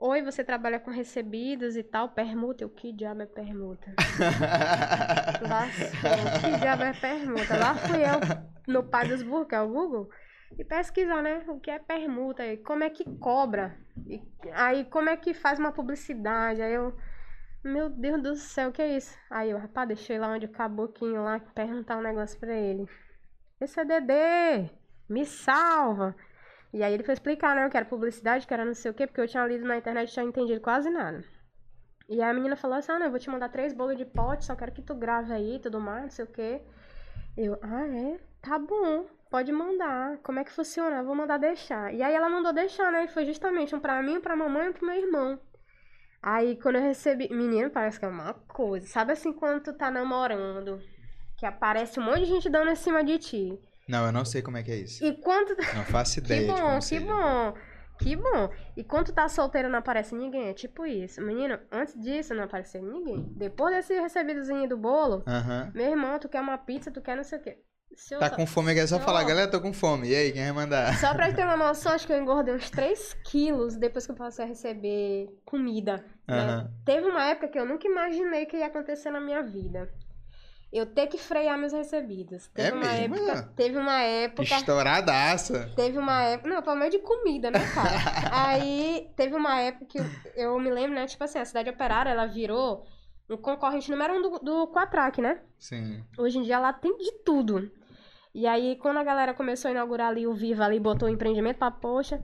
[0.00, 2.62] Oi, você trabalha com recebidos e tal, permuta.
[2.62, 3.94] Eu, que diabo é permuta?
[5.42, 7.58] Lascou, que diabo é permuta?
[7.58, 10.08] Lá fui eu, no burros, que é o Google,
[10.56, 11.42] e pesquisar, né?
[11.48, 13.76] O que é permuta, e como é que cobra,
[14.06, 14.22] e
[14.52, 16.62] aí como é que faz uma publicidade.
[16.62, 16.96] Aí eu,
[17.64, 19.18] meu Deus do céu, o que é isso?
[19.28, 22.86] Aí eu, rapaz, deixei lá onde o caboquinho lá perguntar um negócio pra ele.
[23.60, 24.70] Esse é Dedê,
[25.08, 26.14] me salva.
[26.72, 29.06] E aí ele foi explicar, né, que era publicidade, que era não sei o quê,
[29.06, 31.24] porque eu tinha lido na internet e tinha entendido quase nada.
[32.08, 34.04] E aí a menina falou assim, ah, não, eu vou te mandar três bolos de
[34.04, 36.62] pote, só quero que tu grave aí tudo mais, não sei o quê.
[37.36, 38.18] Eu, ah, é?
[38.40, 40.18] Tá bom, pode mandar.
[40.18, 40.98] Como é que funciona?
[40.98, 41.94] Eu vou mandar deixar.
[41.94, 43.04] E aí ela mandou deixar, né?
[43.04, 45.38] E foi justamente um pra mim, um pra mamãe e um pro meu irmão.
[46.22, 47.28] Aí quando eu recebi.
[47.32, 48.86] Menino, parece que é uma coisa.
[48.86, 50.80] Sabe assim quando tu tá namorando?
[51.36, 53.60] Que aparece um monte de gente dando em cima de ti.
[53.88, 55.04] Não, eu não sei como é que é isso.
[55.04, 55.56] E quando.
[55.74, 57.06] Não faço Que ideia de bom, que seja.
[57.06, 57.54] bom.
[58.00, 58.48] Que bom.
[58.76, 61.20] E quando tá solteiro não aparece ninguém, é tipo isso.
[61.20, 63.26] Menino, antes disso não apareceu ninguém.
[63.36, 65.24] Depois desse recebidozinho do bolo,
[65.74, 67.58] meu irmão, tu quer uma pizza, tu quer não sei o quê.
[68.12, 69.04] Eu Tá só- com fome, é só Não.
[69.04, 70.10] falar, galera, tô com fome.
[70.10, 70.94] E aí, quem vai mandar?
[70.98, 74.16] Só pra ter uma noção, acho que eu engordei uns 3 quilos depois que eu
[74.16, 76.04] passei a receber comida.
[76.28, 76.68] né?
[76.84, 79.90] Teve uma época que eu nunca imaginei que ia acontecer na minha vida.
[80.70, 82.46] Eu ter que frear meus recebidos.
[82.48, 83.14] Teve É uma mesmo?
[83.16, 83.52] época.
[83.56, 84.42] Teve uma época.
[84.42, 85.72] Estouradaça.
[85.74, 86.48] Teve uma época.
[86.50, 87.90] Não, pelo menos de comida, né, cara?
[88.32, 90.04] Aí teve uma época que eu,
[90.36, 91.06] eu me lembro, né?
[91.06, 92.86] Tipo assim, a cidade operária, ela virou
[93.30, 95.40] um concorrente número um do, do Quatrack, né?
[95.58, 96.04] Sim.
[96.18, 97.70] Hoje em dia ela tem de tudo.
[98.34, 101.58] E aí, quando a galera começou a inaugurar ali o Viva ali, botou o empreendimento
[101.58, 102.22] pra poxa.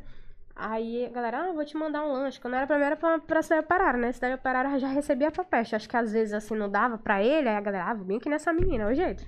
[0.57, 2.41] Aí a galera, ah, vou te mandar um lanche.
[2.41, 4.13] Quando era pra mim, era pra, pra cidade operária, né?
[4.13, 5.75] Cidade operária já recebia papeste.
[5.75, 7.49] Acho que às vezes assim não dava pra ele.
[7.49, 9.25] Aí a galera, ah, vou bem aqui nessa menina, é o jeito.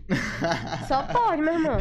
[0.86, 1.78] Só pode, meu irmão.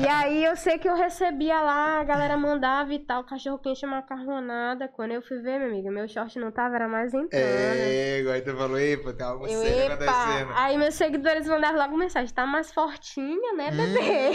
[0.00, 3.84] E aí eu sei que eu recebia lá, a galera mandava e tal, cachorro quente
[3.84, 4.86] macarronada.
[4.86, 7.30] Quando eu fui ver, minha amiga, meu short não tava, era mais entrando.
[7.42, 10.04] É, agora tu falou, epa, tem algo Eu, sério epa!
[10.04, 10.52] acontecendo.
[10.54, 13.76] Aí meus seguidores mandavam logo mensagem, tá mais fortinha, né, Hum.
[13.76, 14.30] bebê?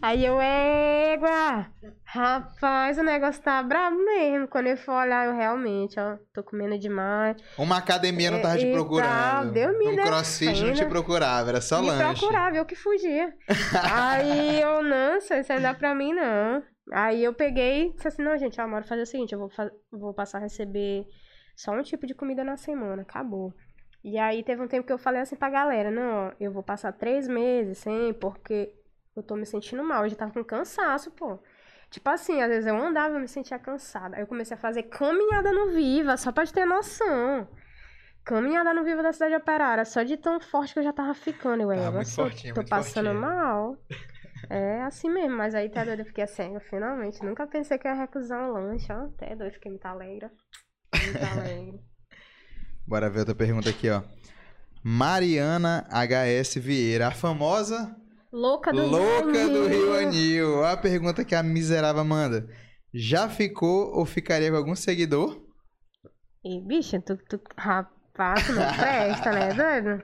[0.00, 1.66] Aí eu, égua!
[2.12, 4.46] Rapaz, o negócio tá brabo mesmo.
[4.46, 7.38] Quando eu for olhar, eu realmente, ó, tô comendo demais.
[7.56, 9.52] Uma academia não tava te E tal, procurando.
[9.52, 12.20] Deus me um crossfit não te procurava, era só Me lanche.
[12.20, 13.34] procurava, eu que fugia.
[13.90, 16.62] Aí eu, não, isso aí não dá pra mim, não.
[16.92, 19.50] Aí eu peguei disse assim, não, gente, amor, fazer o seguinte, eu vou,
[19.90, 21.06] vou passar a receber
[21.56, 23.54] só um tipo de comida na semana, acabou.
[24.04, 26.62] E aí teve um tempo que eu falei assim pra galera, não, ó, eu vou
[26.62, 28.70] passar três meses sem, porque
[29.16, 31.38] eu tô me sentindo mal, eu já tava com cansaço, pô.
[31.92, 34.16] Tipo assim, às vezes eu andava e eu me sentia cansada.
[34.16, 37.46] Aí eu comecei a fazer caminhada no Viva, só pra te ter noção.
[38.24, 41.70] Caminhada no Viva da Cidade Operária, só de tão forte que eu já tava ficando.
[41.70, 43.76] Eu, tô passando mal.
[44.48, 47.22] É assim mesmo, mas aí tá doido, eu fiquei assim, eu finalmente.
[47.22, 49.04] Nunca pensei que eu ia recusar um lanche, ó.
[49.04, 50.30] Até doido, fiquei muito alegre.
[50.94, 51.80] Muito alegre.
[52.86, 54.02] Bora ver outra pergunta aqui, ó.
[54.82, 57.94] Mariana HS Vieira, a famosa
[58.32, 60.64] Louca do louca Rio do Rio Anil.
[60.64, 62.48] A pergunta que a miserável manda.
[62.94, 65.40] Já ficou ou ficaria com algum seguidor?
[66.44, 70.02] E, bicho, tu, tu, rapaz, tu não presta, né, doido?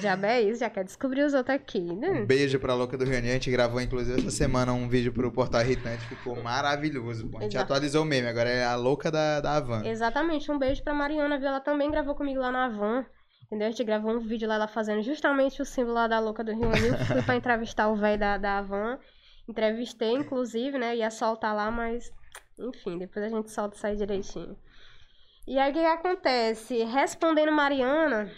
[0.00, 2.24] Já é isso, já quer descobrir os outros aqui, Um né?
[2.24, 3.30] beijo pra louca do Rio Anil.
[3.30, 6.06] A gente gravou, inclusive, essa semana um vídeo pro Portal Irritante.
[6.06, 7.28] Ficou maravilhoso.
[7.28, 7.38] pô.
[7.38, 7.72] A gente Exato.
[7.72, 9.84] atualizou o meme, agora é a louca da, da Havan.
[9.86, 11.48] Exatamente, um beijo pra Mariana, viu?
[11.48, 13.04] Ela também gravou comigo lá na van.
[13.46, 13.68] Entendeu?
[13.68, 16.52] A gente gravou um vídeo lá, ela fazendo justamente o símbolo lá da louca do
[16.52, 16.96] Rio Anil.
[17.06, 18.98] Fui pra entrevistar o velho da, da van.
[19.48, 20.96] Entrevistei, inclusive, né?
[20.96, 22.10] Ia soltar lá, mas.
[22.58, 24.56] Enfim, depois a gente solta isso aí direitinho.
[25.46, 26.82] E aí o que, que acontece?
[26.84, 28.30] Respondendo Mariana.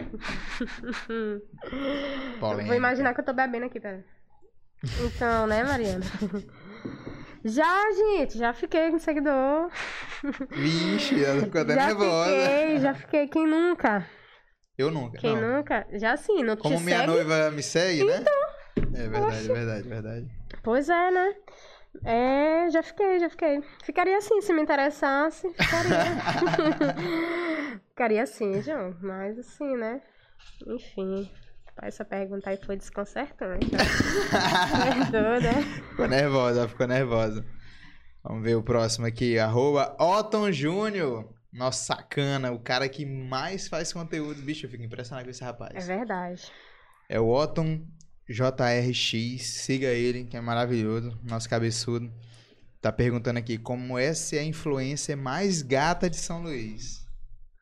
[2.40, 4.04] Vou imaginar que eu tô bebendo aqui, pera.
[5.00, 6.04] Então, né, Mariana?
[7.44, 9.70] Já, gente, já fiquei com seguidor.
[10.50, 12.30] Vixe, ela ficou até já nervosa.
[12.30, 13.28] fiquei, já fiquei.
[13.28, 14.06] Quem nunca?
[14.76, 15.18] Eu nunca.
[15.18, 15.56] Quem não.
[15.58, 15.86] nunca?
[15.92, 17.12] Já sim, não Como minha segue?
[17.12, 18.18] noiva me segue, né?
[18.20, 18.94] Então.
[18.94, 20.30] É verdade, verdade, verdade.
[20.62, 21.34] Pois é, né?
[22.04, 23.62] É, já fiquei, já fiquei.
[23.84, 26.96] Ficaria assim, se me interessasse, ficaria.
[27.90, 28.96] ficaria assim, João.
[29.00, 30.00] Mas assim, né?
[30.66, 31.30] Enfim.
[31.82, 33.68] Essa pergunta aí foi desconcertante.
[33.70, 35.62] Perdoa, né?
[35.90, 37.44] Ficou nervosa, ficou nervosa.
[38.22, 39.38] Vamos ver o próximo aqui.
[39.38, 41.28] Arroba Otton Júnior.
[41.54, 42.50] Nossa, sacana.
[42.52, 44.42] O cara que mais faz conteúdo.
[44.42, 45.86] Bicho, eu fico impressionado com esse É rapaz.
[45.86, 46.42] verdade.
[47.08, 47.80] É o Otton
[48.28, 49.42] JRX.
[49.42, 51.16] Siga ele, que é maravilhoso.
[51.22, 52.12] Nosso cabeçudo.
[52.80, 57.04] Tá perguntando aqui como é ser a influencer mais gata de São Luís.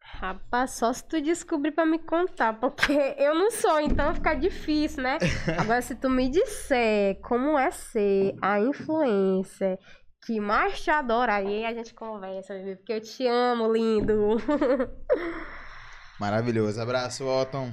[0.00, 5.02] Rapaz, só se tu descobrir pra me contar, porque eu não sou, então fica difícil,
[5.02, 5.18] né?
[5.58, 9.78] Agora, se tu me disser como é ser a influencer
[10.24, 14.36] que mais te adora, aí a gente conversa, bebê, porque eu te amo, lindo.
[16.18, 16.80] Maravilhoso.
[16.80, 17.72] Abraço, Otton.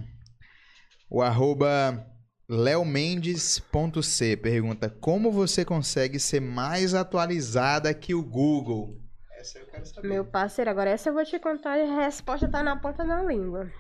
[1.09, 2.05] O arroba
[2.47, 8.97] leomendes.c pergunta como você consegue ser mais atualizada que o Google?
[9.39, 10.07] Essa eu quero saber.
[10.07, 13.21] Meu parceiro, agora essa eu vou te contar e a resposta tá na ponta da
[13.23, 13.71] língua.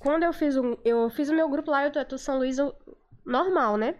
[0.00, 2.56] Quando eu fiz o, eu fiz o meu grupo lá, eu tô, tô São Luís
[3.24, 3.94] normal, né?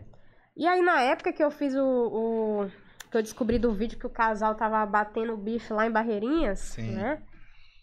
[0.57, 2.71] E aí na época que eu fiz o, o-
[3.17, 6.95] que eu descobri do vídeo que o casal tava batendo bife lá em Barreirinhas, Sim.
[6.97, 7.23] né?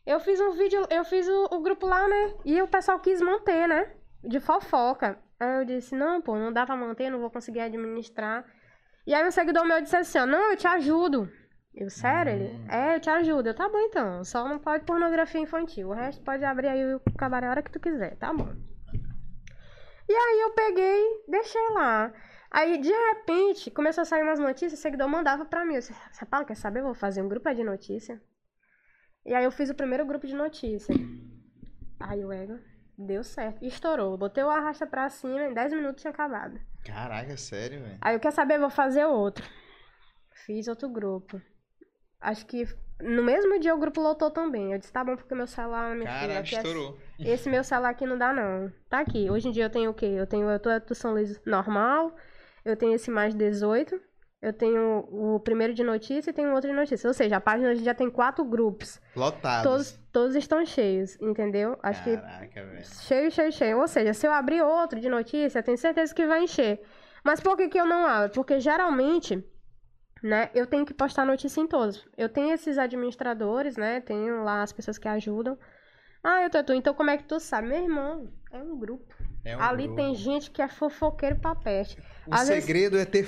[0.05, 2.35] Eu fiz um vídeo, eu fiz o, o grupo lá, né?
[2.45, 3.91] E o pessoal quis manter, né?
[4.23, 5.17] De fofoca.
[5.39, 8.45] Aí eu disse, não, pô, não dá pra manter, não vou conseguir administrar.
[9.07, 11.27] E aí um seguidor meu disse assim, ó, não, eu te ajudo.
[11.73, 12.33] Eu, sério?
[12.33, 12.67] Ele, Hum.
[12.69, 13.49] é, eu te ajudo.
[13.49, 15.89] Eu, tá bom então, só não pode pornografia infantil.
[15.89, 18.53] O resto pode abrir aí o cabaré a hora que tu quiser, tá bom.
[20.07, 22.13] E aí eu peguei, deixei lá.
[22.53, 25.81] Aí, de repente, começou a sair umas notícias, o seguidor mandava pra mim.
[25.81, 25.93] Você
[26.29, 26.81] Paulo, quer saber?
[26.81, 28.21] Eu vou fazer um grupo de notícia.
[29.25, 30.93] E aí eu fiz o primeiro grupo de notícia.
[31.99, 32.59] Aí o ego
[32.97, 33.65] deu certo.
[33.65, 34.17] Estourou.
[34.17, 36.59] Botei o arrasta pra cima, em 10 minutos tinha acabado.
[36.85, 37.97] Caraca, sério, velho.
[38.01, 39.43] Aí eu quer saber, vou fazer outro.
[40.45, 41.41] Fiz outro grupo.
[42.19, 42.67] Acho que
[43.01, 44.73] no mesmo dia o grupo lotou também.
[44.73, 46.97] Eu disse, tá bom, porque meu celular, minha filha, Caraca, é estourou.
[47.19, 48.71] esse meu celular aqui não dá, não.
[48.89, 49.29] Tá aqui.
[49.29, 50.05] Hoje em dia eu tenho o quê?
[50.05, 52.13] Eu tenho eu tô do São Luís normal,
[52.65, 53.99] eu tenho esse mais 18,
[54.41, 57.07] eu tenho o primeiro de notícia e tenho outro de notícia.
[57.07, 59.01] Ou seja, a página já tem quatro grupos.
[59.15, 59.63] Lotados.
[59.63, 61.77] Todos, todos estão cheios, entendeu?
[61.81, 62.85] Acho que Caraca, velho.
[62.85, 63.79] cheio, cheio, cheio.
[63.79, 66.81] Ou seja, se eu abrir outro de notícia, tenho certeza que vai encher.
[67.23, 68.33] Mas por que, que eu não abro?
[68.33, 69.41] Porque geralmente,
[70.21, 72.05] né, eu tenho que postar notícia em todos.
[72.17, 74.01] Eu tenho esses administradores, né?
[74.01, 75.57] Tenho lá as pessoas que ajudam.
[76.21, 77.69] Ah, eu tô, então como é que tu sabe?
[77.69, 79.15] Meu irmão, é um grupo.
[79.45, 79.95] É um Ali grupo.
[79.97, 81.97] tem gente que é fofoqueiro pra peste.
[82.25, 83.27] O às vezes- segredo é ter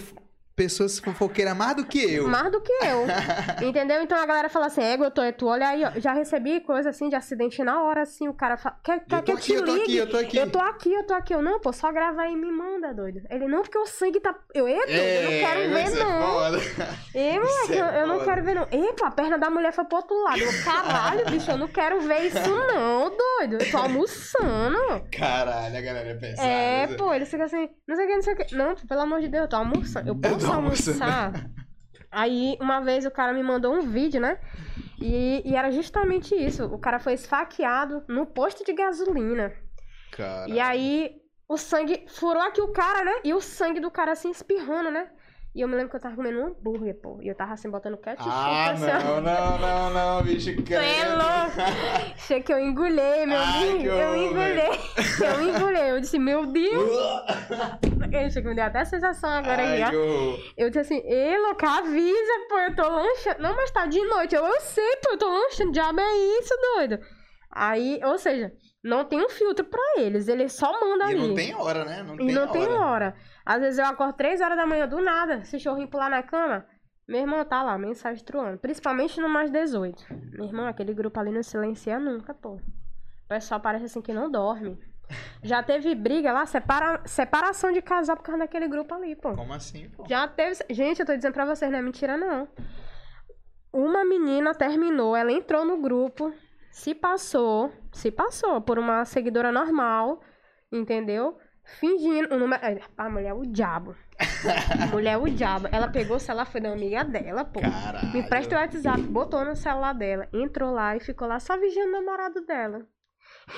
[0.56, 2.28] pessoas fofoqueiras mais do que eu.
[2.28, 3.06] Mais do que eu.
[3.68, 4.02] entendeu?
[4.02, 5.92] Então a galera fala assim, ego, eu tô, tu olha aí, ó.
[6.00, 9.24] Já recebi coisa assim de acidente na hora, assim, o cara fala, quer, quer Eu
[9.24, 9.84] que eu te aqui, eu tô ligue?
[9.84, 10.38] aqui, eu tô aqui.
[10.38, 11.34] Eu tô aqui, eu tô aqui.
[11.36, 13.22] Eu, não, pô, só grava aí e me manda, doido.
[13.30, 14.34] Ele, não, porque o sangue tá...
[14.54, 16.56] Eu, eita, eu não quero É, ver, não.
[17.14, 18.68] Ei, moleque, é eu, eu não quero ver, não.
[18.72, 20.40] Epa, a perna da mulher foi pro outro lado.
[20.40, 23.62] Eu, caralho, bicho, eu não quero ver isso, não, doido.
[23.62, 24.78] Eu tô almoçando.
[25.12, 26.48] Caralho, a galera é pesada.
[26.48, 28.56] É, pô, ele fica assim, não sei o que, não sei o que.
[28.56, 30.08] Não, pelo amor de Deus, eu tô almoçando.
[30.10, 31.04] Eu posso almoçando.
[31.04, 31.50] almoçar?
[32.12, 34.40] Aí, uma vez o cara me mandou um vídeo, né?
[35.00, 36.66] E, e era justamente isso.
[36.66, 39.54] O cara foi esfaqueado no posto de gasolina.
[40.12, 40.50] Cara.
[40.50, 41.12] E aí,
[41.48, 43.20] o sangue furou aqui o cara, né?
[43.24, 45.10] E o sangue do cara assim espirrando, né?
[45.56, 47.18] E eu me lembro que eu tava comendo um hambúrguer, pô.
[47.22, 48.30] E eu tava assim, botando ketchup.
[48.30, 52.14] Ah, assim, não, não, não, não, bicho, louco.
[52.14, 53.86] Achei que eu engolhei, meu Ai, amigo.
[53.88, 54.70] Eu engolei.
[55.24, 55.92] Eu engolei.
[55.92, 56.92] Eu disse, meu Deus!
[58.12, 60.40] Gente, que me deu até a sensação agora Ai, horror.
[60.58, 63.42] Eu disse assim, ei, louca, avisa, pô, eu tô lanchando.
[63.42, 64.36] Não, mas tá de noite.
[64.36, 65.72] Eu, eu sei, pô, eu tô lanchando.
[65.72, 67.00] Diabo é isso, doido.
[67.50, 68.52] Aí, ou seja,
[68.86, 70.28] não tem um filtro pra eles.
[70.28, 71.28] Eles só mandam E ali.
[71.28, 72.04] não tem hora, né?
[72.04, 72.52] Não E tem não hora.
[72.52, 73.16] tem hora.
[73.46, 76.66] Às vezes eu acordo 3 horas da manhã do nada, se chorrinho pular na cama.
[77.08, 78.58] Meu irmão tá lá, mensagem truando.
[78.58, 80.06] Principalmente no mais 18.
[80.34, 82.54] Meu irmão, aquele grupo ali não silencia nunca, pô.
[82.54, 84.80] O pessoal parece assim que não dorme.
[85.44, 87.02] Já teve briga lá, separa...
[87.06, 89.34] separação de casal por causa daquele grupo ali, pô.
[89.36, 90.04] Como assim, pô?
[90.08, 90.56] Já teve.
[90.72, 92.48] Gente, eu tô dizendo pra vocês, não é mentira, não.
[93.72, 96.34] Uma menina terminou, ela entrou no grupo,
[96.76, 100.22] se passou, se passou por uma seguidora normal,
[100.70, 101.38] entendeu?
[101.80, 102.36] Fingindo.
[102.36, 102.62] O número,
[102.98, 103.96] a mulher é o diabo.
[104.84, 105.70] A mulher é o diabo.
[105.72, 107.62] Ela pegou o celular, foi da amiga dela, pô.
[107.62, 108.12] Caralho.
[108.12, 111.92] Me presta o WhatsApp, botou no celular dela, entrou lá e ficou lá só vigiando
[111.92, 112.86] o namorado dela.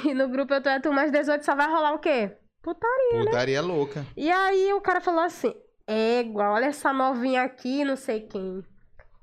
[0.06, 2.38] E no grupo eu tô é tu mais 18, só vai rolar o quê?
[2.62, 3.26] Putaria.
[3.26, 4.06] Putaria louca.
[4.16, 5.56] E aí o cara falou assim,
[5.88, 8.64] égua, olha essa novinha aqui, não sei quem.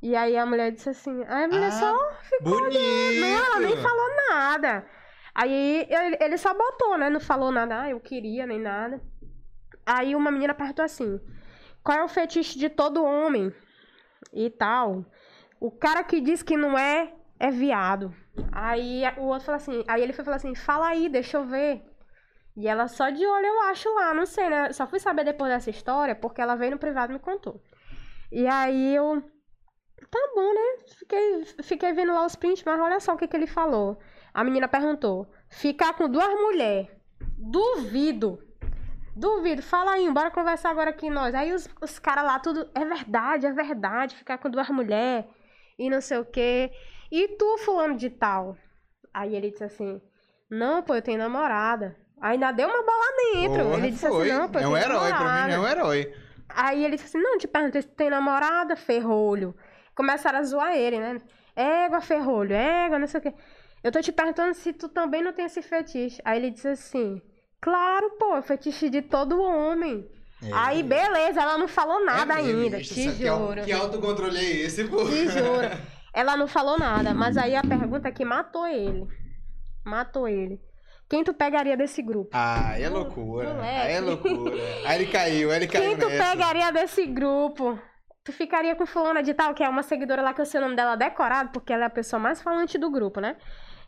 [0.05, 3.21] E aí a mulher disse assim, aí a mulher Ah, só ficou Bonito.
[3.23, 4.87] Não, ela nem falou nada.
[5.35, 7.09] Aí ele, ele só botou, né?
[7.09, 9.01] Não falou nada, ah, eu queria, nem nada.
[9.87, 11.19] Aí uma menina perguntou assim,
[11.83, 13.51] qual é o fetiche de todo homem?
[14.31, 15.07] E tal.
[15.59, 17.11] O cara que diz que não é,
[17.41, 18.15] é viado.
[18.53, 21.83] Aí o outro falou assim, aí ele foi falar assim, fala aí, deixa eu ver.
[22.55, 24.71] E ela só de olho, eu acho lá, não sei, né?
[24.71, 27.59] Só fui saber depois dessa história, porque ela veio no privado e me contou.
[28.31, 29.23] E aí eu.
[30.15, 30.85] Tá bom, né?
[30.97, 33.99] Fiquei, fiquei vendo lá os prints, mas olha só o que, que ele falou.
[34.33, 36.87] A menina perguntou: ficar com duas mulheres.
[37.37, 38.39] Duvido.
[39.17, 39.61] Duvido.
[39.61, 41.35] Fala aí, bora conversar agora aqui nós.
[41.35, 42.71] Aí os, os caras lá, tudo.
[42.77, 44.15] É verdade, é verdade.
[44.15, 45.25] Ficar com duas mulheres
[45.77, 46.71] e não sei o quê.
[47.11, 48.57] E tu, fulano de tal?
[49.13, 50.01] Aí ele disse assim:
[50.49, 51.97] Não, pô, eu tenho namorada.
[52.21, 53.75] Ainda deu uma bola dentro.
[53.75, 54.31] Ele disse foi.
[54.31, 55.47] assim: Não, pô, eu é um tenho herói, pra namorada.
[55.49, 56.15] mim é um herói.
[56.49, 59.57] Aí ele disse assim: Não, te perguntei se tu tem namorada, ferrolho.
[59.95, 61.21] Começaram a zoar ele, né?
[61.57, 63.33] Égua, ferrolho, égua, não sei o quê.
[63.83, 66.21] Eu tô te perguntando se tu também não tem esse fetiche.
[66.25, 67.21] Aí ele disse assim:
[67.61, 70.07] Claro, pô, é fetiche de todo homem.
[70.43, 70.49] É.
[70.53, 72.79] Aí, beleza, ela não falou nada É ainda.
[72.81, 73.63] isso, Te que, juro.
[73.65, 75.05] Que autocontrole é esse, pô?
[75.07, 75.71] Te juro.
[76.13, 79.07] Ela não falou nada, mas aí a pergunta é que matou ele.
[79.85, 80.61] Matou ele.
[81.09, 82.31] Quem tu pegaria desse grupo?
[82.33, 83.53] Ah, é loucura.
[83.55, 83.77] Moleque.
[83.81, 84.57] Aí é loucura.
[84.87, 86.31] Aí ele caiu, aí ele caiu Quem tu nessa.
[86.31, 87.79] pegaria desse grupo?
[88.25, 90.63] Tu ficaria com fulana de tal, que é uma seguidora lá que eu sei o
[90.63, 93.37] nome dela decorado, porque ela é a pessoa mais falante do grupo, né?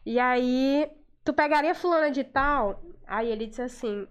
[0.04, 0.86] E aí,
[1.24, 2.82] tu pegaria fulana de tal?
[3.06, 4.06] Aí ele disse assim: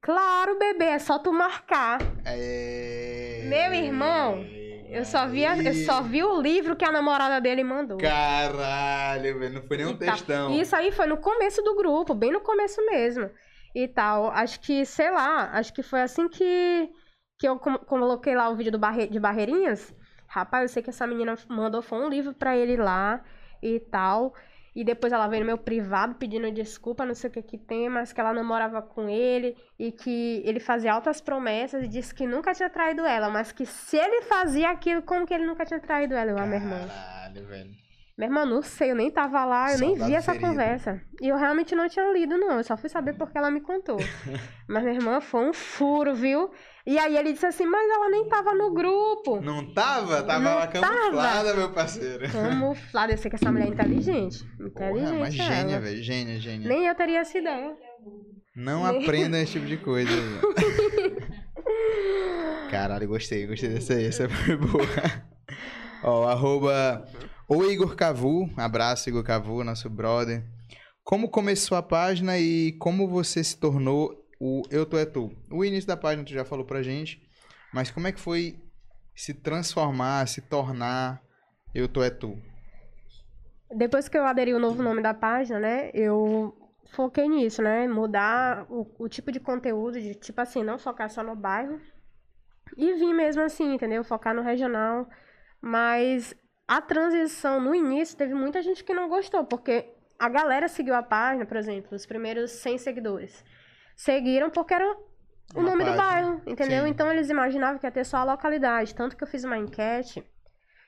[0.00, 1.98] Claro, bebê, é só tu marcar.
[2.24, 3.42] É...
[3.46, 4.42] Meu irmão,
[4.90, 7.98] Eu só vi, a- eu só vi o livro que a namorada dele mandou.
[7.98, 9.54] Caralho, velho.
[9.56, 10.50] Não foi nem um E textão.
[10.58, 13.28] Isso aí foi no começo do grupo, bem no começo mesmo.
[13.74, 14.30] E tal.
[14.30, 16.88] Acho que, sei lá, acho que foi assim que,
[17.38, 19.94] que eu coloquei lá o vídeo do barre, de Barreirinhas.
[20.26, 23.22] Rapaz, eu sei que essa menina mandou foi um livro pra ele lá
[23.62, 24.34] e tal.
[24.74, 27.88] E depois ela veio no meu privado pedindo desculpa, não sei o que que tem,
[27.88, 32.26] mas que ela namorava com ele e que ele fazia altas promessas e disse que
[32.26, 35.80] nunca tinha traído ela, mas que se ele fazia aquilo, como que ele nunca tinha
[35.80, 36.30] traído ela?
[36.30, 36.86] Eu, ah, meu irmão.
[36.86, 37.88] Caralho, velho.
[38.18, 40.48] Meu irmão, não sei, eu nem tava lá, eu nem vi essa ferida.
[40.48, 41.00] conversa.
[41.20, 42.56] E eu realmente não tinha lido, não.
[42.56, 43.96] Eu só fui saber porque ela me contou.
[44.68, 46.50] mas minha irmã foi um furo, viu?
[46.90, 49.42] E aí ele disse assim, mas ela nem tava no grupo.
[49.42, 50.22] Não tava?
[50.22, 50.86] Tava Não lá tava.
[50.88, 52.30] camuflada, meu parceiro.
[52.32, 54.42] Camuflada, eu sei que essa mulher é inteligente.
[54.74, 55.18] Porra, Inteligente.
[55.18, 55.52] mas ela.
[55.54, 56.02] gênia, velho.
[56.02, 56.66] Gênia, gênia.
[56.66, 57.76] Nem eu teria essa ideia.
[58.56, 60.10] Não aprenda esse tipo de coisa.
[62.70, 64.06] Caralho, gostei, gostei dessa aí.
[64.06, 64.84] Essa foi boa.
[66.02, 67.06] Ó, arroba
[67.48, 68.48] o Igor Cavu.
[68.56, 70.42] Abraço, Igor Cavu, nosso brother.
[71.04, 75.30] Como começou a página e como você se tornou o Eu Tô É Tu?
[75.50, 77.22] O início da página tu já falou pra gente,
[77.72, 78.58] mas como é que foi
[79.14, 81.22] se transformar, se tornar
[81.74, 82.36] Eu Tô É Tu?
[83.70, 85.90] Depois que eu aderi o novo nome da página, né?
[85.92, 86.56] Eu
[86.90, 87.86] foquei nisso, né?
[87.86, 91.80] Mudar o, o tipo de conteúdo, de tipo assim, não focar só no bairro.
[92.76, 94.02] E vim mesmo assim, entendeu?
[94.04, 95.08] Focar no regional.
[95.60, 96.34] Mas
[96.66, 101.02] a transição no início teve muita gente que não gostou, porque a galera seguiu a
[101.02, 103.44] página, por exemplo, os primeiros 100 seguidores.
[103.98, 104.96] Seguiram porque era o
[105.56, 106.02] Uma nome do página.
[106.06, 106.84] bairro, entendeu?
[106.84, 106.90] Sim.
[106.90, 108.94] Então eles imaginavam que ia ter só a localidade.
[108.94, 110.22] Tanto que eu fiz uma enquete.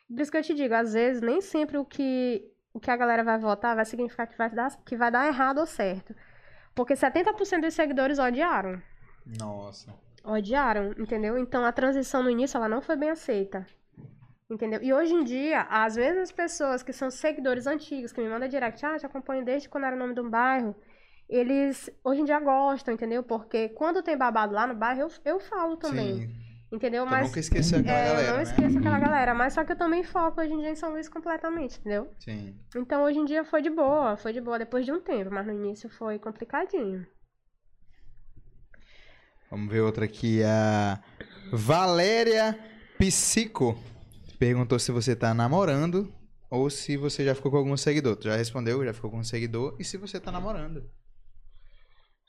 [0.09, 2.41] Por isso que eu te digo, às vezes nem sempre o que,
[2.73, 5.59] o que a galera vai votar vai significar que vai dar, que vai dar errado
[5.59, 6.15] ou certo.
[6.73, 8.81] Porque 70% dos seguidores odiaram.
[9.41, 9.93] Nossa.
[10.23, 11.37] Odiaram, entendeu?
[11.37, 13.66] Então a transição no início ela não foi bem aceita.
[14.49, 14.81] Entendeu?
[14.82, 18.49] E hoje em dia, às vezes as pessoas que são seguidores antigos, que me mandam
[18.49, 20.74] direct, ah, te acompanho desde quando era o nome de um bairro,
[21.31, 23.23] eles hoje em dia gostam, entendeu?
[23.23, 26.27] Porque quando tem babado lá no bairro, eu, eu falo também.
[26.27, 26.40] Sim.
[26.73, 27.05] Entendeu?
[27.05, 28.43] Tu Mas nunca esqueceu aquela é, galera, não né?
[28.44, 29.35] esqueço aquela galera.
[29.35, 32.12] Mas só que eu também foco hoje em dia em São Luís completamente, entendeu?
[32.19, 32.55] Sim.
[32.77, 35.47] Então hoje em dia foi de boa, foi de boa depois de um tempo, mas
[35.47, 37.05] no início foi complicadinho.
[39.51, 40.44] Vamos ver outra aqui.
[40.44, 41.01] A
[41.52, 42.57] Valéria
[42.98, 43.77] Psico
[44.39, 46.12] perguntou se você tá namorando
[46.48, 48.15] ou se você já ficou com algum seguidor.
[48.15, 49.77] Tu já respondeu, já ficou com um seguidor.
[49.81, 50.89] E se você tá namorando?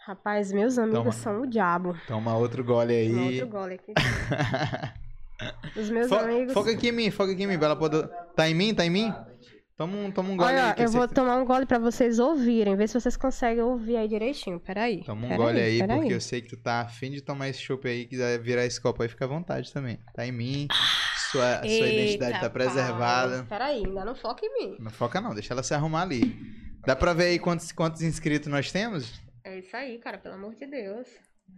[0.06, 1.12] Rapaz, meus amigos Toma.
[1.12, 1.96] são o diabo.
[2.08, 3.14] Toma outro gole aí.
[3.14, 3.94] Um outro gole aqui.
[5.80, 6.54] Os meus Fo- amigos.
[6.54, 7.58] Foca aqui em mim, foca aqui em mim.
[7.58, 7.98] Bela pode...
[8.36, 8.74] Tá em mim?
[8.74, 9.14] Tá em mim?
[9.78, 10.74] Toma um, toma um gole Olha, aí.
[10.76, 13.98] que eu você- vou tomar um gole pra vocês ouvirem, ver se vocês conseguem ouvir
[13.98, 14.60] aí direitinho.
[14.60, 15.04] Peraí.
[15.04, 16.00] Toma um peraí, gole aí, peraí.
[16.00, 18.80] porque eu sei que tu tá afim de tomar esse chopp aí, quiser virar esse
[18.80, 19.98] copo aí, fica à vontade também.
[20.14, 20.68] Tá em mim,
[21.32, 23.44] sua, sua identidade Eita, tá preservada.
[23.50, 24.76] Peraí, ainda não foca em mim.
[24.80, 26.36] Não foca não, deixa ela se arrumar ali.
[26.86, 29.12] Dá pra ver aí quantos, quantos inscritos nós temos?
[29.44, 31.08] É isso aí, cara, pelo amor de Deus.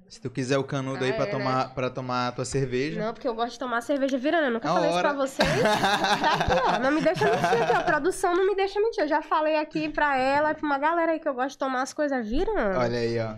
[0.10, 3.00] Se tu quiser o canudo aí Ah, pra, é, tomar, pra tomar a tua cerveja.
[3.00, 4.46] Não, porque eu gosto de tomar cerveja virando.
[4.46, 5.08] Eu nunca A falei hora.
[5.10, 5.62] isso pra vocês.
[5.62, 6.80] Tá aqui, ó.
[6.80, 7.78] Não me deixa mentir aqui, ó.
[7.78, 9.04] A produção não me deixa mentir.
[9.04, 11.58] Eu já falei aqui pra ela e pra uma galera aí que eu gosto de
[11.60, 12.80] tomar as coisas virando.
[12.80, 13.36] Olha aí, ó.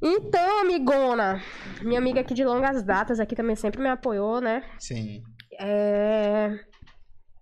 [0.00, 1.42] Então, amigona,
[1.82, 4.62] minha amiga aqui de longas datas aqui também sempre me apoiou, né?
[4.78, 5.22] Sim.
[5.58, 6.50] É...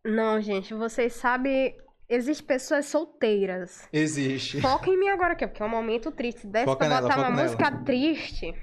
[0.05, 1.76] Não, gente, vocês sabem,
[2.09, 3.89] existem pessoas solteiras.
[3.93, 4.61] Existe.
[4.61, 6.43] Foca em mim agora aqui, porque é um momento triste.
[6.43, 7.43] Se desse Foca pra nela, botar uma nela.
[7.43, 8.55] música triste,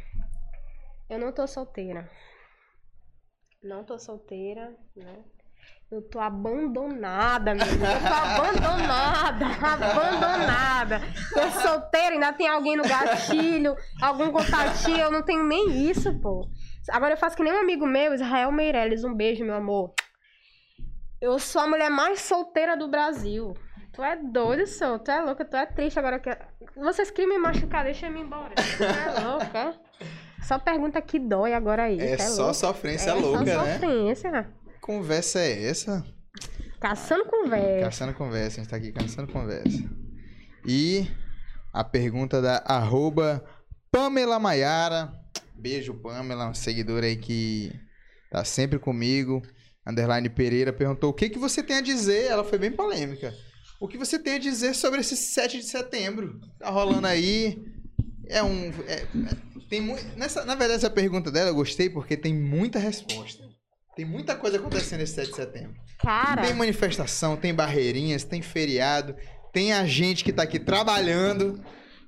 [1.10, 2.10] eu não tô solteira.
[3.64, 5.20] Não tô solteira, né?
[5.90, 7.80] Eu tô abandonada, meu Deus.
[7.80, 11.02] Eu tô abandonada, abandonada.
[11.34, 16.50] Tô solteira, ainda tem alguém no gatilho, algum contatinho, eu não tenho nem isso, pô.
[16.90, 19.94] Agora eu faço que nem um amigo meu, Israel Meirelles, um beijo, meu amor.
[21.24, 23.56] Eu sou a mulher mais solteira do Brasil.
[23.94, 25.00] Tu é doido, sou.
[25.00, 26.20] Tu é louca, tu é triste agora.
[26.20, 26.38] Que...
[26.76, 28.54] Vocês queriam me machucar, deixa eu ir embora.
[28.56, 29.80] Tu é louca.
[30.42, 31.98] Só pergunta que dói agora aí.
[31.98, 32.54] É tu só louca.
[32.56, 33.74] sofrência é louca, só né?
[33.74, 34.50] sofrência.
[34.82, 36.06] Conversa é essa?
[36.82, 37.86] Caçando conversa.
[37.86, 39.90] Caçando conversa, a gente tá aqui caçando conversa.
[40.68, 41.08] E
[41.72, 43.42] a pergunta da arroba
[43.90, 45.14] Pamela Maiara.
[45.56, 47.72] Beijo, Pamela, uma seguidora aí que
[48.30, 49.42] tá sempre comigo.
[49.86, 52.26] Underline Pereira perguntou o que, que você tem a dizer.
[52.26, 53.34] Ela foi bem polêmica.
[53.82, 56.40] O que você tem a dizer sobre esse 7 de setembro?
[56.60, 57.58] Tá rolando aí.
[58.28, 58.70] É um.
[58.88, 59.08] é- é-
[59.70, 63.44] tem mu- nessa, na verdade, essa pergunta dela eu gostei porque tem muita resposta.
[63.96, 65.74] Tem muita coisa acontecendo esse 7 de setembro.
[66.00, 69.16] Cara, Tem manifestação, tem barreirinhas, tem feriado,
[69.52, 71.62] tem a gente que tá aqui trabalhando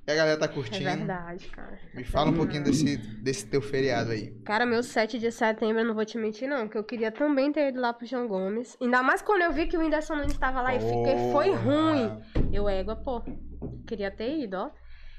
[0.07, 0.83] e a galera tá é curtindo.
[0.83, 1.79] verdade, cara.
[1.93, 4.31] Me fala um pouquinho desse, desse teu feriado aí.
[4.45, 6.67] Cara, meu 7 de setembro, eu não vou te mentir, não.
[6.67, 8.77] Que eu queria também ter ido lá pro João Gomes.
[8.79, 12.21] Ainda mais quando eu vi que o Whindersson Nunes estava lá e fiquei, foi ruim.
[12.53, 13.23] Eu, égua, pô.
[13.87, 14.71] Queria ter ido, ó.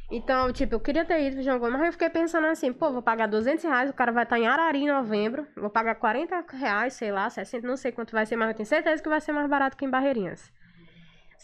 [0.09, 2.93] Então, tipo, eu queria ter ido pro João Gomes, mas eu fiquei pensando assim, pô,
[2.93, 6.45] vou pagar 200 reais, o cara vai estar em Arari em novembro, vou pagar 40
[6.57, 9.21] reais, sei lá, 60, não sei quanto vai ser, mas eu tenho certeza que vai
[9.21, 10.53] ser mais barato que em Barreirinhas.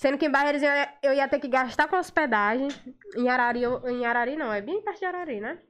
[0.02, 2.66] Sendo que em Barreirinhas eu ia- eu ia ter que gastar com hospedagem,
[3.16, 5.60] em Arari, eu- em Arari não, é bem perto de Arari, né?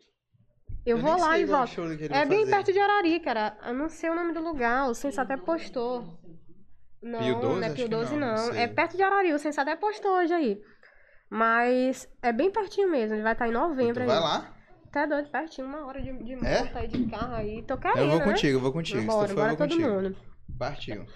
[0.87, 1.81] Eu, vou nem lá e volto.
[2.11, 2.51] É bem fazer.
[2.51, 3.59] perto de Arari, cara.
[3.67, 4.89] Eu não sei o nome do lugar.
[4.89, 6.19] O Senso até postou.
[7.03, 7.61] Não, Pio 12?
[7.61, 8.55] não é Pio que 12, não, não.
[8.55, 9.35] é perto de Arari.
[9.35, 10.63] O Senso até postou hoje aí.
[11.29, 13.15] Mas é bem pertinho mesmo.
[13.15, 14.07] Ele vai estar em E novembro aí.
[14.09, 14.51] vai lá?
[14.91, 15.67] Tá doido, pertinho.
[15.67, 16.37] Uma hora de, de É?
[16.65, 17.63] moto aí, de carro aí.
[17.63, 18.25] Tô querendo, eu vou né?
[18.25, 19.01] contigo, eu vou contigo.
[19.01, 19.89] Se tu Bora, for, eu bora vou todo contigo.
[19.91, 20.17] mundo.
[20.59, 21.07] Partiu.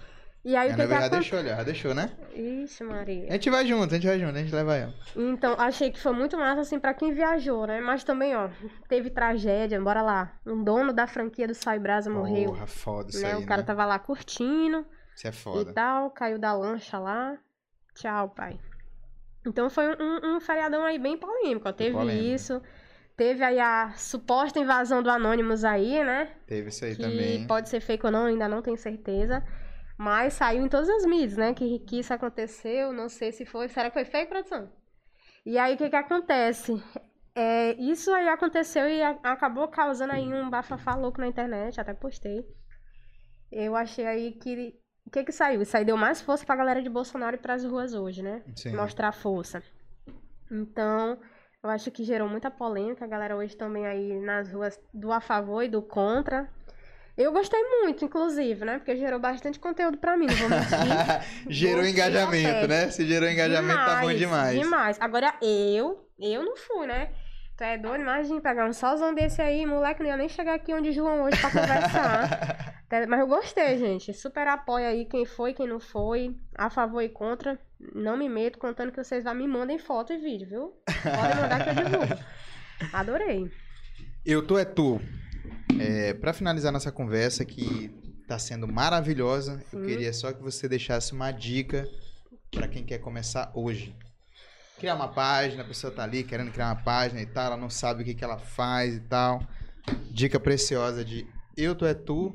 [0.49, 1.11] E aí, o A que que já acontece?
[1.33, 2.13] deixou, deixou, né?
[2.33, 3.27] Ixi, Maria.
[3.29, 4.95] A gente vai junto, a gente vai junto, a gente leva ela.
[5.17, 7.81] Então, achei que foi muito massa, assim, pra quem viajou, né?
[7.81, 8.49] Mas também, ó,
[8.89, 10.39] teve tragédia, bora lá.
[10.47, 12.51] Um dono da franquia do Sai Brasa morreu.
[12.53, 13.33] Porra, foda isso né?
[13.33, 13.67] aí, o cara né?
[13.67, 14.87] tava lá curtindo
[15.17, 15.73] Isso é e foda.
[15.73, 17.37] tal, caiu da lancha lá.
[17.97, 18.57] Tchau, pai.
[19.45, 21.73] Então foi um, um feriadão aí bem polêmico, ó.
[21.73, 22.25] Teve polêmico.
[22.25, 22.63] isso.
[23.17, 26.29] Teve aí a suposta invasão do Anonymous aí, né?
[26.47, 27.47] Teve isso aí que também.
[27.49, 29.43] pode ser fake ou não, ainda não tenho certeza.
[29.99, 31.55] Mas saiu em todas as mídias, né?
[31.55, 33.69] Que, que isso aconteceu, não sei se foi.
[33.69, 34.71] Será que foi fake, produção?
[35.45, 36.83] E aí, o que que acontece?
[37.35, 41.95] É, isso aí aconteceu e a- acabou causando aí um bafafá louco na internet, até
[41.95, 42.45] postei.
[43.51, 44.75] Eu achei aí que...
[45.07, 45.63] O que que saiu?
[45.63, 48.43] Isso aí deu mais força pra galera de Bolsonaro ir pras ruas hoje, né?
[48.57, 48.75] Sim.
[48.75, 49.63] mostrar força.
[50.51, 51.19] Então,
[51.63, 53.05] eu acho que gerou muita polêmica.
[53.05, 56.51] A galera hoje também aí nas ruas do a favor e do contra.
[57.17, 58.79] Eu gostei muito, inclusive, né?
[58.79, 60.77] Porque gerou bastante conteúdo pra mim, não vou mentir.
[61.49, 62.91] gerou Gostei engajamento, né?
[62.91, 64.59] Se gerou engajamento, tá bom demais.
[64.59, 65.01] Demais.
[65.01, 67.11] Agora, eu, eu não fui, né?
[67.57, 68.03] Tu é doido?
[68.03, 71.41] Imagina pegar um solzão desse aí, moleque, não ia nem chegar aqui onde João hoje
[71.41, 72.77] pra conversar.
[73.09, 74.13] Mas eu gostei, gente.
[74.13, 77.59] Super apoio aí quem foi, quem não foi, a favor e contra.
[77.95, 80.83] Não me meto, contando que vocês vão me mandem foto e vídeo, viu?
[81.03, 82.25] Podem mandar que eu divulgo.
[82.93, 83.51] Adorei.
[84.25, 85.01] Eu tô é tu.
[85.81, 87.91] É, para finalizar nossa conversa que
[88.27, 91.89] tá sendo maravilhosa, eu queria só que você deixasse uma dica
[92.51, 93.95] para quem quer começar hoje.
[94.79, 97.71] Criar uma página, a pessoa tá ali querendo criar uma página e tal, ela não
[97.71, 99.41] sabe o que, que ela faz e tal.
[100.11, 101.27] Dica preciosa de
[101.57, 102.35] eu tô é tu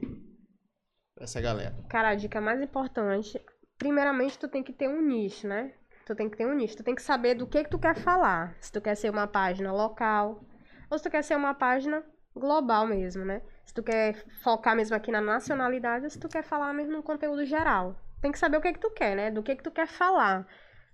[1.14, 1.76] pra essa galera.
[1.90, 3.40] Cara, a dica mais importante,
[3.78, 5.74] primeiramente tu tem que ter um nicho, né?
[6.06, 7.96] Tu tem que ter um nicho, tu tem que saber do que que tu quer
[7.96, 8.56] falar.
[8.60, 10.44] Se tu quer ser uma página local,
[10.90, 12.04] ou se tu quer ser uma página
[12.36, 13.42] global mesmo, né?
[13.66, 17.04] Se tu quer focar mesmo aqui na nacionalidade, ou se tu quer falar mesmo no
[17.04, 17.96] conteúdo geral.
[18.22, 19.32] Tem que saber o que que tu quer, né?
[19.32, 20.48] Do que que tu quer falar.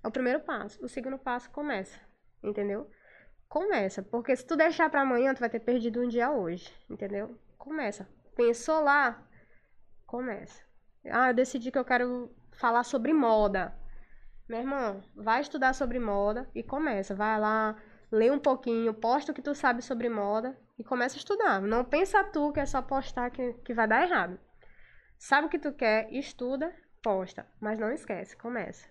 [0.03, 0.84] É o primeiro passo.
[0.84, 1.99] O segundo passo começa,
[2.43, 2.89] entendeu?
[3.47, 7.38] Começa, porque se tu deixar pra amanhã, tu vai ter perdido um dia hoje, entendeu?
[7.57, 8.07] Começa.
[8.35, 9.23] Pensou lá,
[10.05, 10.61] começa.
[11.09, 13.73] Ah, eu decidi que eu quero falar sobre moda.
[14.49, 17.15] Meu irmão, vai estudar sobre moda e começa.
[17.15, 17.76] Vai lá,
[18.11, 21.62] lê um pouquinho, posta o que tu sabe sobre moda e começa a estudar.
[21.62, 24.40] Não pensa tu que é só postar que, que vai dar errado.
[25.18, 26.72] Sabe o que tu quer, estuda,
[27.02, 27.45] posta.
[27.60, 28.86] Mas não esquece, começa.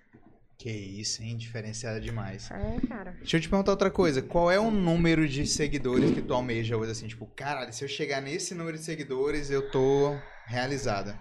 [0.59, 1.37] Que isso, hein?
[1.37, 2.51] Diferenciada demais.
[2.51, 3.13] É, cara.
[3.13, 4.23] Deixa eu te perguntar outra coisa.
[4.23, 6.93] Qual é o número de seguidores que tu almeja hoje?
[6.93, 11.19] Assim, tipo, caralho, se eu chegar nesse número de seguidores, eu tô realizada.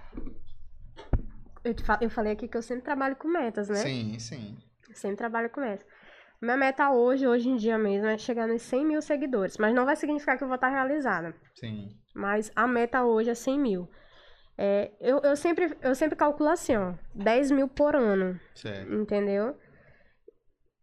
[1.64, 3.76] Eu, te eu falei aqui que eu sempre trabalho com metas, né?
[3.76, 4.58] Sim, sim.
[4.94, 5.86] Sempre trabalho com metas.
[6.46, 9.58] Minha meta hoje, hoje em dia mesmo, é chegar nos 100 mil seguidores.
[9.58, 11.34] Mas não vai significar que eu vou estar realizada.
[11.56, 11.90] Sim.
[12.14, 13.90] Mas a meta hoje é 100 mil.
[14.56, 16.94] É, eu, eu, sempre, eu sempre calculo assim, ó.
[17.16, 18.94] 10 mil por ano, Certo.
[18.94, 19.58] entendeu?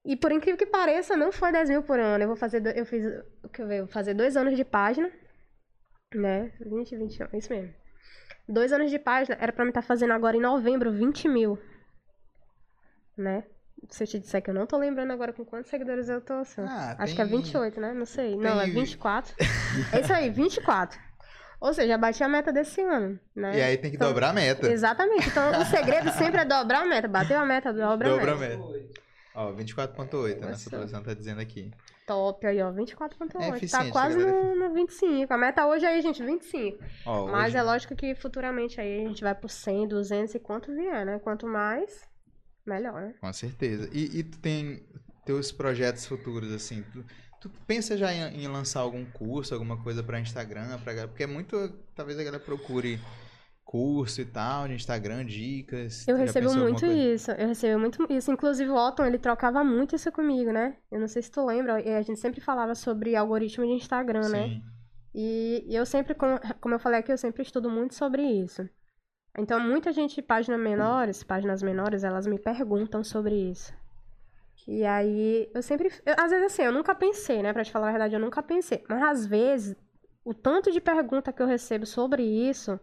[0.04, 2.24] E por incrível que pareça, não foi 10 mil por ano.
[2.24, 3.04] Eu vou fazer, eu fiz,
[3.44, 5.12] o que eu vou fazer dois anos de página,
[6.12, 6.52] né?
[6.58, 7.72] 20, 21, é isso mesmo.
[8.48, 11.56] Dois anos de página, era pra mim estar fazendo agora em novembro 20 mil,
[13.16, 13.44] né?
[13.90, 16.34] Se eu te disser que eu não tô lembrando agora com quantos seguidores eu tô,
[16.34, 16.62] assim.
[16.62, 17.92] Ah, Acho que é tem- 28, né?
[17.92, 18.36] Não sei.
[18.36, 19.34] Não, é tem- 24.
[19.92, 20.98] é isso aí, 24.
[21.60, 23.56] Ou seja, bati a meta desse ano, né?
[23.58, 24.68] E aí tem que Então, dobrar a meta.
[24.70, 25.28] Exatamente.
[25.28, 27.06] Então, o segredo sempre é dobrar a meta.
[27.06, 28.56] Bateu a meta, dobra, Dobra a a meta.
[28.66, 29.02] meta.
[29.34, 30.70] Ó, 24.8, a nossa Nossa.
[30.70, 31.70] produção tá dizendo aqui.
[32.06, 32.70] Top aí, ó.
[32.72, 33.64] 24.8.
[33.64, 35.32] É tá quase no, no 25.
[35.32, 36.82] A meta hoje aí, gente, 25.
[37.06, 40.38] Ó, Mas hoje- é lógico que futuramente aí a gente vai por 100, 200 e
[40.40, 41.18] quanto vier, né?
[41.20, 42.02] Quanto mais,
[42.66, 43.14] melhor, né?
[43.20, 43.88] Com certeza.
[43.92, 44.82] E, e tu tem
[45.24, 47.04] teus projetos futuros, assim, tu,
[47.40, 51.08] tu pensa já em, em lançar algum curso, alguma coisa pra Instagram, pra, galera?
[51.08, 53.00] porque é muito, talvez a galera procure
[53.64, 56.06] curso e tal, de Instagram, dicas.
[56.06, 58.30] Eu recebo muito isso, eu recebo muito isso.
[58.30, 60.76] Inclusive o Otton, ele trocava muito isso comigo, né?
[60.90, 64.48] Eu não sei se tu lembra, a gente sempre falava sobre algoritmo de Instagram, né?
[64.48, 64.62] Sim.
[65.14, 68.68] E eu sempre, como eu falei aqui, eu sempre estudo muito sobre isso.
[69.36, 73.72] Então, muita gente páginas menores, páginas menores, elas me perguntam sobre isso.
[74.68, 75.90] E aí, eu sempre.
[76.06, 77.52] eu- às vezes, assim, eu nunca pensei, né?
[77.52, 78.84] Pra te falar a verdade, eu nunca pensei.
[78.88, 79.74] Mas, às vezes,
[80.24, 82.78] o tanto de pergunta que eu recebo sobre isso,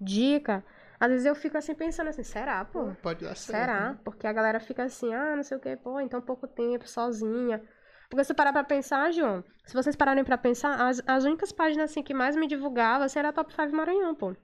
[0.00, 0.64] dica,
[1.00, 2.92] às vezes eu fico assim pensando assim: será, pô?
[3.02, 3.58] Pode dar certo.
[3.60, 3.88] Será?
[3.90, 3.98] né?
[4.04, 7.60] Porque a galera fica assim, ah, não sei o que, pô, então pouco tempo, sozinha.
[8.08, 11.90] Porque se parar pra pensar, João, se vocês pararem pra pensar, as, as únicas páginas
[11.90, 14.36] assim que mais me divulgava assim, era a Top 5 Maranhão, pô.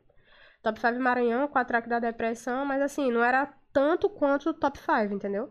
[0.63, 4.55] Top 5 Maranhão, com a track da depressão, mas assim, não era tanto quanto o
[4.55, 5.51] Top 5, entendeu?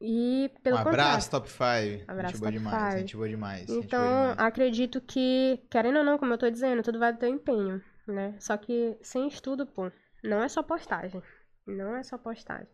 [0.00, 2.04] E pelo um abraço, top 5.
[2.06, 3.00] Abraço, gente boa Top demais, Five.
[3.00, 3.66] gente boa demais.
[3.66, 4.38] boa Então, demais.
[4.38, 8.36] acredito que, querendo ou não, como eu tô dizendo, tudo vai do teu empenho, né?
[8.38, 9.90] Só que sem estudo, pô,
[10.22, 11.22] não é só postagem.
[11.66, 12.68] Não é só postagem.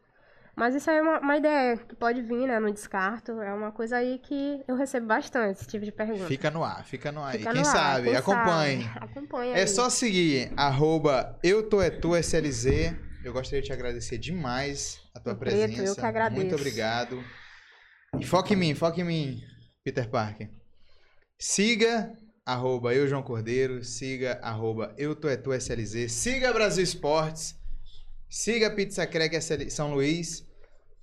[0.57, 2.61] Mas isso aí é uma, uma ideia que pode vir, né?
[2.61, 3.33] No descarto.
[3.41, 6.27] É uma coisa aí que eu recebo bastante, esse tipo de pergunta.
[6.27, 7.33] Fica no ar, fica no ar.
[7.33, 8.85] Fica quem no ar, sabe, quem acompanhe.
[8.85, 8.99] sabe.
[9.05, 9.67] Acompanhe É aí.
[9.69, 12.67] só seguir, arroba eu tô é tu SLZ.
[13.25, 15.83] Eu gostaria de te agradecer demais a tua Preto, presença.
[15.83, 16.41] eu que agradeço.
[16.41, 17.25] Muito obrigado.
[18.21, 19.41] E foca em mim, foca em mim,
[19.83, 20.49] Peter Parker.
[21.39, 22.13] Siga,
[22.47, 23.83] arroba eu João Cordeiro.
[23.83, 26.13] Siga, arroba eu tô é tu SLZ.
[26.13, 27.57] Siga Brasil Esportes.
[28.37, 29.41] Siga Pizza Crack
[29.71, 30.45] São Luís.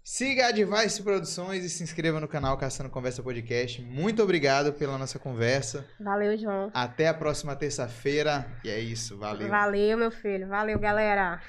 [0.04, 3.82] Siga a Device Produções e se inscreva no canal Caçando Conversa Podcast.
[3.82, 5.88] Muito obrigado pela nossa conversa.
[5.98, 6.70] Valeu, João.
[6.74, 8.46] Até a próxima terça-feira.
[8.66, 9.48] E é isso, valeu.
[9.48, 10.50] Valeu, meu filho.
[10.50, 11.42] Valeu, galera.